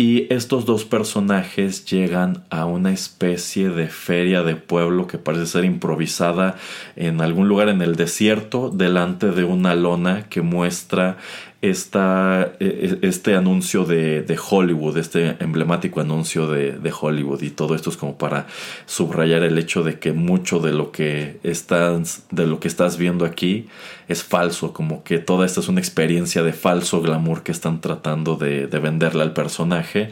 Y 0.00 0.32
estos 0.32 0.64
dos 0.64 0.84
personajes 0.84 1.84
llegan 1.84 2.44
a 2.50 2.66
una 2.66 2.92
especie 2.92 3.68
de 3.68 3.88
feria 3.88 4.44
de 4.44 4.54
pueblo 4.54 5.08
que 5.08 5.18
parece 5.18 5.46
ser 5.46 5.64
improvisada 5.64 6.54
en 6.94 7.20
algún 7.20 7.48
lugar 7.48 7.68
en 7.68 7.82
el 7.82 7.96
desierto, 7.96 8.70
delante 8.70 9.32
de 9.32 9.42
una 9.42 9.74
lona 9.74 10.28
que 10.28 10.40
muestra 10.40 11.16
esta, 11.62 12.52
e, 12.60 12.98
e, 13.02 13.08
este 13.08 13.34
anuncio 13.34 13.84
de, 13.84 14.22
de, 14.22 14.38
Hollywood, 14.38 14.98
este 14.98 15.36
emblemático 15.40 16.00
anuncio 16.00 16.46
de, 16.46 16.78
de, 16.78 16.92
Hollywood. 16.96 17.42
Y 17.42 17.50
todo 17.50 17.74
esto 17.74 17.90
es 17.90 17.96
como 17.96 18.16
para 18.16 18.46
subrayar 18.86 19.42
el 19.42 19.58
hecho 19.58 19.82
de 19.82 19.98
que 19.98 20.12
mucho 20.12 20.60
de 20.60 20.72
lo 20.72 20.92
que 20.92 21.40
estás, 21.42 22.24
de 22.30 22.46
lo 22.46 22.60
que 22.60 22.68
estás 22.68 22.98
viendo 22.98 23.24
aquí 23.24 23.66
es 24.08 24.24
falso, 24.24 24.72
como 24.72 25.04
que 25.04 25.18
toda 25.18 25.46
esta 25.46 25.60
es 25.60 25.68
una 25.68 25.80
experiencia 25.80 26.42
de 26.42 26.52
falso 26.52 27.00
glamour 27.02 27.42
que 27.42 27.52
están 27.52 27.80
tratando 27.80 28.36
de, 28.36 28.66
de 28.66 28.78
venderle 28.78 29.22
al 29.22 29.34
personaje. 29.34 30.10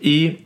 Y 0.00 0.38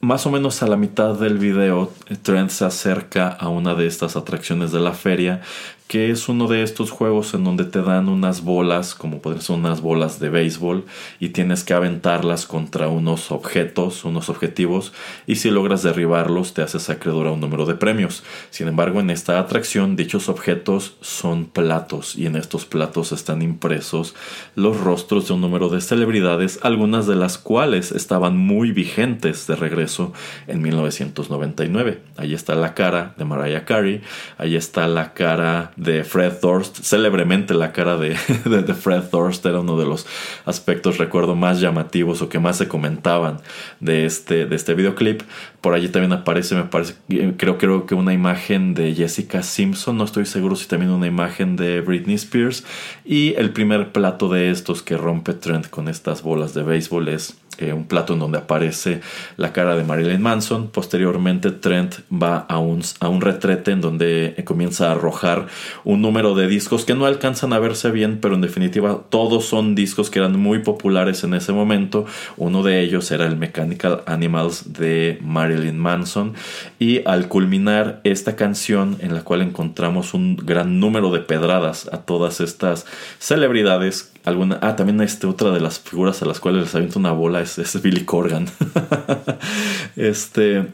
más 0.00 0.26
o 0.26 0.30
menos 0.30 0.62
a 0.62 0.66
la 0.66 0.76
mitad 0.76 1.18
del 1.18 1.38
video, 1.38 1.92
Trent 2.22 2.50
se 2.50 2.64
acerca 2.64 3.28
a 3.28 3.48
una 3.48 3.74
de 3.74 3.86
estas 3.86 4.16
atracciones 4.16 4.70
de 4.70 4.80
la 4.80 4.92
feria 4.92 5.40
que 5.88 6.10
es 6.10 6.28
uno 6.28 6.48
de 6.48 6.62
estos 6.62 6.90
juegos 6.90 7.32
en 7.34 7.44
donde 7.44 7.64
te 7.64 7.80
dan 7.80 8.08
unas 8.08 8.42
bolas, 8.42 8.94
como 8.94 9.20
pueden 9.20 9.40
ser 9.40 9.56
unas 9.56 9.80
bolas 9.80 10.18
de 10.18 10.30
béisbol, 10.30 10.84
y 11.20 11.28
tienes 11.28 11.62
que 11.62 11.74
aventarlas 11.74 12.46
contra 12.46 12.88
unos 12.88 13.30
objetos, 13.30 14.04
unos 14.04 14.28
objetivos, 14.28 14.92
y 15.26 15.36
si 15.36 15.50
logras 15.50 15.82
derribarlos 15.82 16.54
te 16.54 16.62
haces 16.62 16.90
acreedor 16.90 17.28
a 17.28 17.32
un 17.32 17.40
número 17.40 17.66
de 17.66 17.76
premios. 17.76 18.24
Sin 18.50 18.66
embargo, 18.66 19.00
en 19.00 19.10
esta 19.10 19.38
atracción 19.38 19.94
dichos 19.94 20.28
objetos 20.28 20.96
son 21.00 21.46
platos, 21.46 22.16
y 22.16 22.26
en 22.26 22.34
estos 22.34 22.64
platos 22.64 23.12
están 23.12 23.42
impresos 23.42 24.14
los 24.56 24.80
rostros 24.80 25.28
de 25.28 25.34
un 25.34 25.40
número 25.40 25.68
de 25.68 25.80
celebridades, 25.80 26.58
algunas 26.62 27.06
de 27.06 27.14
las 27.14 27.38
cuales 27.38 27.92
estaban 27.92 28.36
muy 28.36 28.72
vigentes 28.72 29.46
de 29.46 29.54
regreso 29.54 30.12
en 30.48 30.62
1999. 30.62 32.02
Ahí 32.16 32.34
está 32.34 32.56
la 32.56 32.74
cara 32.74 33.14
de 33.16 33.24
Mariah 33.24 33.64
Carey, 33.64 34.02
ahí 34.36 34.56
está 34.56 34.88
la 34.88 35.14
cara 35.14 35.72
de 35.76 36.04
Fred 36.04 36.34
Durst, 36.40 36.82
célebremente 36.82 37.54
la 37.54 37.72
cara 37.72 37.96
de, 37.96 38.16
de, 38.44 38.74
Fred 38.74 39.04
Durst 39.12 39.44
era 39.44 39.60
uno 39.60 39.78
de 39.78 39.86
los 39.86 40.06
aspectos, 40.44 40.98
recuerdo, 40.98 41.36
más 41.36 41.60
llamativos 41.60 42.22
o 42.22 42.28
que 42.28 42.38
más 42.38 42.56
se 42.56 42.68
comentaban 42.68 43.40
de 43.80 44.06
este, 44.06 44.46
de 44.46 44.56
este 44.56 44.74
videoclip. 44.74 45.22
Por 45.60 45.74
allí 45.74 45.88
también 45.88 46.12
aparece, 46.12 46.54
me 46.54 46.64
parece, 46.64 46.94
creo, 47.36 47.58
creo 47.58 47.86
que 47.86 47.94
una 47.94 48.12
imagen 48.12 48.74
de 48.74 48.94
Jessica 48.94 49.42
Simpson, 49.42 49.98
no 49.98 50.04
estoy 50.04 50.24
seguro 50.24 50.56
si 50.56 50.66
también 50.66 50.90
una 50.90 51.06
imagen 51.06 51.56
de 51.56 51.80
Britney 51.80 52.14
Spears. 52.14 52.64
Y 53.04 53.34
el 53.34 53.50
primer 53.50 53.92
plato 53.92 54.28
de 54.28 54.50
estos 54.50 54.82
que 54.82 54.96
rompe 54.96 55.34
Trent 55.34 55.68
con 55.68 55.88
estas 55.88 56.22
bolas 56.22 56.54
de 56.54 56.62
béisbol 56.62 57.08
es 57.08 57.36
eh, 57.58 57.72
un 57.72 57.86
plato 57.86 58.14
en 58.14 58.20
donde 58.20 58.38
aparece 58.38 59.00
la 59.36 59.52
cara 59.52 59.76
de 59.76 59.84
Marilyn 59.84 60.22
Manson. 60.22 60.68
Posteriormente 60.68 61.50
Trent 61.50 61.96
va 62.10 62.38
a 62.38 62.58
un, 62.58 62.82
a 63.00 63.08
un 63.08 63.20
retrete 63.20 63.72
en 63.72 63.80
donde 63.80 64.34
comienza 64.44 64.88
a 64.88 64.92
arrojar 64.92 65.46
un 65.84 66.02
número 66.02 66.34
de 66.34 66.46
discos 66.48 66.84
que 66.84 66.94
no 66.94 67.06
alcanzan 67.06 67.52
a 67.52 67.58
verse 67.58 67.90
bien, 67.90 68.18
pero 68.20 68.34
en 68.34 68.40
definitiva 68.40 69.02
todos 69.08 69.46
son 69.46 69.74
discos 69.74 70.10
que 70.10 70.18
eran 70.18 70.38
muy 70.38 70.60
populares 70.60 71.24
en 71.24 71.34
ese 71.34 71.52
momento. 71.52 72.06
Uno 72.36 72.62
de 72.62 72.80
ellos 72.80 73.10
era 73.10 73.26
el 73.26 73.36
Mechanical 73.36 74.02
Animals 74.06 74.72
de 74.72 75.18
Marilyn 75.22 75.78
Manson. 75.78 76.34
Y 76.78 77.06
al 77.06 77.28
culminar 77.28 78.00
esta 78.04 78.36
canción 78.36 78.96
en 79.00 79.14
la 79.14 79.22
cual 79.22 79.42
encontramos 79.42 80.14
un 80.14 80.36
gran 80.36 80.80
número 80.80 81.10
de 81.10 81.20
pedradas 81.20 81.88
a 81.92 81.98
todas 81.98 82.40
estas 82.40 82.86
celebridades 83.18 84.12
alguna 84.26 84.58
ah 84.60 84.76
también 84.76 85.00
este 85.00 85.26
otra 85.26 85.50
de 85.50 85.60
las 85.60 85.78
figuras 85.78 86.20
a 86.20 86.26
las 86.26 86.40
cuales 86.40 86.64
les 86.64 86.74
avienta 86.74 86.98
una 86.98 87.12
bola 87.12 87.40
es, 87.40 87.58
es 87.58 87.80
Billy 87.80 88.04
Corgan. 88.04 88.46
Este 89.96 90.66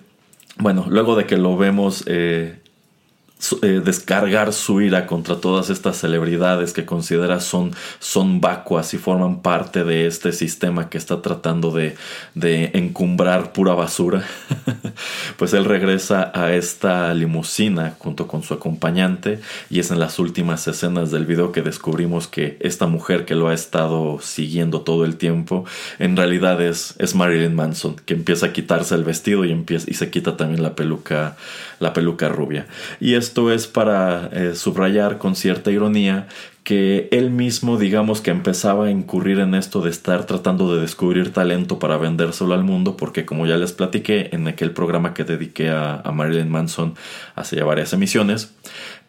bueno 0.58 0.86
luego 0.88 1.14
de 1.14 1.26
que 1.26 1.36
lo 1.36 1.56
vemos 1.56 2.02
eh, 2.06 2.62
eh, 3.60 3.82
descargar 3.84 4.52
su 4.52 4.80
ira 4.80 5.04
contra 5.04 5.34
todas 5.34 5.68
estas 5.68 5.96
celebridades 5.96 6.72
que 6.72 6.84
considera 6.84 7.40
son, 7.40 7.72
son 7.98 8.40
vacuas 8.40 8.94
y 8.94 8.98
forman 8.98 9.42
parte 9.42 9.82
de 9.82 10.06
este 10.06 10.30
sistema 10.30 10.88
que 10.88 10.96
está 10.96 11.22
tratando 11.22 11.72
de, 11.72 11.96
de 12.36 12.70
encumbrar 12.74 13.52
pura 13.52 13.74
basura, 13.74 14.24
pues 15.42 15.54
él 15.54 15.64
regresa 15.64 16.30
a 16.36 16.52
esta 16.52 17.12
limusina 17.14 17.96
junto 17.98 18.28
con 18.28 18.44
su 18.44 18.54
acompañante 18.54 19.40
y 19.70 19.80
es 19.80 19.90
en 19.90 19.98
las 19.98 20.20
últimas 20.20 20.68
escenas 20.68 21.10
del 21.10 21.26
video 21.26 21.50
que 21.50 21.62
descubrimos 21.62 22.28
que 22.28 22.56
esta 22.60 22.86
mujer 22.86 23.24
que 23.24 23.34
lo 23.34 23.48
ha 23.48 23.54
estado 23.54 24.20
siguiendo 24.20 24.82
todo 24.82 25.04
el 25.04 25.16
tiempo 25.16 25.64
en 25.98 26.16
realidad 26.16 26.62
es, 26.62 26.94
es 27.00 27.16
Marilyn 27.16 27.56
Manson 27.56 27.96
que 27.96 28.14
empieza 28.14 28.46
a 28.46 28.52
quitarse 28.52 28.94
el 28.94 29.02
vestido 29.02 29.44
y, 29.44 29.50
empieza, 29.50 29.90
y 29.90 29.94
se 29.94 30.10
quita 30.10 30.36
también 30.36 30.62
la 30.62 30.76
peluca, 30.76 31.36
la 31.80 31.92
peluca 31.92 32.28
rubia. 32.28 32.68
Y 33.00 33.14
es 33.14 33.32
esto 33.32 33.50
es 33.50 33.66
para 33.66 34.28
eh, 34.30 34.54
subrayar 34.54 35.16
con 35.16 35.36
cierta 35.36 35.70
ironía 35.70 36.28
que 36.64 37.08
él 37.10 37.30
mismo 37.30 37.76
digamos 37.76 38.20
que 38.20 38.30
empezaba 38.30 38.86
a 38.86 38.90
incurrir 38.90 39.40
en 39.40 39.54
esto 39.54 39.80
de 39.80 39.90
estar 39.90 40.26
tratando 40.26 40.74
de 40.74 40.80
descubrir 40.80 41.32
talento 41.32 41.78
para 41.78 41.96
vendérselo 41.96 42.54
al 42.54 42.64
mundo 42.64 42.96
porque 42.96 43.24
como 43.24 43.46
ya 43.46 43.56
les 43.56 43.72
platiqué 43.72 44.30
en 44.32 44.46
aquel 44.46 44.70
programa 44.70 45.14
que 45.14 45.24
dediqué 45.24 45.70
a, 45.70 46.02
Marilyn 46.12 46.50
Manson 46.50 46.94
hace 47.34 47.56
ya 47.56 47.64
varias 47.64 47.92
emisiones 47.92 48.54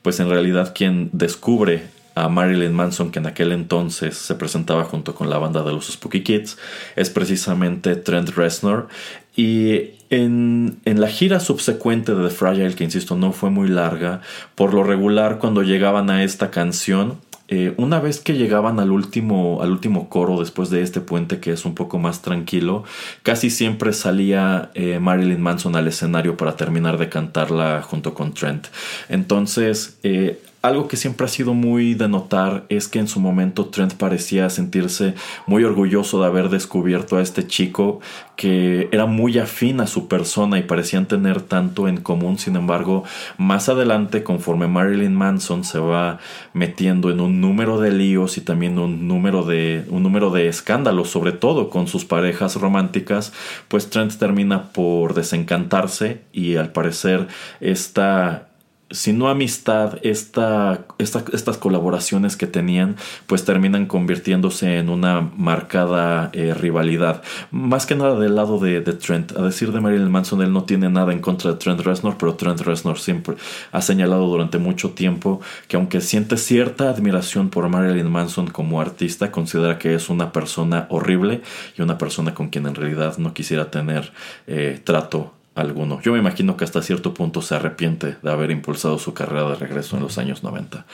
pues 0.02 0.20
en 0.20 0.30
realidad 0.30 0.74
quien 0.76 1.10
descubre 1.14 1.84
a 2.16 2.30
Marilyn 2.30 2.74
Manson, 2.74 3.12
que 3.12 3.20
en 3.20 3.26
aquel 3.26 3.52
entonces 3.52 4.16
se 4.16 4.36
presentaba 4.36 4.84
junto 4.84 5.16
con 5.16 5.30
la 5.30 5.38
banda 5.40 5.64
de 5.64 5.72
los 5.72 5.88
Spooky 5.88 6.22
Kids, 6.22 6.58
es 6.96 7.10
precisamente 7.10 7.96
Trent 7.96 8.30
Reznor. 8.30 8.88
Y 9.36 9.96
en, 10.12 10.80
la 10.86 11.08
gira 11.08 11.40
subsecuente 11.40 12.14
de 12.14 12.28
The 12.28 12.36
Fragile, 12.36 12.76
que 12.76 12.84
insisto 12.84 13.16
no 13.16 13.32
fue 13.32 13.50
muy 13.50 13.68
larga, 13.68 14.22
por 14.54 14.74
lo 14.74 14.84
regular 14.84 15.40
cuando 15.40 15.64
llegaban 15.64 16.12
a 16.12 16.24
esta 16.24 16.52
canción, 16.52 17.18
eh, 17.56 17.76
una 17.78 18.00
vez 18.00 18.20
que 18.20 18.34
llegaban 18.34 18.80
al 18.80 18.90
último, 18.90 19.62
al 19.62 19.70
último 19.70 20.10
coro 20.10 20.40
después 20.40 20.72
de 20.72 20.82
este 20.82 21.02
puente 21.02 21.40
que 21.40 21.52
es 21.52 21.66
un 21.66 21.76
poco 21.76 22.00
más 22.00 22.24
tranquilo, 22.24 22.84
casi 23.22 23.52
siempre 23.52 23.94
salía 23.94 24.72
eh, 24.74 24.98
Marilyn 24.98 25.40
Manson 25.40 25.76
al 25.76 25.88
escenario 25.88 26.36
para 26.36 26.56
terminar 26.56 26.98
de 26.98 27.10
cantarla 27.10 27.84
junto 27.84 28.16
con 28.16 28.34
Trent. 28.34 28.70
Entonces, 29.08 30.00
eh, 30.02 30.42
algo 30.64 30.88
que 30.88 30.96
siempre 30.96 31.26
ha 31.26 31.30
sido 31.30 31.54
muy 31.54 31.94
de 31.94 32.08
notar 32.08 32.64
es 32.70 32.88
que 32.88 33.00
en 33.00 33.10
su 33.10 33.20
momento 33.20 33.66
Trent 33.66 33.96
parecía 33.96 34.50
sentirse 34.50 35.14
muy 35.46 35.66
orgulloso 35.66 36.22
de 36.22 36.28
haber 36.28 36.48
descubierto 36.48 37.18
a 37.18 37.22
este 37.22 37.46
chico 37.46 38.00
que 38.38 38.88
era 38.94 39.06
muy 39.06 39.38
afín 39.40 39.82
a 39.82 39.88
su 39.88 40.08
persona 40.08 40.58
y 40.58 40.64
parecían 40.64 41.06
tener 41.06 41.42
tanto 41.42 41.90
en 41.90 41.98
común. 41.98 42.40
Sin 42.40 42.56
embargo, 42.56 43.04
más 43.38 43.68
adelante, 43.68 44.24
conforme 44.24 44.68
Marilyn 44.68 45.14
Manson 45.14 45.66
se 45.66 45.80
va 45.80 46.20
metiendo 46.54 47.12
en 47.12 47.20
un 47.20 47.42
número 47.42 47.82
de 47.82 47.92
líos 47.92 48.38
y 48.38 48.42
también 48.42 48.80
un 48.80 49.06
número 49.06 49.44
de, 49.44 49.84
un 49.90 50.02
número 50.02 50.32
de 50.32 50.48
escándalos, 50.48 51.10
sobre 51.10 51.34
todo 51.34 51.70
con 51.70 51.88
sus 51.88 52.06
parejas 52.06 52.56
románticas, 52.56 53.34
pues 53.68 53.90
Trent 53.90 54.14
termina 54.14 54.72
por 54.72 55.14
desencantarse 55.14 56.22
y 56.32 56.56
al 56.56 56.72
parecer 56.72 57.28
esta 57.60 58.48
si 58.94 59.12
no 59.12 59.28
amistad, 59.28 59.98
esta, 60.04 60.86
estas 61.00 61.58
colaboraciones 61.58 62.38
que 62.38 62.48
tenían, 62.48 62.96
pues 63.28 63.44
terminan 63.44 63.88
convirtiéndose 63.88 64.78
en 64.78 64.90
una 64.90 65.22
marcada 65.36 66.30
eh, 66.34 66.54
rivalidad. 66.54 67.24
Más 67.52 67.86
que 67.86 67.96
nada 67.96 68.20
del 68.20 68.36
lado 68.36 68.60
de, 68.60 68.82
Trent. 68.82 69.36
A 69.36 69.42
decir 69.42 69.72
de 69.72 69.82
Marilyn 69.82 70.12
Manson, 70.12 70.42
él 70.44 70.54
no 70.54 70.64
tiene 70.64 70.90
nada 70.90 71.12
en 71.12 71.20
contra 71.20 71.52
de 71.52 71.58
Trent 71.58 71.82
Reznor, 71.82 72.18
pero 72.18 72.36
Trent 72.36 72.62
Reznor 72.62 73.00
siempre 73.00 73.36
ha 73.72 73.82
señalado 73.82 74.28
durante 74.28 74.60
mucho 74.60 74.92
tiempo 74.92 75.42
que 75.68 75.76
aunque 75.76 76.00
siente 76.00 76.38
cierta 76.38 76.90
admiración 76.90 77.50
por 77.50 77.68
Marilyn 77.68 78.12
Manson 78.12 78.48
como 78.48 78.80
artista, 78.80 79.32
considera 79.32 79.80
que 79.80 79.96
es 79.96 80.10
una 80.10 80.32
persona 80.32 80.86
horrible 80.90 81.42
y 81.78 81.82
una 81.82 81.98
persona 81.98 82.36
con 82.36 82.50
quien 82.50 82.68
en 82.68 82.76
realidad 82.76 83.18
no 83.18 83.34
quisiera 83.34 83.72
tener 83.72 84.14
eh, 84.46 84.80
trato 84.84 85.34
alguno. 85.56 86.02
Yo 86.02 86.14
me 86.14 86.20
imagino 86.20 86.58
que 86.58 86.64
hasta 86.64 86.82
cierto 86.82 87.14
punto 87.14 87.42
se 87.42 87.56
arrepiente 87.56 88.18
de 88.22 88.32
haber 88.32 88.52
impulsado 88.52 88.98
su 89.00 89.14
carrera 89.14 89.50
de 89.50 89.56
regreso 89.56 89.96
en 89.96 90.04
los 90.04 90.18
años 90.18 90.44
90. 90.44 90.86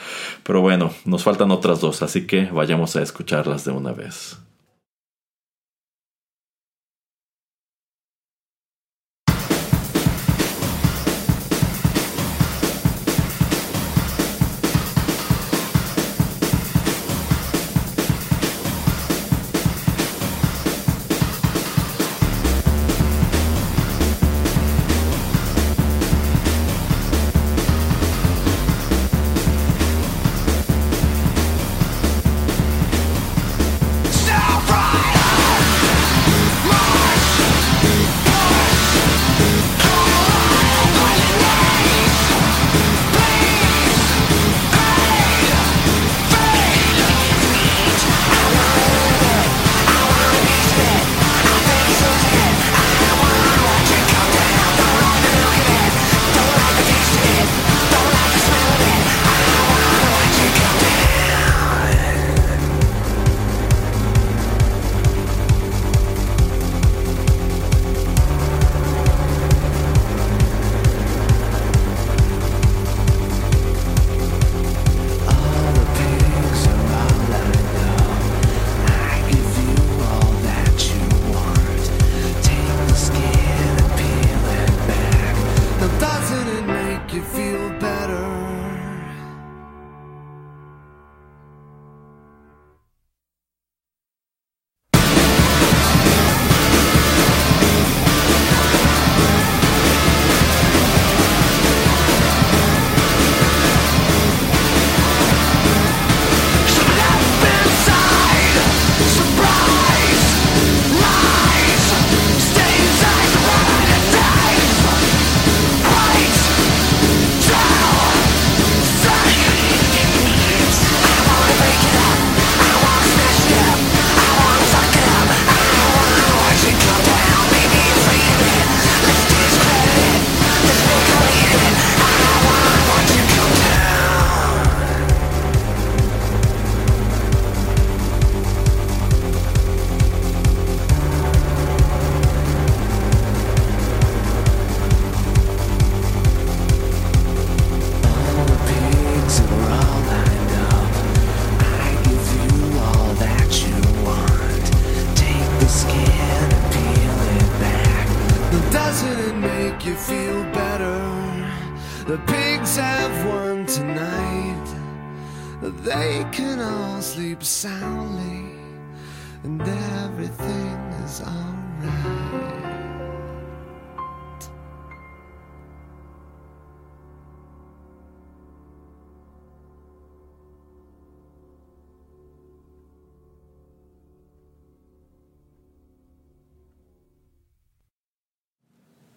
Pero 0.42 0.60
bueno, 0.60 0.90
nos 1.04 1.22
faltan 1.22 1.50
otras 1.50 1.80
dos, 1.80 2.02
así 2.02 2.26
que 2.26 2.46
vayamos 2.46 2.96
a 2.96 3.02
escucharlas 3.02 3.64
de 3.64 3.72
una 3.72 3.92
vez. 3.92 4.38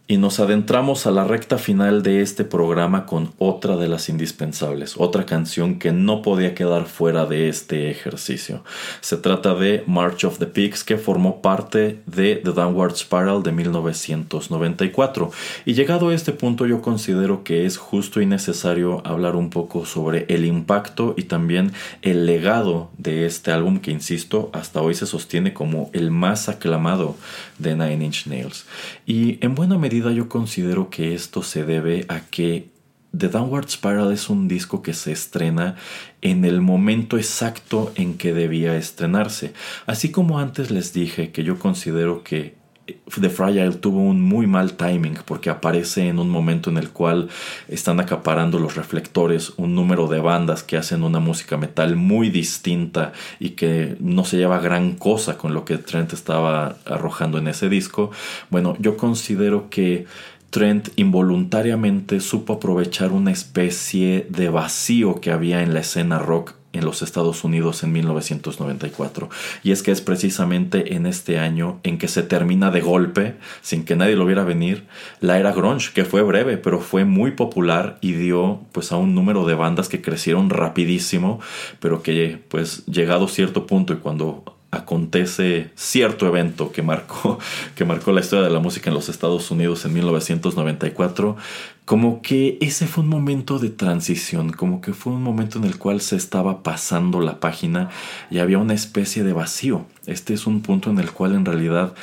Y 0.06 0.18
nos 0.18 0.42
adentramos 0.42 1.08
a 1.08 1.12
la 1.12 1.24
recta 1.24 1.58
final 1.58 2.04
de 2.04 2.20
este 2.20 2.44
programa 2.44 3.06
con 3.06 3.32
otra 3.38 3.78
de 3.78 3.88
las 3.88 4.10
indispensables, 4.10 4.96
otra 4.98 5.26
canción 5.26 5.80
que 5.80 5.94
no 5.94 6.22
podía 6.22 6.54
quedar 6.54 6.88
fuera 6.88 7.26
de 7.26 7.48
este 7.48 7.90
ejercicio. 7.90 8.66
Se 9.00 9.16
trata 9.16 9.56
de 9.56 9.82
March 9.88 10.26
of 10.26 10.40
the 10.40 10.46
Pigs 10.46 10.84
que 10.84 10.98
formó 10.98 11.42
parte 11.42 12.02
de 12.06 12.36
The 12.36 12.52
Downward 12.52 12.98
Spiral 12.98 13.44
de 13.44 13.54
1994. 13.54 15.32
Y 15.64 15.74
llegado 15.74 16.10
a 16.10 16.14
este 16.14 16.34
punto 16.34 16.66
yo 16.66 16.82
considero 16.82 17.46
que 17.46 17.66
es 17.66 17.78
justo 17.78 18.20
y 18.20 18.26
necesario 18.26 19.02
hablar 19.08 19.38
un 19.38 19.50
poco 19.50 19.86
sobre 19.86 20.26
el 20.28 20.44
impacto 20.44 21.14
y 21.16 21.24
también 21.24 21.72
el 22.02 22.26
legado 22.26 22.92
de 22.98 23.26
este 23.26 23.52
álbum 23.52 23.80
que 23.80 23.92
insisto 23.92 24.50
hasta 24.52 24.82
hoy 24.82 24.96
se 24.96 25.06
sostiene 25.06 25.54
como 25.54 25.90
el 25.94 26.12
más 26.12 26.50
aclamado 26.50 27.16
de 27.58 27.78
Nine 27.78 28.04
Inch 28.04 28.28
Nails. 28.28 28.66
Y 29.06 29.38
en 29.40 29.56
buena 29.56 29.78
medida 29.78 29.93
yo 30.00 30.30
considero 30.30 30.90
que 30.90 31.14
esto 31.14 31.44
se 31.44 31.64
debe 31.64 32.06
a 32.10 32.22
que 32.22 32.70
The 33.16 33.30
Downward 33.30 33.70
Spiral 33.70 34.12
es 34.12 34.30
un 34.30 34.48
disco 34.48 34.82
que 34.82 34.94
se 34.94 35.12
estrena 35.12 35.76
en 36.22 36.46
el 36.46 36.62
momento 36.62 37.18
exacto 37.18 37.92
en 37.96 38.18
que 38.18 38.34
debía 38.34 38.76
estrenarse. 38.76 39.54
Así 39.86 40.10
como 40.10 40.40
antes 40.40 40.72
les 40.72 40.94
dije 40.94 41.32
que 41.32 41.44
yo 41.44 41.60
considero 41.60 42.24
que 42.24 42.56
The 42.86 43.30
Fragile 43.30 43.72
tuvo 43.72 44.00
un 44.00 44.22
muy 44.22 44.46
mal 44.46 44.74
timing 44.74 45.20
porque 45.26 45.50
aparece 45.50 46.08
en 46.08 46.20
un 46.20 46.30
momento 46.30 46.70
en 46.70 46.78
el 46.78 46.90
cual 46.90 47.30
están 47.70 48.02
acaparando 48.02 48.60
los 48.60 48.76
reflectores 48.76 49.54
un 49.56 49.74
número 49.74 50.08
de 50.08 50.20
bandas 50.20 50.64
que 50.64 50.76
hacen 50.76 51.04
una 51.04 51.20
música 51.20 51.56
metal 51.56 51.96
muy 51.96 52.30
distinta 52.30 53.14
y 53.40 53.52
que 53.52 53.96
no 54.00 54.26
se 54.26 54.38
lleva 54.38 54.60
gran 54.60 54.96
cosa 54.96 55.38
con 55.38 55.54
lo 55.54 55.64
que 55.64 55.78
Trent 55.78 56.12
estaba 56.12 56.76
arrojando 56.86 57.38
en 57.38 57.48
ese 57.48 57.70
disco. 57.70 58.12
Bueno, 58.50 58.76
yo 58.80 58.98
considero 58.98 59.70
que 59.70 60.06
Trent 60.50 60.90
involuntariamente 60.98 62.20
supo 62.20 62.54
aprovechar 62.54 63.12
una 63.12 63.32
especie 63.32 64.28
de 64.30 64.50
vacío 64.50 65.22
que 65.22 65.32
había 65.32 65.64
en 65.64 65.74
la 65.74 65.80
escena 65.80 66.20
rock 66.20 66.56
en 66.74 66.86
los 66.86 67.02
Estados 67.02 67.44
Unidos 67.44 67.84
en 67.84 67.94
1994. 67.94 69.30
Y 69.64 69.72
es 69.72 69.84
que 69.84 69.92
es 69.92 70.02
precisamente 70.02 70.96
en 70.96 71.06
este 71.06 71.40
año 71.40 71.80
en 71.84 71.98
que 71.98 72.08
se 72.08 72.24
termina 72.24 72.72
de 72.72 72.82
golpe, 72.82 73.36
sin 73.62 73.86
que 73.86 73.96
nadie 73.96 74.16
lo 74.16 74.26
viera 74.26 74.44
venir, 74.44 74.86
la 75.22 75.40
era 75.40 75.54
grunge, 75.54 75.94
que 75.94 76.06
fue 76.06 76.22
breve, 76.24 76.58
pero 76.58 76.80
fue 76.80 77.06
muy 77.06 77.32
popular 77.32 77.98
y 78.02 78.14
dio 78.14 78.60
pues 78.72 78.92
a 78.92 78.98
un 78.98 79.16
número 79.16 79.46
de 79.46 79.56
bandas 79.56 79.88
que 79.88 80.02
crecieron 80.02 80.50
rapidísimo, 80.50 81.40
pero 81.80 82.04
que 82.04 82.40
pues 82.50 82.86
llegado 82.88 83.28
cierto 83.28 83.68
punto 83.68 83.94
y 83.94 83.98
cuando 83.98 84.53
acontece 84.74 85.72
cierto 85.76 86.28
evento 86.28 86.72
que 86.72 86.82
marcó, 86.82 87.40
que 87.76 87.86
marcó 87.86 88.12
la 88.12 88.22
historia 88.22 88.46
de 88.46 88.54
la 88.54 88.60
música 88.60 88.90
en 88.90 88.96
los 88.96 89.10
Estados 89.10 89.50
Unidos 89.52 89.86
en 89.86 89.94
1994, 89.94 91.38
como 91.86 92.22
que 92.22 92.58
ese 92.62 92.88
fue 92.88 93.04
un 93.04 93.10
momento 93.10 93.60
de 93.60 93.70
transición, 93.70 94.52
como 94.52 94.82
que 94.82 94.94
fue 94.94 95.14
un 95.14 95.22
momento 95.22 95.58
en 95.58 95.66
el 95.66 95.78
cual 95.78 96.00
se 96.02 96.16
estaba 96.16 96.64
pasando 96.64 97.20
la 97.20 97.40
página 97.40 97.90
y 98.32 98.40
había 98.40 98.58
una 98.58 98.74
especie 98.74 99.24
de 99.24 99.34
vacío. 99.34 99.86
Este 100.06 100.34
es 100.34 100.48
un 100.48 100.62
punto 100.62 100.90
en 100.90 101.00
el 101.00 101.12
cual 101.12 101.36
en 101.36 101.46
realidad 101.46 101.94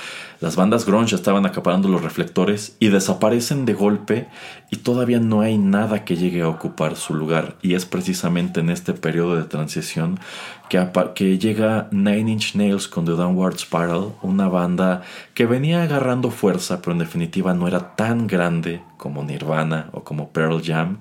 las 0.40 0.56
bandas 0.56 0.86
grunge 0.86 1.14
estaban 1.14 1.44
acaparando 1.44 1.88
los 1.88 2.02
reflectores 2.02 2.74
y 2.78 2.88
desaparecen 2.88 3.66
de 3.66 3.74
golpe 3.74 4.26
y 4.70 4.76
todavía 4.76 5.20
no 5.20 5.42
hay 5.42 5.58
nada 5.58 6.04
que 6.06 6.16
llegue 6.16 6.40
a 6.40 6.48
ocupar 6.48 6.96
su 6.96 7.14
lugar. 7.14 7.56
Y 7.60 7.74
es 7.74 7.84
precisamente 7.84 8.60
en 8.60 8.70
este 8.70 8.94
periodo 8.94 9.36
de 9.36 9.44
transición 9.44 10.18
que, 10.70 10.82
que 11.14 11.38
llega 11.38 11.88
Nine 11.90 12.32
Inch 12.32 12.54
Nails 12.54 12.88
con 12.88 13.04
The 13.04 13.12
Downward 13.12 13.58
Spiral, 13.58 14.14
una 14.22 14.48
banda 14.48 15.02
que 15.34 15.44
venía 15.44 15.82
agarrando 15.82 16.30
fuerza, 16.30 16.80
pero 16.80 16.92
en 16.92 17.00
definitiva 17.00 17.52
no 17.52 17.68
era 17.68 17.94
tan 17.94 18.26
grande 18.26 18.80
como 18.96 19.22
Nirvana 19.24 19.90
o 19.92 20.04
como 20.04 20.30
Pearl 20.30 20.62
Jam, 20.64 21.00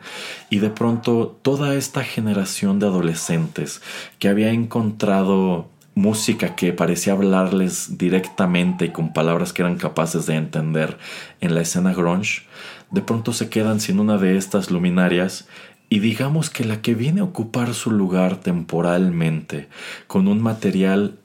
y 0.49 0.59
de 0.59 0.69
pronto 0.69 1.39
toda 1.41 1.75
esta 1.75 2.03
generación 2.03 2.79
de 2.79 2.87
adolescentes 2.87 3.81
que 4.19 4.27
había 4.27 4.51
encontrado 4.51 5.67
música 6.00 6.56
que 6.56 6.72
parecía 6.72 7.14
hablarles 7.14 7.97
directamente 7.97 8.86
y 8.86 8.89
con 8.89 9.12
palabras 9.12 9.52
que 9.52 9.62
eran 9.62 9.76
capaces 9.76 10.26
de 10.26 10.36
entender 10.36 10.97
en 11.41 11.54
la 11.54 11.62
escena 11.62 11.93
grunge, 11.93 12.43
de 12.89 13.02
pronto 13.02 13.34
se 13.34 13.50
quedan 13.50 13.80
sin 13.82 14.00
una 14.00 14.18
de 14.18 14.38
estas 14.38 14.72
luminarias 14.72 15.47
y 15.89 16.00
digamos 16.00 16.50
que 16.50 16.64
la 16.64 16.82
que 16.82 16.95
viene 16.95 17.20
a 17.20 17.26
ocupar 17.26 17.74
su 17.74 17.91
lugar 17.91 18.38
temporalmente 18.38 19.68
con 20.08 20.28
un 20.28 20.41
material 20.41 21.18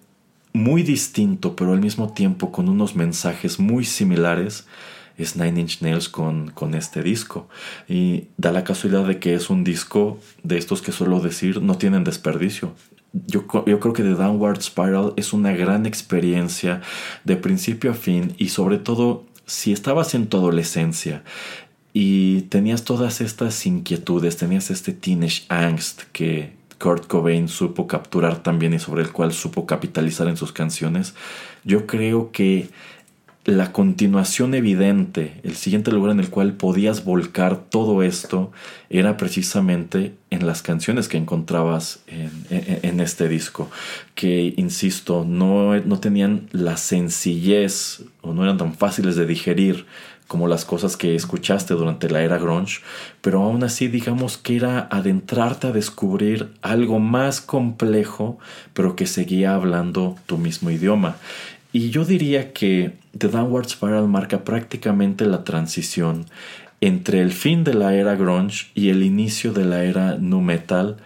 muy 0.53 0.83
distinto 0.83 1.55
pero 1.55 1.73
al 1.73 1.81
mismo 1.81 2.13
tiempo 2.13 2.51
con 2.51 2.69
unos 2.69 2.97
mensajes 2.97 3.61
muy 3.61 3.85
similares 3.85 4.67
es 5.17 5.37
Nine 5.37 5.61
Inch 5.61 5.81
Nails 5.81 6.09
con, 6.09 6.51
con 6.51 6.75
este 6.75 7.01
disco. 7.01 7.49
Y 7.89 8.25
da 8.37 8.51
la 8.51 8.65
casualidad 8.65 9.07
de 9.07 9.21
que 9.21 9.35
es 9.35 9.49
un 9.49 9.63
disco 9.63 10.19
de 10.43 10.59
estos 10.59 10.83
que 10.83 10.91
suelo 10.91 11.21
decir 11.21 11.63
no 11.63 11.79
tienen 11.79 12.03
desperdicio. 12.03 12.75
Yo, 13.27 13.45
yo, 13.67 13.81
creo 13.81 13.93
que 13.93 14.03
The 14.03 14.15
Downward 14.15 14.61
Spiral 14.61 15.13
es 15.17 15.33
una 15.33 15.53
gran 15.53 15.87
experiencia 15.87 16.83
de 17.23 17.37
principio 17.37 17.93
a 17.93 17.95
fin 17.95 18.35
y 18.39 18.49
sobre 18.49 18.79
todo 18.79 19.25
si 19.47 19.73
estabas 19.73 20.15
en 20.15 20.27
tu 20.27 20.37
adolescencia 20.37 21.23
y 21.93 22.43
tenías 22.43 22.83
todas 22.85 23.21
estas 23.21 23.67
inquietudes, 23.67 24.37
tenías 24.37 24.71
este 24.71 24.93
teenage 24.93 25.45
angst 25.49 26.03
que 26.13 26.55
Kurt 26.79 27.07
Cobain 27.07 27.49
supo 27.49 27.87
capturar 27.87 28.43
también 28.43 28.75
y 28.75 28.79
sobre 28.79 29.03
el 29.03 29.13
cual 29.13 29.33
supo 29.33 29.65
capitalizar 29.65 30.27
en 30.27 30.37
sus 30.37 30.53
canciones, 30.53 31.15
yo 31.65 31.87
creo 31.87 32.33
que 32.33 32.69
la 33.45 33.73
continuación 33.73 34.55
evidente, 34.55 35.41
el 35.43 35.55
siguiente 35.55 35.93
lugar 35.93 36.13
en 36.13 36.21
el 36.21 36.31
cual 36.31 36.55
podías 36.55 37.05
volcar 37.05 37.57
todo 37.57 38.03
esto 38.03 38.53
era 38.89 39.19
precisamente 39.19 40.15
en 40.31 40.47
las 40.47 40.63
canciones 40.63 41.09
que 41.09 41.19
encontrabas 41.19 42.01
en, 42.07 43.01
este 43.01 43.29
disco, 43.29 43.71
que, 44.15 44.55
insisto, 44.57 45.27
no, 45.29 45.79
no 45.81 46.01
tenían 46.01 46.49
la 46.53 46.79
sencillez 46.79 48.05
o 48.23 48.33
no 48.33 48.45
eran 48.45 48.57
tan 48.57 48.75
fáciles 48.75 49.15
de 49.15 49.27
digerir 49.27 49.85
como 50.27 50.49
las 50.49 50.65
cosas 50.65 50.97
que 50.97 51.15
escuchaste 51.15 51.75
durante 51.75 52.09
la 52.09 52.23
era 52.23 52.39
grunge, 52.39 52.81
pero 53.21 53.43
aún 53.43 53.63
así 53.63 53.89
digamos 53.89 54.39
que 54.39 54.57
era 54.57 54.89
adentrarte 54.91 55.67
a 55.67 55.73
descubrir 55.73 56.55
algo 56.63 56.99
más 56.99 57.43
complejo, 57.43 58.39
pero 58.73 58.97
que 58.97 59.07
seguía 59.07 59.55
hablando 59.55 60.17
tu 60.27 60.39
mismo 60.39 60.71
idioma. 60.71 61.17
Y 61.75 61.91
yo 61.91 62.05
diría 62.05 62.53
que 62.53 62.93
The 63.19 63.27
Downward 63.27 63.69
Spiral 63.69 64.07
marca 64.07 64.45
prácticamente 64.45 65.27
la 65.27 65.43
transición 65.43 66.27
entre 66.81 67.21
el 67.21 67.33
fin 67.33 67.65
de 67.65 67.75
la 67.75 67.97
era 67.97 68.15
grunge 68.15 68.69
y 68.77 68.91
el 68.91 69.03
inicio 69.03 69.53
de 69.53 69.65
la 69.65 69.83
era 69.83 70.17
nu 70.17 70.41
metal, 70.41 70.99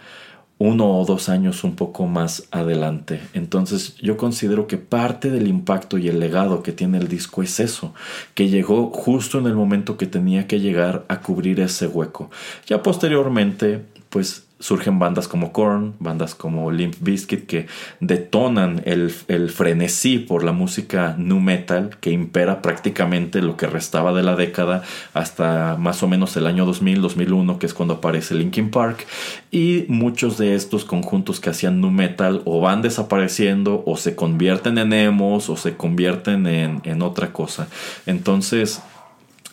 uno 0.59 0.99
o 0.99 1.05
dos 1.05 1.27
años 1.27 1.63
un 1.63 1.75
poco 1.75 2.05
más 2.05 2.47
adelante. 2.51 3.19
Entonces 3.33 3.95
yo 3.95 4.15
considero 4.15 4.67
que 4.67 4.77
parte 4.77 5.31
del 5.31 5.47
impacto 5.47 5.97
y 5.97 6.07
el 6.07 6.19
legado 6.19 6.61
que 6.61 6.71
tiene 6.71 6.99
el 6.99 7.07
disco 7.07 7.41
es 7.41 7.59
eso, 7.59 7.95
que 8.35 8.47
llegó 8.47 8.91
justo 8.91 9.39
en 9.39 9.47
el 9.47 9.55
momento 9.55 9.97
que 9.97 10.05
tenía 10.05 10.45
que 10.45 10.59
llegar 10.59 11.03
a 11.07 11.21
cubrir 11.21 11.61
ese 11.61 11.87
hueco. 11.87 12.29
Ya 12.67 12.83
posteriormente, 12.83 13.85
pues 14.11 14.48
surgen 14.59 14.99
bandas 14.99 15.27
como 15.27 15.53
Korn, 15.53 15.95
bandas 15.99 16.35
como 16.35 16.69
Limp 16.71 16.95
Bizkit 16.99 17.45
que 17.45 17.67
detonan 18.01 18.81
el, 18.85 19.13
el, 19.27 19.49
frenesí 19.49 20.19
por 20.19 20.43
la 20.43 20.51
música 20.51 21.15
nu 21.17 21.39
metal 21.39 21.97
que 22.01 22.11
impera 22.11 22.61
prácticamente 22.61 23.41
lo 23.41 23.55
que 23.55 23.67
restaba 23.67 24.13
de 24.13 24.21
la 24.21 24.35
década 24.35 24.83
hasta 25.13 25.77
más 25.77 26.03
o 26.03 26.07
menos 26.07 26.35
el 26.35 26.45
año 26.45 26.65
2000, 26.65 27.01
2001 27.01 27.57
que 27.57 27.65
es 27.65 27.73
cuando 27.73 27.95
aparece 27.95 28.35
Linkin 28.35 28.69
Park 28.69 29.07
y 29.49 29.85
muchos 29.87 30.37
de 30.37 30.55
estos 30.55 30.83
conjuntos 30.83 31.39
que 31.39 31.49
hacían 31.49 31.79
nu 31.79 31.89
metal 31.89 32.41
o 32.43 32.59
van 32.59 32.81
desapareciendo 32.81 33.83
o 33.85 33.95
se 33.95 34.15
convierten 34.15 34.77
en 34.77 34.91
emos 34.91 35.49
o 35.49 35.55
se 35.55 35.77
convierten 35.77 36.47
en, 36.47 36.81
en 36.83 37.01
otra 37.01 37.31
cosa. 37.31 37.67
Entonces 38.05 38.81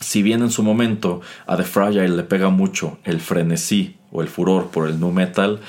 si 0.00 0.22
bien 0.22 0.42
en 0.42 0.50
su 0.50 0.62
momento 0.62 1.20
a 1.46 1.56
The 1.56 1.62
Fragile 1.62 2.08
le 2.08 2.22
pega 2.22 2.50
mucho 2.50 2.98
el 3.04 3.20
frenesí 3.20 3.96
o 4.16 4.22
el 4.22 4.28
furor 4.28 4.70
por 4.70 4.88
el 4.88 4.98
nu 4.98 5.12
metal, 5.12 5.60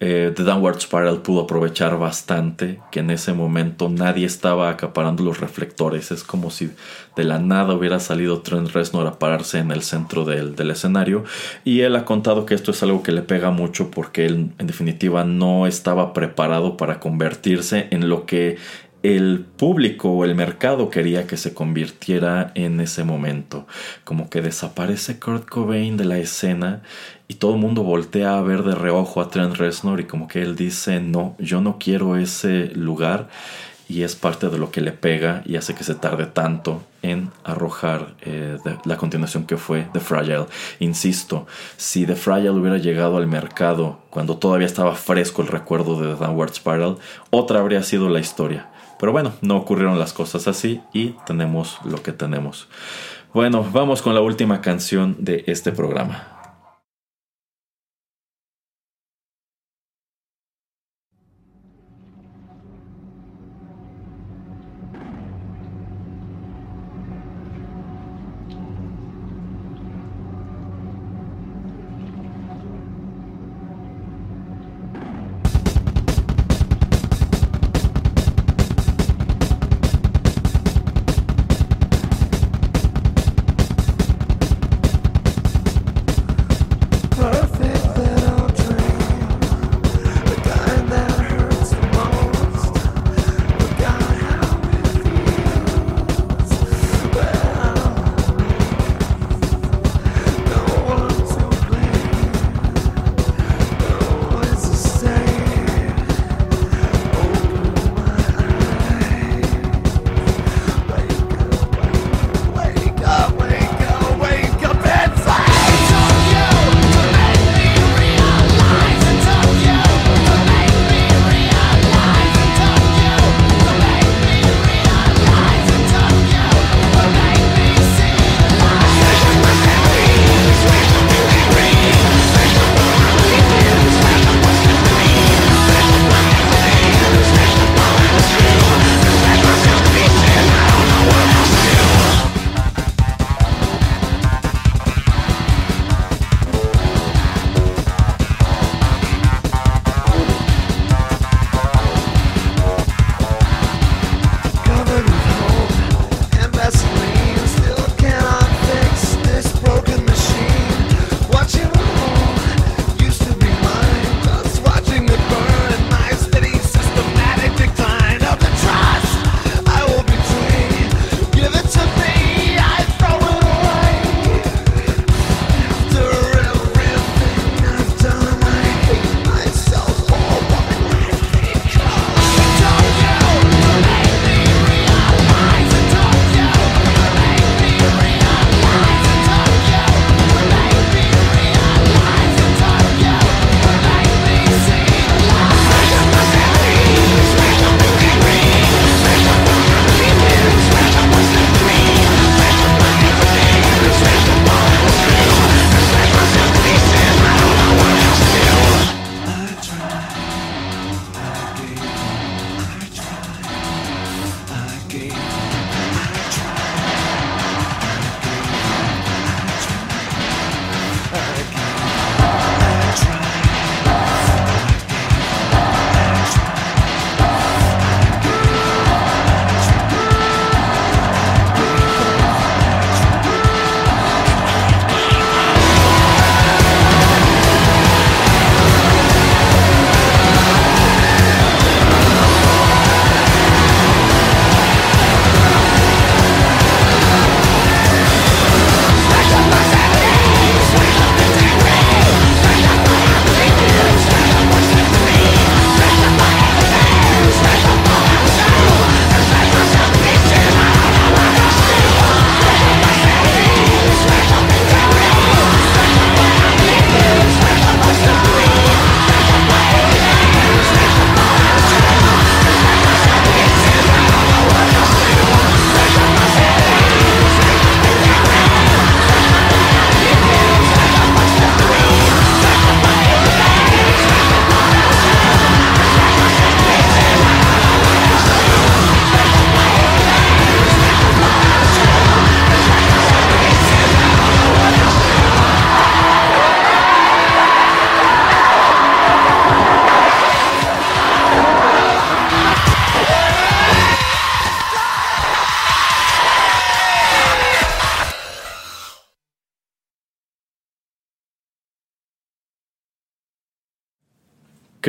eh, 0.00 0.32
The 0.36 0.44
Downward 0.44 0.80
Spiral 0.80 1.22
pudo 1.22 1.40
aprovechar 1.40 1.98
bastante 1.98 2.78
que 2.92 3.00
en 3.00 3.10
ese 3.10 3.32
momento 3.32 3.88
nadie 3.88 4.26
estaba 4.26 4.70
acaparando 4.70 5.24
los 5.24 5.40
reflectores. 5.40 6.12
Es 6.12 6.22
como 6.22 6.50
si 6.50 6.70
de 7.16 7.24
la 7.24 7.40
nada 7.40 7.74
hubiera 7.74 7.98
salido 7.98 8.42
Trent 8.42 8.70
Reznor 8.70 9.08
a 9.08 9.18
pararse 9.18 9.58
en 9.58 9.72
el 9.72 9.82
centro 9.82 10.24
del, 10.24 10.54
del 10.54 10.70
escenario. 10.70 11.24
Y 11.64 11.80
él 11.80 11.96
ha 11.96 12.04
contado 12.04 12.46
que 12.46 12.54
esto 12.54 12.70
es 12.70 12.80
algo 12.84 13.02
que 13.02 13.10
le 13.10 13.22
pega 13.22 13.50
mucho 13.50 13.90
porque 13.90 14.26
él 14.26 14.52
en 14.58 14.66
definitiva 14.68 15.24
no 15.24 15.66
estaba 15.66 16.12
preparado 16.12 16.76
para 16.76 17.00
convertirse 17.00 17.88
en 17.90 18.08
lo 18.08 18.24
que 18.24 18.56
el 19.02 19.46
público 19.56 20.10
o 20.10 20.24
el 20.24 20.34
mercado 20.34 20.90
quería 20.90 21.26
que 21.26 21.36
se 21.36 21.54
convirtiera 21.54 22.50
en 22.54 22.80
ese 22.80 23.04
momento. 23.04 23.66
Como 24.04 24.28
que 24.28 24.42
desaparece 24.42 25.18
Kurt 25.20 25.48
Cobain 25.48 25.96
de 25.96 26.04
la 26.04 26.18
escena 26.18 26.82
y 27.28 27.34
todo 27.34 27.54
el 27.54 27.60
mundo 27.60 27.82
voltea 27.82 28.38
a 28.38 28.42
ver 28.42 28.62
de 28.62 28.74
reojo 28.74 29.20
a 29.20 29.28
Trent 29.28 29.56
Reznor 29.56 30.00
y 30.00 30.04
como 30.04 30.26
que 30.26 30.42
él 30.42 30.56
dice, 30.56 31.00
no, 31.00 31.36
yo 31.38 31.60
no 31.60 31.78
quiero 31.78 32.16
ese 32.16 32.72
lugar 32.74 33.28
y 33.88 34.02
es 34.02 34.16
parte 34.16 34.50
de 34.50 34.58
lo 34.58 34.70
que 34.70 34.82
le 34.82 34.92
pega 34.92 35.42
y 35.46 35.56
hace 35.56 35.74
que 35.74 35.82
se 35.82 35.94
tarde 35.94 36.26
tanto 36.26 36.82
en 37.00 37.30
arrojar 37.42 38.14
eh, 38.20 38.58
la 38.84 38.96
continuación 38.96 39.44
que 39.44 39.56
fue 39.56 39.86
The 39.92 40.00
Fragile. 40.00 40.46
Insisto, 40.78 41.46
si 41.76 42.04
The 42.04 42.14
Fragile 42.14 42.50
hubiera 42.50 42.76
llegado 42.78 43.16
al 43.16 43.26
mercado 43.26 44.00
cuando 44.10 44.36
todavía 44.36 44.66
estaba 44.66 44.94
fresco 44.94 45.40
el 45.40 45.48
recuerdo 45.48 46.00
de 46.00 46.14
The 46.14 46.24
Downward 46.24 46.52
Spiral, 46.52 46.98
otra 47.30 47.60
habría 47.60 47.82
sido 47.82 48.10
la 48.10 48.20
historia. 48.20 48.68
Pero 48.98 49.12
bueno, 49.12 49.32
no 49.40 49.56
ocurrieron 49.56 49.98
las 49.98 50.12
cosas 50.12 50.48
así 50.48 50.80
y 50.92 51.14
tenemos 51.26 51.78
lo 51.84 52.02
que 52.02 52.12
tenemos. 52.12 52.68
Bueno, 53.32 53.64
vamos 53.72 54.02
con 54.02 54.14
la 54.14 54.20
última 54.20 54.60
canción 54.60 55.16
de 55.18 55.44
este 55.46 55.72
programa. 55.72 56.37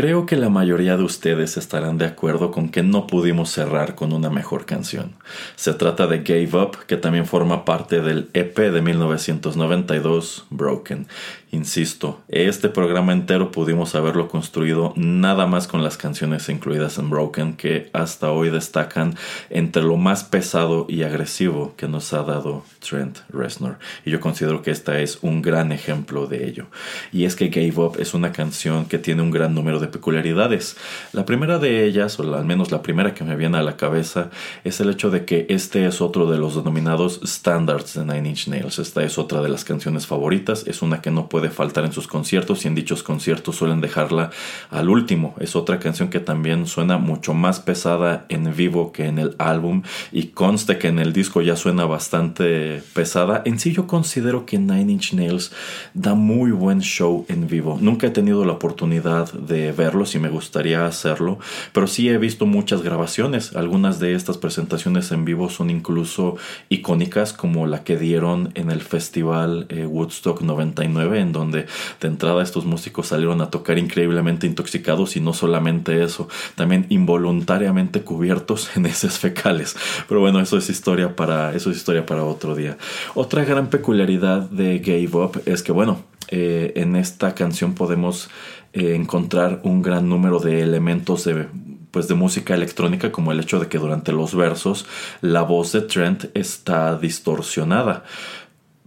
Creo 0.02 0.26
que 0.26 0.38
la 0.38 0.48
mayoría 0.48 0.96
de 0.96 1.04
ustedes 1.04 1.58
estarán 1.58 1.98
de 1.98 2.06
acuerdo 2.06 2.52
con 2.52 2.70
que 2.70 2.84
no 2.84 3.06
pudimos 3.06 3.50
cerrar 3.50 3.96
con 3.96 4.14
una 4.14 4.30
mejor 4.30 4.66
canción. 4.66 5.12
Se 5.58 5.74
trata 5.74 6.08
de 6.08 6.20
Gave 6.20 6.58
Up, 6.58 6.86
que 6.88 6.96
también 6.96 7.26
forma 7.26 7.66
parte 7.66 8.00
del 8.00 8.30
EP 8.32 8.58
de 8.58 8.82
1992, 8.82 10.46
Broken. 10.52 11.06
Insisto, 11.52 12.22
este 12.48 12.70
programa 12.70 13.11
entero 13.11 13.52
pudimos 13.52 13.95
haberlo 13.95 14.28
construido 14.28 14.94
nada 14.95 15.45
más 15.48 15.68
con 15.68 15.84
las 15.84 15.98
canciones 15.98 16.48
incluidas 16.48 16.98
en 16.98 17.10
Broken 17.10 17.53
que 17.53 17.90
hasta 17.91 18.32
hoy 18.32 18.49
destacan 18.49 19.16
entre 19.49 19.84
lo 19.84 19.98
más 19.98 20.24
pesado 20.24 20.86
y 20.88 21.03
agresivo 21.03 21.74
que 21.76 21.88
nos 21.88 22.14
ha 22.14 22.24
dado 22.24 22.64
Trent 22.88 23.18
Reznor. 23.30 23.80
Y 24.06 24.11
yo 24.11 24.20
considero 24.20 24.61
que 24.61 24.72
esta 24.72 24.99
es 24.99 25.20
un 25.22 25.41
gran 25.41 25.72
ejemplo 25.72 26.28
de 26.28 26.48
ello. 26.48 26.68
Y 27.11 27.26
es 27.26 27.36
que 27.36 27.49
Gave 27.49 27.74
Up 27.76 27.98
es 27.99 28.14
una 28.14 28.32
canción 28.32 28.86
que 28.86 28.99
tiene 28.99 29.22
un 29.22 29.32
gran 29.32 29.53
número 29.53 29.80
de 29.80 29.88
peculiaridades. 29.88 30.78
La 31.11 31.26
primera 31.26 31.60
de 31.60 31.84
ellas, 31.84 32.20
o 32.20 32.36
al 32.36 32.45
menos 32.45 32.72
la 32.72 32.82
primera 32.82 33.14
que 33.14 33.24
me 33.24 33.36
viene 33.36 33.57
a 33.57 33.64
la 33.64 33.76
cabeza, 33.76 34.30
es 34.64 34.80
el 34.80 34.90
hecho 34.91 35.10
de 35.10 35.26
que 35.26 35.45
este 35.49 35.86
es 35.86 35.99
otro 35.99 36.32
de 36.32 36.38
los 36.38 36.56
denominados 36.56 37.20
standards 37.26 37.95
de 37.95 38.06
Nine 38.06 38.30
Inch 38.30 38.48
Nails. 38.48 38.80
Esta 38.80 39.03
es 39.03 39.18
otra 39.18 39.41
de 39.41 39.49
las 39.49 39.66
canciones 39.66 40.07
favoritas, 40.07 40.66
es 40.68 40.82
una 40.82 41.02
que 41.02 41.11
no 41.11 41.28
puede 41.28 41.49
faltar 41.49 41.84
en 41.86 41.91
sus 41.91 42.07
conciertos 42.07 42.29
y 42.32 42.68
en 42.68 42.76
dichos 42.76 43.02
conciertos 43.02 43.56
suelen 43.56 43.82
dejarla 43.82 44.30
al 44.70 44.90
último. 44.90 45.36
Es 45.40 45.56
otra 45.56 45.80
canción 45.80 46.10
que 46.10 46.20
también 46.20 46.68
suena 46.68 46.98
mucho 46.98 47.34
más 47.34 47.60
pesada 47.60 48.26
en 48.30 48.56
vivo 48.56 48.92
que 48.92 49.06
en 49.06 49.18
el 49.18 49.36
álbum 49.40 49.82
y 50.12 50.28
conste 50.28 50.78
que 50.78 50.90
en 50.90 51.00
el 51.00 51.12
disco 51.12 51.42
ya 51.42 51.56
suena 51.56 51.86
bastante 51.86 52.84
pesada. 52.94 53.42
En 53.46 53.60
sí 53.60 53.74
yo 53.74 53.88
considero 53.88 54.46
que 54.46 54.60
Nine 54.60 54.92
Inch 54.92 55.14
Nails 55.14 55.52
da 55.94 56.14
muy 56.14 56.52
buen 56.52 56.82
show 56.82 57.26
en 57.30 57.48
vivo. 57.48 57.80
Nunca 57.82 58.08
he 58.08 58.12
tenido 58.12 58.46
la 58.46 58.54
oportunidad 58.54 59.34
de 59.34 59.72
verlos 59.72 60.14
y 60.14 60.20
me 60.20 60.30
gustaría 60.30 60.86
hacerlo, 60.86 61.40
pero 61.74 61.88
sí 61.88 62.10
he 62.10 62.18
visto 62.18 62.46
muchas 62.46 62.84
grabaciones. 62.84 63.56
Algunas 63.56 64.00
de 64.00 64.14
estas 64.14 64.38
presentaciones 64.38 65.12
en 65.12 65.26
vivo 65.26 65.50
son 65.50 65.70
incluso 65.70 66.36
icónicas 66.70 67.34
como 67.34 67.66
la 67.66 67.84
que 67.84 67.98
dieron 67.98 68.52
en 68.54 68.70
el 68.70 68.82
festival 68.82 69.66
eh, 69.70 69.86
Woodstock 69.86 70.42
99 70.42 71.20
en 71.20 71.32
donde 71.32 71.66
de 72.00 72.19
estos 72.41 72.66
músicos 72.66 73.08
salieron 73.08 73.41
a 73.41 73.50
tocar 73.50 73.78
increíblemente 73.78 74.48
intoxicados 74.48 75.16
y 75.16 75.22
no 75.22 75.34
solamente 75.34 76.04
eso, 76.04 76.28
también 76.56 76.86
involuntariamente 76.90 78.02
cubiertos 78.02 78.76
en 78.76 78.86
heces 78.86 79.20
fecales. 79.20 79.76
Pero 80.08 80.20
bueno, 80.20 80.40
eso 80.40 80.58
es 80.58 80.70
historia 80.70 81.16
para, 81.16 81.54
eso 81.54 81.72
es 81.72 81.78
historia 81.78 82.06
para 82.06 82.24
otro 82.24 82.56
día. 82.56 82.78
Otra 83.16 83.44
gran 83.46 83.70
peculiaridad 83.70 84.50
de 84.50 84.80
Gave 84.80 85.24
Up 85.24 85.41
es 85.46 85.64
que, 85.64 85.72
bueno, 85.72 86.04
eh, 86.30 86.74
en 86.76 86.96
esta 86.96 87.34
canción 87.34 87.74
podemos 87.74 88.30
eh, 88.74 88.96
encontrar 88.96 89.62
un 89.64 89.82
gran 89.82 90.10
número 90.10 90.40
de 90.40 90.62
elementos 90.62 91.24
de 91.24 91.48
pues 91.91 92.08
de 92.08 92.14
música 92.14 92.54
electrónica 92.54 93.12
como 93.12 93.32
el 93.32 93.40
hecho 93.40 93.60
de 93.60 93.68
que 93.68 93.80
durante 93.80 94.12
los 94.12 94.36
versos 94.36 94.86
la 95.22 95.41
voz 95.41 95.72
de 95.72 95.82
Trent 95.82 96.26
está 96.36 96.96
distorsionada 96.96 98.04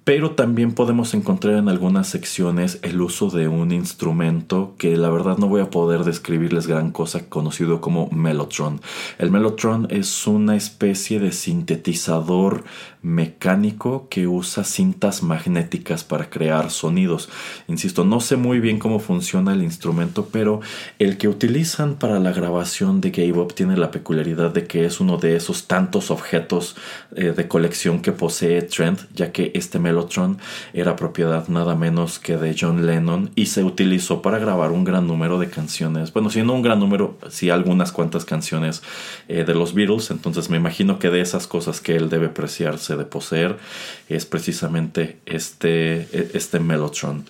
pero 0.04 0.32
también 0.32 0.72
podemos 0.72 1.14
encontrar 1.14 1.54
en 1.54 1.68
algunas 1.68 2.08
secciones 2.08 2.80
el 2.82 3.00
uso 3.00 3.30
de 3.30 3.46
un 3.46 3.70
instrumento 3.70 4.74
que 4.76 4.96
la 4.96 5.10
verdad 5.10 5.38
no 5.38 5.46
voy 5.46 5.60
a 5.60 5.70
poder 5.70 6.04
describirles 6.04 6.66
gran 6.66 6.90
cosa 6.90 7.28
conocido 7.28 7.80
como 7.80 8.08
Mellotron. 8.10 8.80
El 9.18 9.30
Mellotron 9.30 9.86
es 9.90 10.26
una 10.26 10.56
especie 10.56 11.20
de 11.20 11.30
sintetizador 11.30 12.64
mecánico 13.02 14.06
que 14.08 14.28
usa 14.28 14.64
cintas 14.64 15.22
magnéticas 15.22 16.04
para 16.04 16.30
crear 16.30 16.70
sonidos. 16.70 17.28
Insisto, 17.66 18.04
no 18.04 18.20
sé 18.20 18.36
muy 18.36 18.60
bien 18.60 18.78
cómo 18.78 19.00
funciona 19.00 19.52
el 19.52 19.62
instrumento, 19.62 20.28
pero 20.30 20.60
el 20.98 21.18
que 21.18 21.28
utilizan 21.28 21.96
para 21.96 22.20
la 22.20 22.32
grabación 22.32 23.00
de 23.00 23.10
Gave 23.10 23.38
Up 23.38 23.54
tiene 23.54 23.76
la 23.76 23.90
peculiaridad 23.90 24.52
de 24.52 24.66
que 24.66 24.84
es 24.84 25.00
uno 25.00 25.16
de 25.16 25.36
esos 25.36 25.66
tantos 25.66 26.10
objetos 26.10 26.76
eh, 27.16 27.32
de 27.36 27.48
colección 27.48 28.00
que 28.02 28.12
posee 28.12 28.62
Trent, 28.62 29.00
ya 29.14 29.32
que 29.32 29.50
este 29.54 29.78
Mellotron 29.78 30.38
era 30.72 30.96
propiedad 30.96 31.48
nada 31.48 31.74
menos 31.74 32.18
que 32.18 32.36
de 32.36 32.54
John 32.58 32.86
Lennon 32.86 33.30
y 33.34 33.46
se 33.46 33.64
utilizó 33.64 34.22
para 34.22 34.38
grabar 34.38 34.70
un 34.70 34.84
gran 34.84 35.06
número 35.06 35.38
de 35.38 35.50
canciones. 35.50 36.12
Bueno, 36.12 36.30
si 36.30 36.42
no 36.42 36.52
un 36.52 36.62
gran 36.62 36.78
número, 36.78 37.18
sí 37.28 37.50
algunas 37.50 37.90
cuantas 37.90 38.24
canciones 38.24 38.82
eh, 39.28 39.44
de 39.44 39.54
los 39.54 39.74
Beatles, 39.74 40.10
entonces 40.10 40.50
me 40.50 40.56
imagino 40.56 40.98
que 40.98 41.10
de 41.10 41.20
esas 41.20 41.46
cosas 41.46 41.80
que 41.80 41.96
él 41.96 42.08
debe 42.08 42.28
de 42.96 43.04
poseer 43.04 43.56
es 44.08 44.26
precisamente 44.26 45.18
este, 45.26 46.08
este 46.36 46.60
Mellotron. 46.60 47.24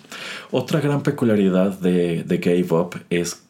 Otra 0.51 0.79
gran 0.79 1.03
peculiaridad 1.03 1.77
de, 1.79 2.23
de 2.23 2.37
Gave 2.37 2.67
Up 2.71 2.99
es 3.09 3.42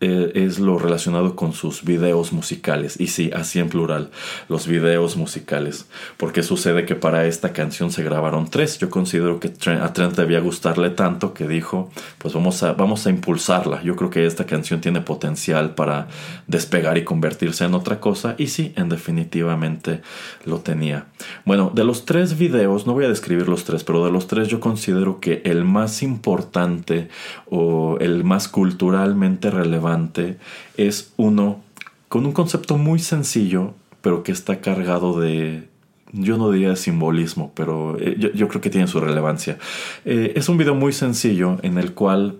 eh, 0.00 0.32
es 0.34 0.58
lo 0.58 0.78
relacionado 0.78 1.36
con 1.36 1.52
sus 1.52 1.84
videos 1.84 2.32
musicales. 2.32 2.98
Y 2.98 3.08
sí, 3.08 3.30
así 3.34 3.58
en 3.58 3.68
plural, 3.68 4.10
los 4.48 4.66
videos 4.66 5.16
musicales. 5.16 5.86
Porque 6.16 6.42
sucede 6.42 6.86
que 6.86 6.94
para 6.94 7.26
esta 7.26 7.52
canción 7.52 7.90
se 7.92 8.02
grabaron 8.02 8.48
tres. 8.48 8.78
Yo 8.78 8.88
considero 8.88 9.40
que 9.40 9.52
a 9.68 9.92
Trent 9.92 10.16
debía 10.16 10.40
gustarle 10.40 10.90
tanto 10.90 11.34
que 11.34 11.46
dijo, 11.46 11.90
pues 12.18 12.32
vamos 12.32 12.62
a, 12.62 12.72
vamos 12.72 13.06
a 13.06 13.10
impulsarla. 13.10 13.82
Yo 13.82 13.94
creo 13.94 14.08
que 14.08 14.24
esta 14.24 14.46
canción 14.46 14.80
tiene 14.80 15.02
potencial 15.02 15.74
para 15.74 16.08
despegar 16.46 16.96
y 16.96 17.04
convertirse 17.04 17.64
en 17.64 17.74
otra 17.74 18.00
cosa. 18.00 18.34
Y 18.38 18.46
sí, 18.46 18.72
en 18.76 18.88
definitivamente 18.88 20.00
lo 20.46 20.60
tenía. 20.60 21.06
Bueno, 21.44 21.70
de 21.74 21.84
los 21.84 22.06
tres 22.06 22.38
videos, 22.38 22.86
no 22.86 22.94
voy 22.94 23.04
a 23.04 23.08
describir 23.08 23.48
los 23.48 23.64
tres, 23.64 23.84
pero 23.84 24.04
de 24.04 24.10
los 24.10 24.26
tres 24.28 24.48
yo 24.48 24.60
considero 24.60 25.20
que 25.20 25.42
el 25.44 25.64
más 25.64 26.02
importante 26.02 27.08
o 27.50 27.98
el 28.00 28.24
más 28.24 28.48
culturalmente 28.48 29.50
relevante 29.50 30.38
es 30.76 31.12
uno 31.16 31.60
con 32.08 32.24
un 32.24 32.32
concepto 32.32 32.78
muy 32.78 32.98
sencillo, 32.98 33.74
pero 34.00 34.22
que 34.22 34.32
está 34.32 34.60
cargado 34.60 35.20
de, 35.20 35.68
yo 36.12 36.38
no 36.38 36.50
diría 36.50 36.74
simbolismo, 36.76 37.52
pero 37.54 37.96
eh, 38.00 38.16
yo, 38.34 38.48
creo 38.48 38.60
que 38.60 38.70
tiene 38.70 38.86
su 38.86 39.00
relevancia. 39.00 39.58
Eh, 40.04 40.32
es 40.36 40.48
un 40.48 40.58
video 40.58 40.74
muy 40.74 40.92
sencillo 40.92 41.58
en 41.62 41.78
el 41.78 41.92
cual 41.92 42.36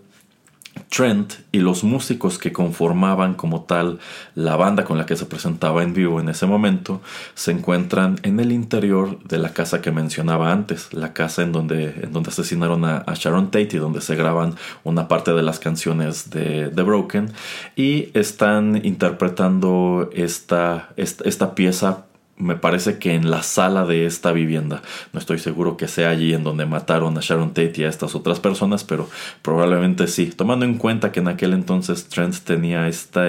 Trent 0.91 1.35
y 1.53 1.61
los 1.61 1.85
músicos 1.85 2.39
que 2.39 2.53
conformaban 2.53 3.35
como 3.35 3.63
tal 3.63 4.01
la 4.35 4.57
banda 4.57 4.85
con 4.85 4.99
la 4.99 5.07
que 5.07 5.15
se 5.15 5.25
presentaba 5.25 5.85
en 5.85 5.95
vivo 5.95 6.21
en 6.21 6.29
ese 6.29 6.47
momento 6.47 7.01
se 7.35 7.53
encuentran 7.53 8.19
en 8.25 8.41
el 8.41 8.51
interior 8.51 9.23
de 9.23 9.39
la 9.39 9.53
casa 9.53 9.81
que 9.81 9.93
mencionaba 9.93 10.51
antes, 10.53 10.93
la 10.93 11.13
casa 11.13 11.43
en 11.43 11.53
donde, 11.53 11.95
en 12.03 12.13
donde 12.13 12.31
asesinaron 12.31 12.85
a, 12.85 13.05
Sharon 13.15 13.53
Tate 13.53 13.77
y 13.77 13.79
donde 13.79 14.01
se 14.01 14.17
graban 14.17 14.57
una 14.83 15.07
parte 15.07 15.33
de 15.33 15.43
las 15.43 15.61
canciones 15.61 16.31
de 16.31 16.73
The 16.75 16.83
Broken 16.83 17.33
y 17.77 18.09
están 18.15 18.81
interpretando 18.85 20.11
esta, 20.13 20.91
esta, 20.97 21.25
esta 21.25 21.55
pieza 21.55 22.05
me 22.41 22.57
parece 22.57 22.99
que 22.99 23.15
en 23.15 23.31
la 23.31 23.43
sala 23.43 23.85
de 23.87 24.07
esta 24.07 24.33
vivienda. 24.33 24.83
No 25.13 25.21
estoy 25.21 25.39
seguro 25.39 25.77
que 25.77 25.89
sea 25.89 26.11
allí 26.11 26.35
en 26.35 26.45
donde 26.45 26.67
mataron 26.67 27.17
a 27.17 27.21
Sharon 27.21 27.51
Tate 27.51 27.75
y 27.77 27.85
a 27.85 27.89
estas 27.89 28.15
otras 28.15 28.41
personas, 28.41 28.85
pero 28.85 29.09
probablemente 29.43 30.07
sí. 30.07 30.27
Tomando 30.27 30.65
en 30.65 30.75
cuenta 30.75 31.13
que 31.13 31.21
en 31.21 31.29
aquel 31.29 31.53
entonces 31.53 32.09
Trent 32.09 32.37
tenía 32.39 32.89
esta, 32.89 33.29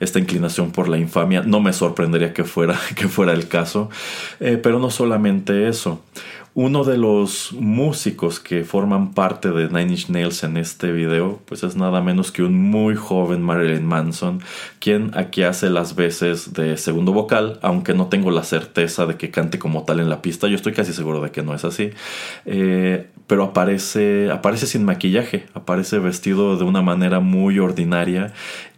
esta 0.00 0.18
inclinación 0.18 0.70
por 0.70 0.88
la 0.88 0.98
infamia, 0.98 1.42
no 1.42 1.60
me 1.60 1.72
sorprendería 1.72 2.32
que 2.32 2.44
fuera, 2.44 2.78
que 2.96 3.08
fuera 3.08 3.32
el 3.32 3.48
caso. 3.48 3.90
Eh, 4.40 4.58
pero 4.62 4.78
no 4.78 4.90
solamente 4.90 5.68
eso. 5.68 6.02
Uno 6.54 6.84
de 6.84 6.98
los 6.98 7.54
músicos 7.54 8.38
que 8.38 8.64
forman 8.64 9.14
parte 9.14 9.50
de 9.52 9.68
Nine 9.68 9.92
Inch 9.92 10.10
Nails 10.10 10.44
en 10.44 10.58
este 10.58 10.92
video, 10.92 11.40
pues 11.46 11.62
es 11.62 11.76
nada 11.76 12.02
menos 12.02 12.30
que 12.30 12.42
un 12.42 12.52
muy 12.60 12.94
joven 12.94 13.40
Marilyn 13.40 13.86
Manson, 13.86 14.40
quien 14.78 15.12
aquí 15.14 15.44
hace 15.44 15.70
las 15.70 15.94
veces 15.94 16.52
de 16.52 16.76
segundo 16.76 17.14
vocal, 17.14 17.58
aunque 17.62 17.94
no 17.94 18.08
tengo 18.08 18.30
la 18.30 18.44
certeza 18.44 19.06
de 19.06 19.16
que 19.16 19.30
cante 19.30 19.58
como 19.58 19.84
tal 19.84 20.00
en 20.00 20.10
la 20.10 20.20
pista, 20.20 20.46
yo 20.46 20.56
estoy 20.56 20.74
casi 20.74 20.92
seguro 20.92 21.22
de 21.22 21.30
que 21.30 21.42
no 21.42 21.54
es 21.54 21.64
así, 21.64 21.92
eh, 22.44 23.08
pero 23.26 23.44
aparece, 23.44 24.30
aparece 24.30 24.66
sin 24.66 24.84
maquillaje, 24.84 25.46
aparece 25.54 26.00
vestido 26.00 26.58
de 26.58 26.64
una 26.64 26.82
manera 26.82 27.20
muy 27.20 27.60
ordinaria 27.60 28.34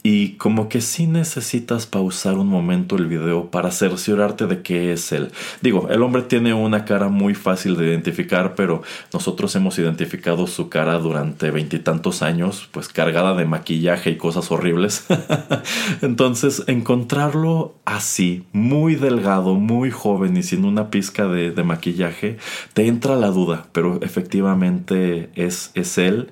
y 0.07 0.33
como 0.33 0.69
que 0.69 0.83
sí 0.83 1.07
necesitas 1.07 1.87
pausar 1.87 2.35
un 2.35 2.47
momento 2.47 2.97
el 2.97 3.07
video 3.07 3.51
para 3.51 3.71
cerciorarte 3.71 4.47
de 4.47 4.61
qué 4.61 4.93
es 4.93 5.11
él. 5.13 5.31
Digo, 5.63 5.89
el 5.89 6.03
hombre 6.03 6.21
tiene 6.21 6.53
una 6.53 6.85
cara 6.85 7.09
muy 7.09 7.35
fácil 7.35 7.75
de 7.79 7.87
identificar, 7.87 8.55
pero 8.55 8.83
nosotros 9.15 9.57
hemos 9.57 9.79
identificado 9.79 10.47
su 10.47 10.69
cara 10.69 10.99
durante 10.99 11.51
veintitantos 11.51 12.21
años, 12.21 12.69
pues 12.71 12.89
cargada 12.89 13.35
de 13.35 13.47
maquillaje 13.47 14.11
y 14.11 14.17
cosas 14.19 14.51
horribles. 14.51 15.07
Entonces, 16.03 16.65
encontrarlo 16.67 17.75
así, 17.87 18.45
muy 18.53 18.97
delgado, 18.97 19.55
muy 19.55 19.91
joven 19.91 20.37
y 20.37 20.43
sin 20.43 20.67
una 20.67 20.91
pizca 20.91 21.29
de, 21.29 21.51
de 21.51 21.65
maquillaje, 21.65 22.37
te 22.75 22.89
entra 22.89 23.17
la 23.17 23.29
duda, 23.29 23.69
pero 23.73 23.99
efectivamente 24.03 25.31
es, 25.35 25.71
es 25.73 25.97
él. 25.97 26.29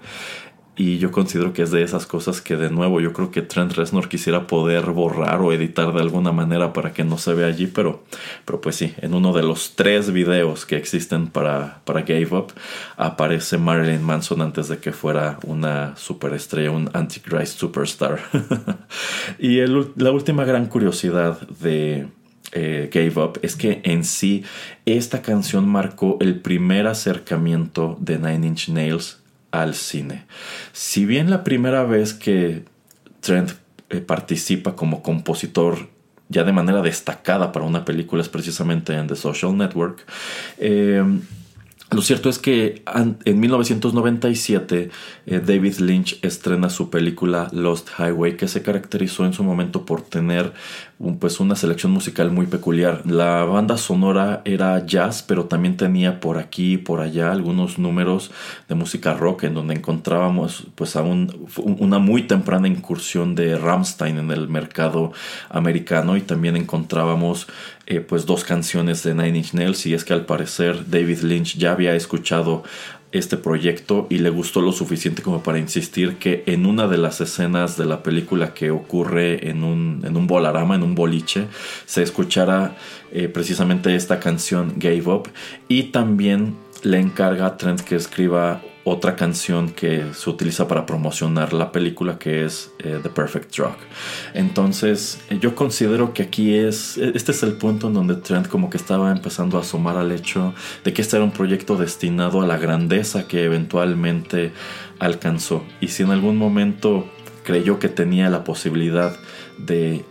Y 0.75 0.99
yo 0.99 1.11
considero 1.11 1.53
que 1.53 1.63
es 1.63 1.71
de 1.71 1.83
esas 1.83 2.07
cosas 2.07 2.41
que 2.41 2.57
de 2.57 2.71
nuevo 2.71 3.01
yo 3.01 3.13
creo 3.13 3.31
que 3.31 3.43
Trent 3.43 3.73
Reznor 3.73 4.09
quisiera 4.09 4.47
poder 4.47 4.87
borrar 4.87 5.41
o 5.43 5.53
editar 5.53 5.93
de 5.93 6.01
alguna 6.01 6.33
manera 6.33 6.73
para 6.73 6.95
que 6.95 7.05
no 7.05 7.19
se 7.19 7.35
vea 7.35 7.49
allí, 7.49 7.67
pero, 7.67 8.05
pero 8.47 8.61
pues 8.63 8.77
sí, 8.77 8.95
en 8.99 9.13
uno 9.13 9.35
de 9.35 9.43
los 9.43 9.77
tres 9.77 10.13
videos 10.13 10.65
que 10.65 10.77
existen 10.77 11.27
para, 11.27 11.83
para 11.85 12.03
Gave 12.03 12.29
Up 12.33 12.53
aparece 12.97 13.59
Marilyn 13.59 14.03
Manson 14.03 14.41
antes 14.41 14.69
de 14.69 14.79
que 14.79 14.93
fuera 14.93 15.39
una 15.45 15.95
superestrella, 15.97 16.71
un 16.71 16.89
Antichrist 16.95 17.59
superstar. 17.59 18.21
y 19.39 19.59
la 19.67 20.11
última 20.11 20.45
gran 20.45 20.67
curiosidad 20.67 21.41
de... 21.49 22.09
Eh, 22.55 22.91
Gave 22.93 23.25
Up 23.25 23.39
es 23.41 23.57
que 23.57 23.81
en 23.83 24.05
sí 24.05 24.45
esta 24.85 25.23
canción 25.23 25.67
marcó 25.67 26.19
el 26.21 26.39
primer 26.39 26.87
acercamiento 26.87 27.97
de 27.99 28.19
Nine 28.19 28.47
Inch 28.47 28.69
Nails 28.69 29.22
al 29.53 29.75
cine. 29.75 30.27
Si 30.73 31.07
bien 31.07 31.31
la 31.31 31.45
primera 31.45 31.85
vez 31.85 32.15
que 32.15 32.65
Trent 33.21 33.53
eh, 33.91 34.01
participa 34.01 34.75
como 34.75 35.03
compositor 35.03 35.89
ya 36.29 36.45
de 36.45 36.53
manera 36.53 36.83
destacada 36.83 37.53
para 37.53 37.67
una 37.67 37.85
película 37.85 38.23
es 38.23 38.29
precisamente 38.29 38.95
en 38.95 39.07
The 39.07 39.17
Social 39.17 39.57
Network, 39.57 40.05
eh, 40.59 41.05
lo 41.93 42.01
cierto 42.01 42.31
es 42.31 42.39
que 42.39 42.83
en 43.27 43.41
1997 43.41 44.91
eh, 45.27 45.43
David 45.45 45.75
Lynch 45.79 46.19
estrena 46.23 46.71
su 46.71 46.89
película 46.89 47.49
Lost 47.53 47.91
Highway 47.99 48.39
que 48.39 48.49
se 48.49 48.63
caracterizó 48.63 49.27
en 49.27 49.35
su 49.35 49.45
momento 49.45 49.85
por 49.85 50.01
tener 50.01 50.55
pues 51.19 51.41
una 51.41 51.57
selección 51.57 51.93
musical 51.93 52.31
muy 52.31 52.47
peculiar. 52.47 53.03
La 53.05 53.45
banda 53.45 53.77
sonora 53.77 54.43
era 54.45 54.87
jazz 54.87 55.23
pero 55.23 55.47
también 55.47 55.77
tenía 55.77 56.21
por 56.21 56.39
aquí 56.39 56.75
y 56.75 56.79
por 56.79 57.01
allá 57.01 57.33
algunos 57.33 57.79
números 57.79 58.31
de 58.69 58.75
música 58.75 59.15
rock 59.15 59.45
en 59.45 59.55
donde 59.55 59.75
encontrábamos 59.75 60.67
pues 60.75 60.97
aún 60.97 61.49
una 61.57 61.99
muy 61.99 62.23
temprana 62.23 62.69
incursión 62.69 63.35
de 63.35 63.59
Rammstein 63.59 64.19
en 64.19 64.31
el 64.31 64.49
mercado 64.49 65.13
americano 65.51 66.17
y 66.17 66.21
también 66.21 66.57
encontrábamos 66.57 67.49
eh, 67.87 68.01
pues 68.01 68.27
dos 68.27 68.45
canciones 68.45 69.03
de 69.03 69.15
Nine 69.15 69.39
Inch 69.39 69.55
Nails 69.55 69.87
y 69.87 69.95
es 69.95 70.05
que 70.05 70.13
al 70.13 70.25
parecer 70.25 70.89
David 70.89 71.23
Lynch 71.23 71.57
ya 71.57 71.73
había 71.73 71.95
escuchado 71.97 72.63
este 73.13 73.37
proyecto 73.37 74.07
y 74.11 74.19
le 74.19 74.31
gustó 74.31 74.61
lo 74.61 74.73
suficiente 74.73 75.23
como 75.23 75.43
para 75.43 75.59
insistir 75.59 76.17
que 76.17 76.43
en 76.47 76.67
una 76.67 76.89
de 76.89 76.99
las 76.99 77.21
escenas 77.21 77.77
de 77.77 77.85
la 77.85 78.03
película 78.03 78.55
que 78.55 78.71
ocurre 78.71 79.49
en 79.51 79.63
un, 79.63 80.03
en 80.05 80.17
un 80.17 80.27
bolarama, 80.27 80.75
en 80.75 80.83
un 80.83 80.95
boliche, 80.95 81.47
se 81.87 82.03
escuchara 82.03 82.77
eh, 83.13 83.29
precisamente 83.29 83.95
esta 83.95 84.19
canción 84.19 84.75
Gave 84.77 85.07
Up 85.07 85.29
y 85.69 85.85
también 85.85 86.57
le 86.83 86.99
encarga 86.99 87.47
a 87.47 87.57
Trent 87.57 87.81
que 87.83 87.97
escriba 87.97 88.63
otra 88.85 89.17
canción 89.17 89.71
que 89.71 90.07
se 90.15 90.31
utiliza 90.31 90.67
para 90.67 90.87
promocionar 90.87 91.53
la 91.53 91.71
película 91.71 92.19
que 92.19 92.45
es 92.45 92.73
eh, 92.79 92.99
The 93.03 93.09
Perfect 93.11 93.55
Drug. 93.57 93.77
Entonces 94.35 95.21
eh, 95.31 95.39
yo 95.41 95.55
considero 95.55 96.13
que 96.13 96.23
aquí 96.25 96.55
es, 96.55 96.99
e, 96.99 97.13
este 97.15 97.33
es 97.33 97.43
el 97.43 97.55
punto 97.55 97.89
en 97.89 97.95
donde 97.95 98.17
Trent 98.17 98.49
como 98.49 98.71
que 98.71 98.77
estaba 98.77 99.13
empezando 99.13 99.59
a 99.59 99.61
asomar 99.61 99.97
al 99.97 100.11
hecho 100.11 100.55
de 100.85 100.93
que 100.93 101.03
este 101.03 101.17
era 101.17 101.25
un 101.25 101.33
proyecto 101.33 101.77
destinado 101.77 102.43
a 102.43 102.47
la 102.47 102.59
grandeza 102.59 103.29
que 103.29 103.45
eventualmente 103.45 104.53
alcanzó. 104.99 105.65
Y 105.81 105.89
si 105.89 106.03
en 106.03 106.11
algún 106.11 106.37
momento 106.37 107.07
creyó 107.45 107.79
que 107.79 107.89
tenía 107.89 108.31
la 108.31 108.45
posibilidad 108.45 109.17
de 109.59 110.05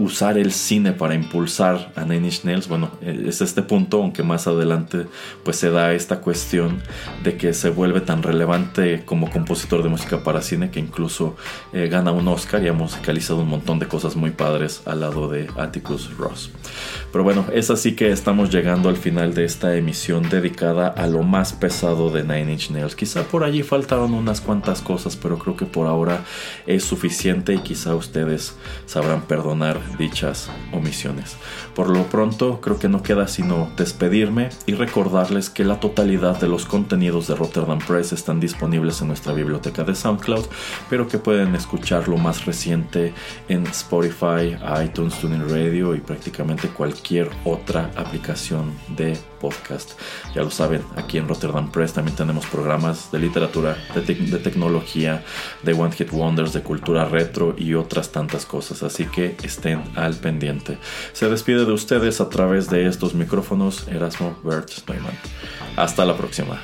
usar 0.00 0.38
el 0.38 0.52
cine 0.52 0.92
para 0.92 1.14
impulsar 1.14 1.92
a 1.94 2.04
Nine 2.04 2.26
Inch 2.26 2.44
Nails, 2.44 2.68
bueno, 2.68 2.90
eh, 3.02 3.24
es 3.28 3.40
este 3.42 3.62
punto, 3.62 4.02
aunque 4.02 4.22
más 4.22 4.46
adelante 4.46 5.06
pues 5.44 5.56
se 5.56 5.70
da 5.70 5.92
esta 5.92 6.20
cuestión 6.20 6.82
de 7.22 7.36
que 7.36 7.52
se 7.52 7.68
vuelve 7.68 8.00
tan 8.00 8.22
relevante 8.22 9.04
como 9.04 9.30
compositor 9.30 9.82
de 9.82 9.90
música 9.90 10.24
para 10.24 10.40
cine 10.40 10.70
que 10.70 10.80
incluso 10.80 11.36
eh, 11.72 11.88
gana 11.88 12.12
un 12.12 12.26
Oscar 12.28 12.62
y 12.62 12.68
ha 12.68 12.72
musicalizado 12.72 13.40
un 13.40 13.48
montón 13.48 13.78
de 13.78 13.88
cosas 13.88 14.16
muy 14.16 14.30
padres 14.30 14.82
al 14.86 15.00
lado 15.00 15.28
de 15.28 15.48
Atticus 15.58 16.16
Ross. 16.16 16.50
Pero 17.12 17.24
bueno, 17.24 17.44
es 17.52 17.70
así 17.70 17.94
que 17.94 18.10
estamos 18.10 18.50
llegando 18.50 18.88
al 18.88 18.96
final 18.96 19.34
de 19.34 19.44
esta 19.44 19.76
emisión 19.76 20.28
dedicada 20.30 20.88
a 20.88 21.06
lo 21.06 21.22
más 21.22 21.52
pesado 21.52 22.10
de 22.10 22.22
Nine 22.22 22.52
Inch 22.52 22.70
Nails. 22.70 22.94
Quizá 22.94 23.24
por 23.24 23.44
allí 23.44 23.62
faltaron 23.62 24.14
unas 24.14 24.40
cuantas 24.40 24.80
cosas, 24.80 25.16
pero 25.16 25.38
creo 25.38 25.56
que 25.56 25.66
por 25.66 25.86
ahora 25.86 26.24
es 26.66 26.84
suficiente 26.84 27.52
y 27.54 27.58
quizá 27.58 27.94
ustedes 27.94 28.56
sabrán 28.86 29.22
perdonar 29.22 29.80
dichas 29.98 30.50
omisiones. 30.72 31.36
Por 31.74 31.88
lo 31.88 32.04
pronto, 32.04 32.60
creo 32.60 32.78
que 32.78 32.88
no 32.88 33.02
queda 33.02 33.28
sino 33.28 33.70
despedirme 33.76 34.50
y 34.66 34.74
recordarles 34.74 35.50
que 35.50 35.64
la 35.64 35.80
totalidad 35.80 36.40
de 36.40 36.48
los 36.48 36.66
contenidos 36.66 37.28
de 37.28 37.34
Rotterdam 37.34 37.78
Press 37.78 38.12
están 38.12 38.40
disponibles 38.40 39.00
en 39.00 39.08
nuestra 39.08 39.32
biblioteca 39.32 39.84
de 39.84 39.94
SoundCloud, 39.94 40.46
pero 40.88 41.08
que 41.08 41.18
pueden 41.18 41.54
escuchar 41.54 42.08
lo 42.08 42.16
más 42.16 42.44
reciente 42.44 43.14
en 43.48 43.66
Spotify, 43.66 44.56
iTunes, 44.84 45.18
TuneIn 45.20 45.48
Radio 45.48 45.94
y 45.94 46.00
prácticamente 46.00 46.68
cualquier 46.68 47.30
otra 47.44 47.90
aplicación 47.96 48.72
de 48.88 49.16
podcast. 49.40 49.92
Ya 50.34 50.42
lo 50.42 50.50
saben, 50.50 50.82
aquí 50.96 51.18
en 51.18 51.26
Rotterdam 51.26 51.70
Press 51.70 51.94
también 51.94 52.16
tenemos 52.16 52.46
programas 52.46 53.10
de 53.10 53.18
literatura, 53.18 53.76
de, 53.94 54.14
de 54.14 54.38
tecnología, 54.38 55.24
de 55.62 55.72
One 55.72 55.92
Hit 55.92 56.12
Wonders, 56.12 56.52
de 56.52 56.62
cultura 56.62 57.06
retro 57.06 57.54
y 57.56 57.74
otras 57.74 58.12
tantas 58.12 58.44
cosas. 58.44 58.82
Así 58.82 59.06
que 59.06 59.36
estén 59.42 59.82
al 59.96 60.14
pendiente. 60.14 60.78
Se 61.12 61.28
despide 61.28 61.59
de 61.64 61.72
ustedes 61.72 62.20
a 62.20 62.28
través 62.28 62.68
de 62.70 62.86
estos 62.86 63.14
micrófonos 63.14 63.86
Erasmo 63.88 64.38
Bert 64.44 64.70
Neumann. 64.88 65.18
Hasta 65.76 66.04
la 66.04 66.16
próxima. 66.16 66.60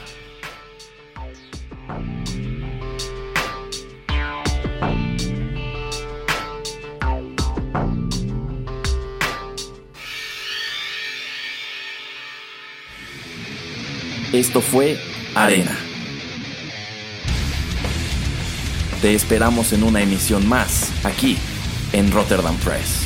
Esto 14.33 14.61
fue 14.61 14.99
Arena. 15.35 15.75
Te 19.01 19.15
esperamos 19.15 19.73
en 19.73 19.83
una 19.83 20.03
emisión 20.03 20.47
más, 20.47 20.93
aquí, 21.05 21.39
en 21.93 22.11
Rotterdam 22.11 22.57
Press. 22.57 23.06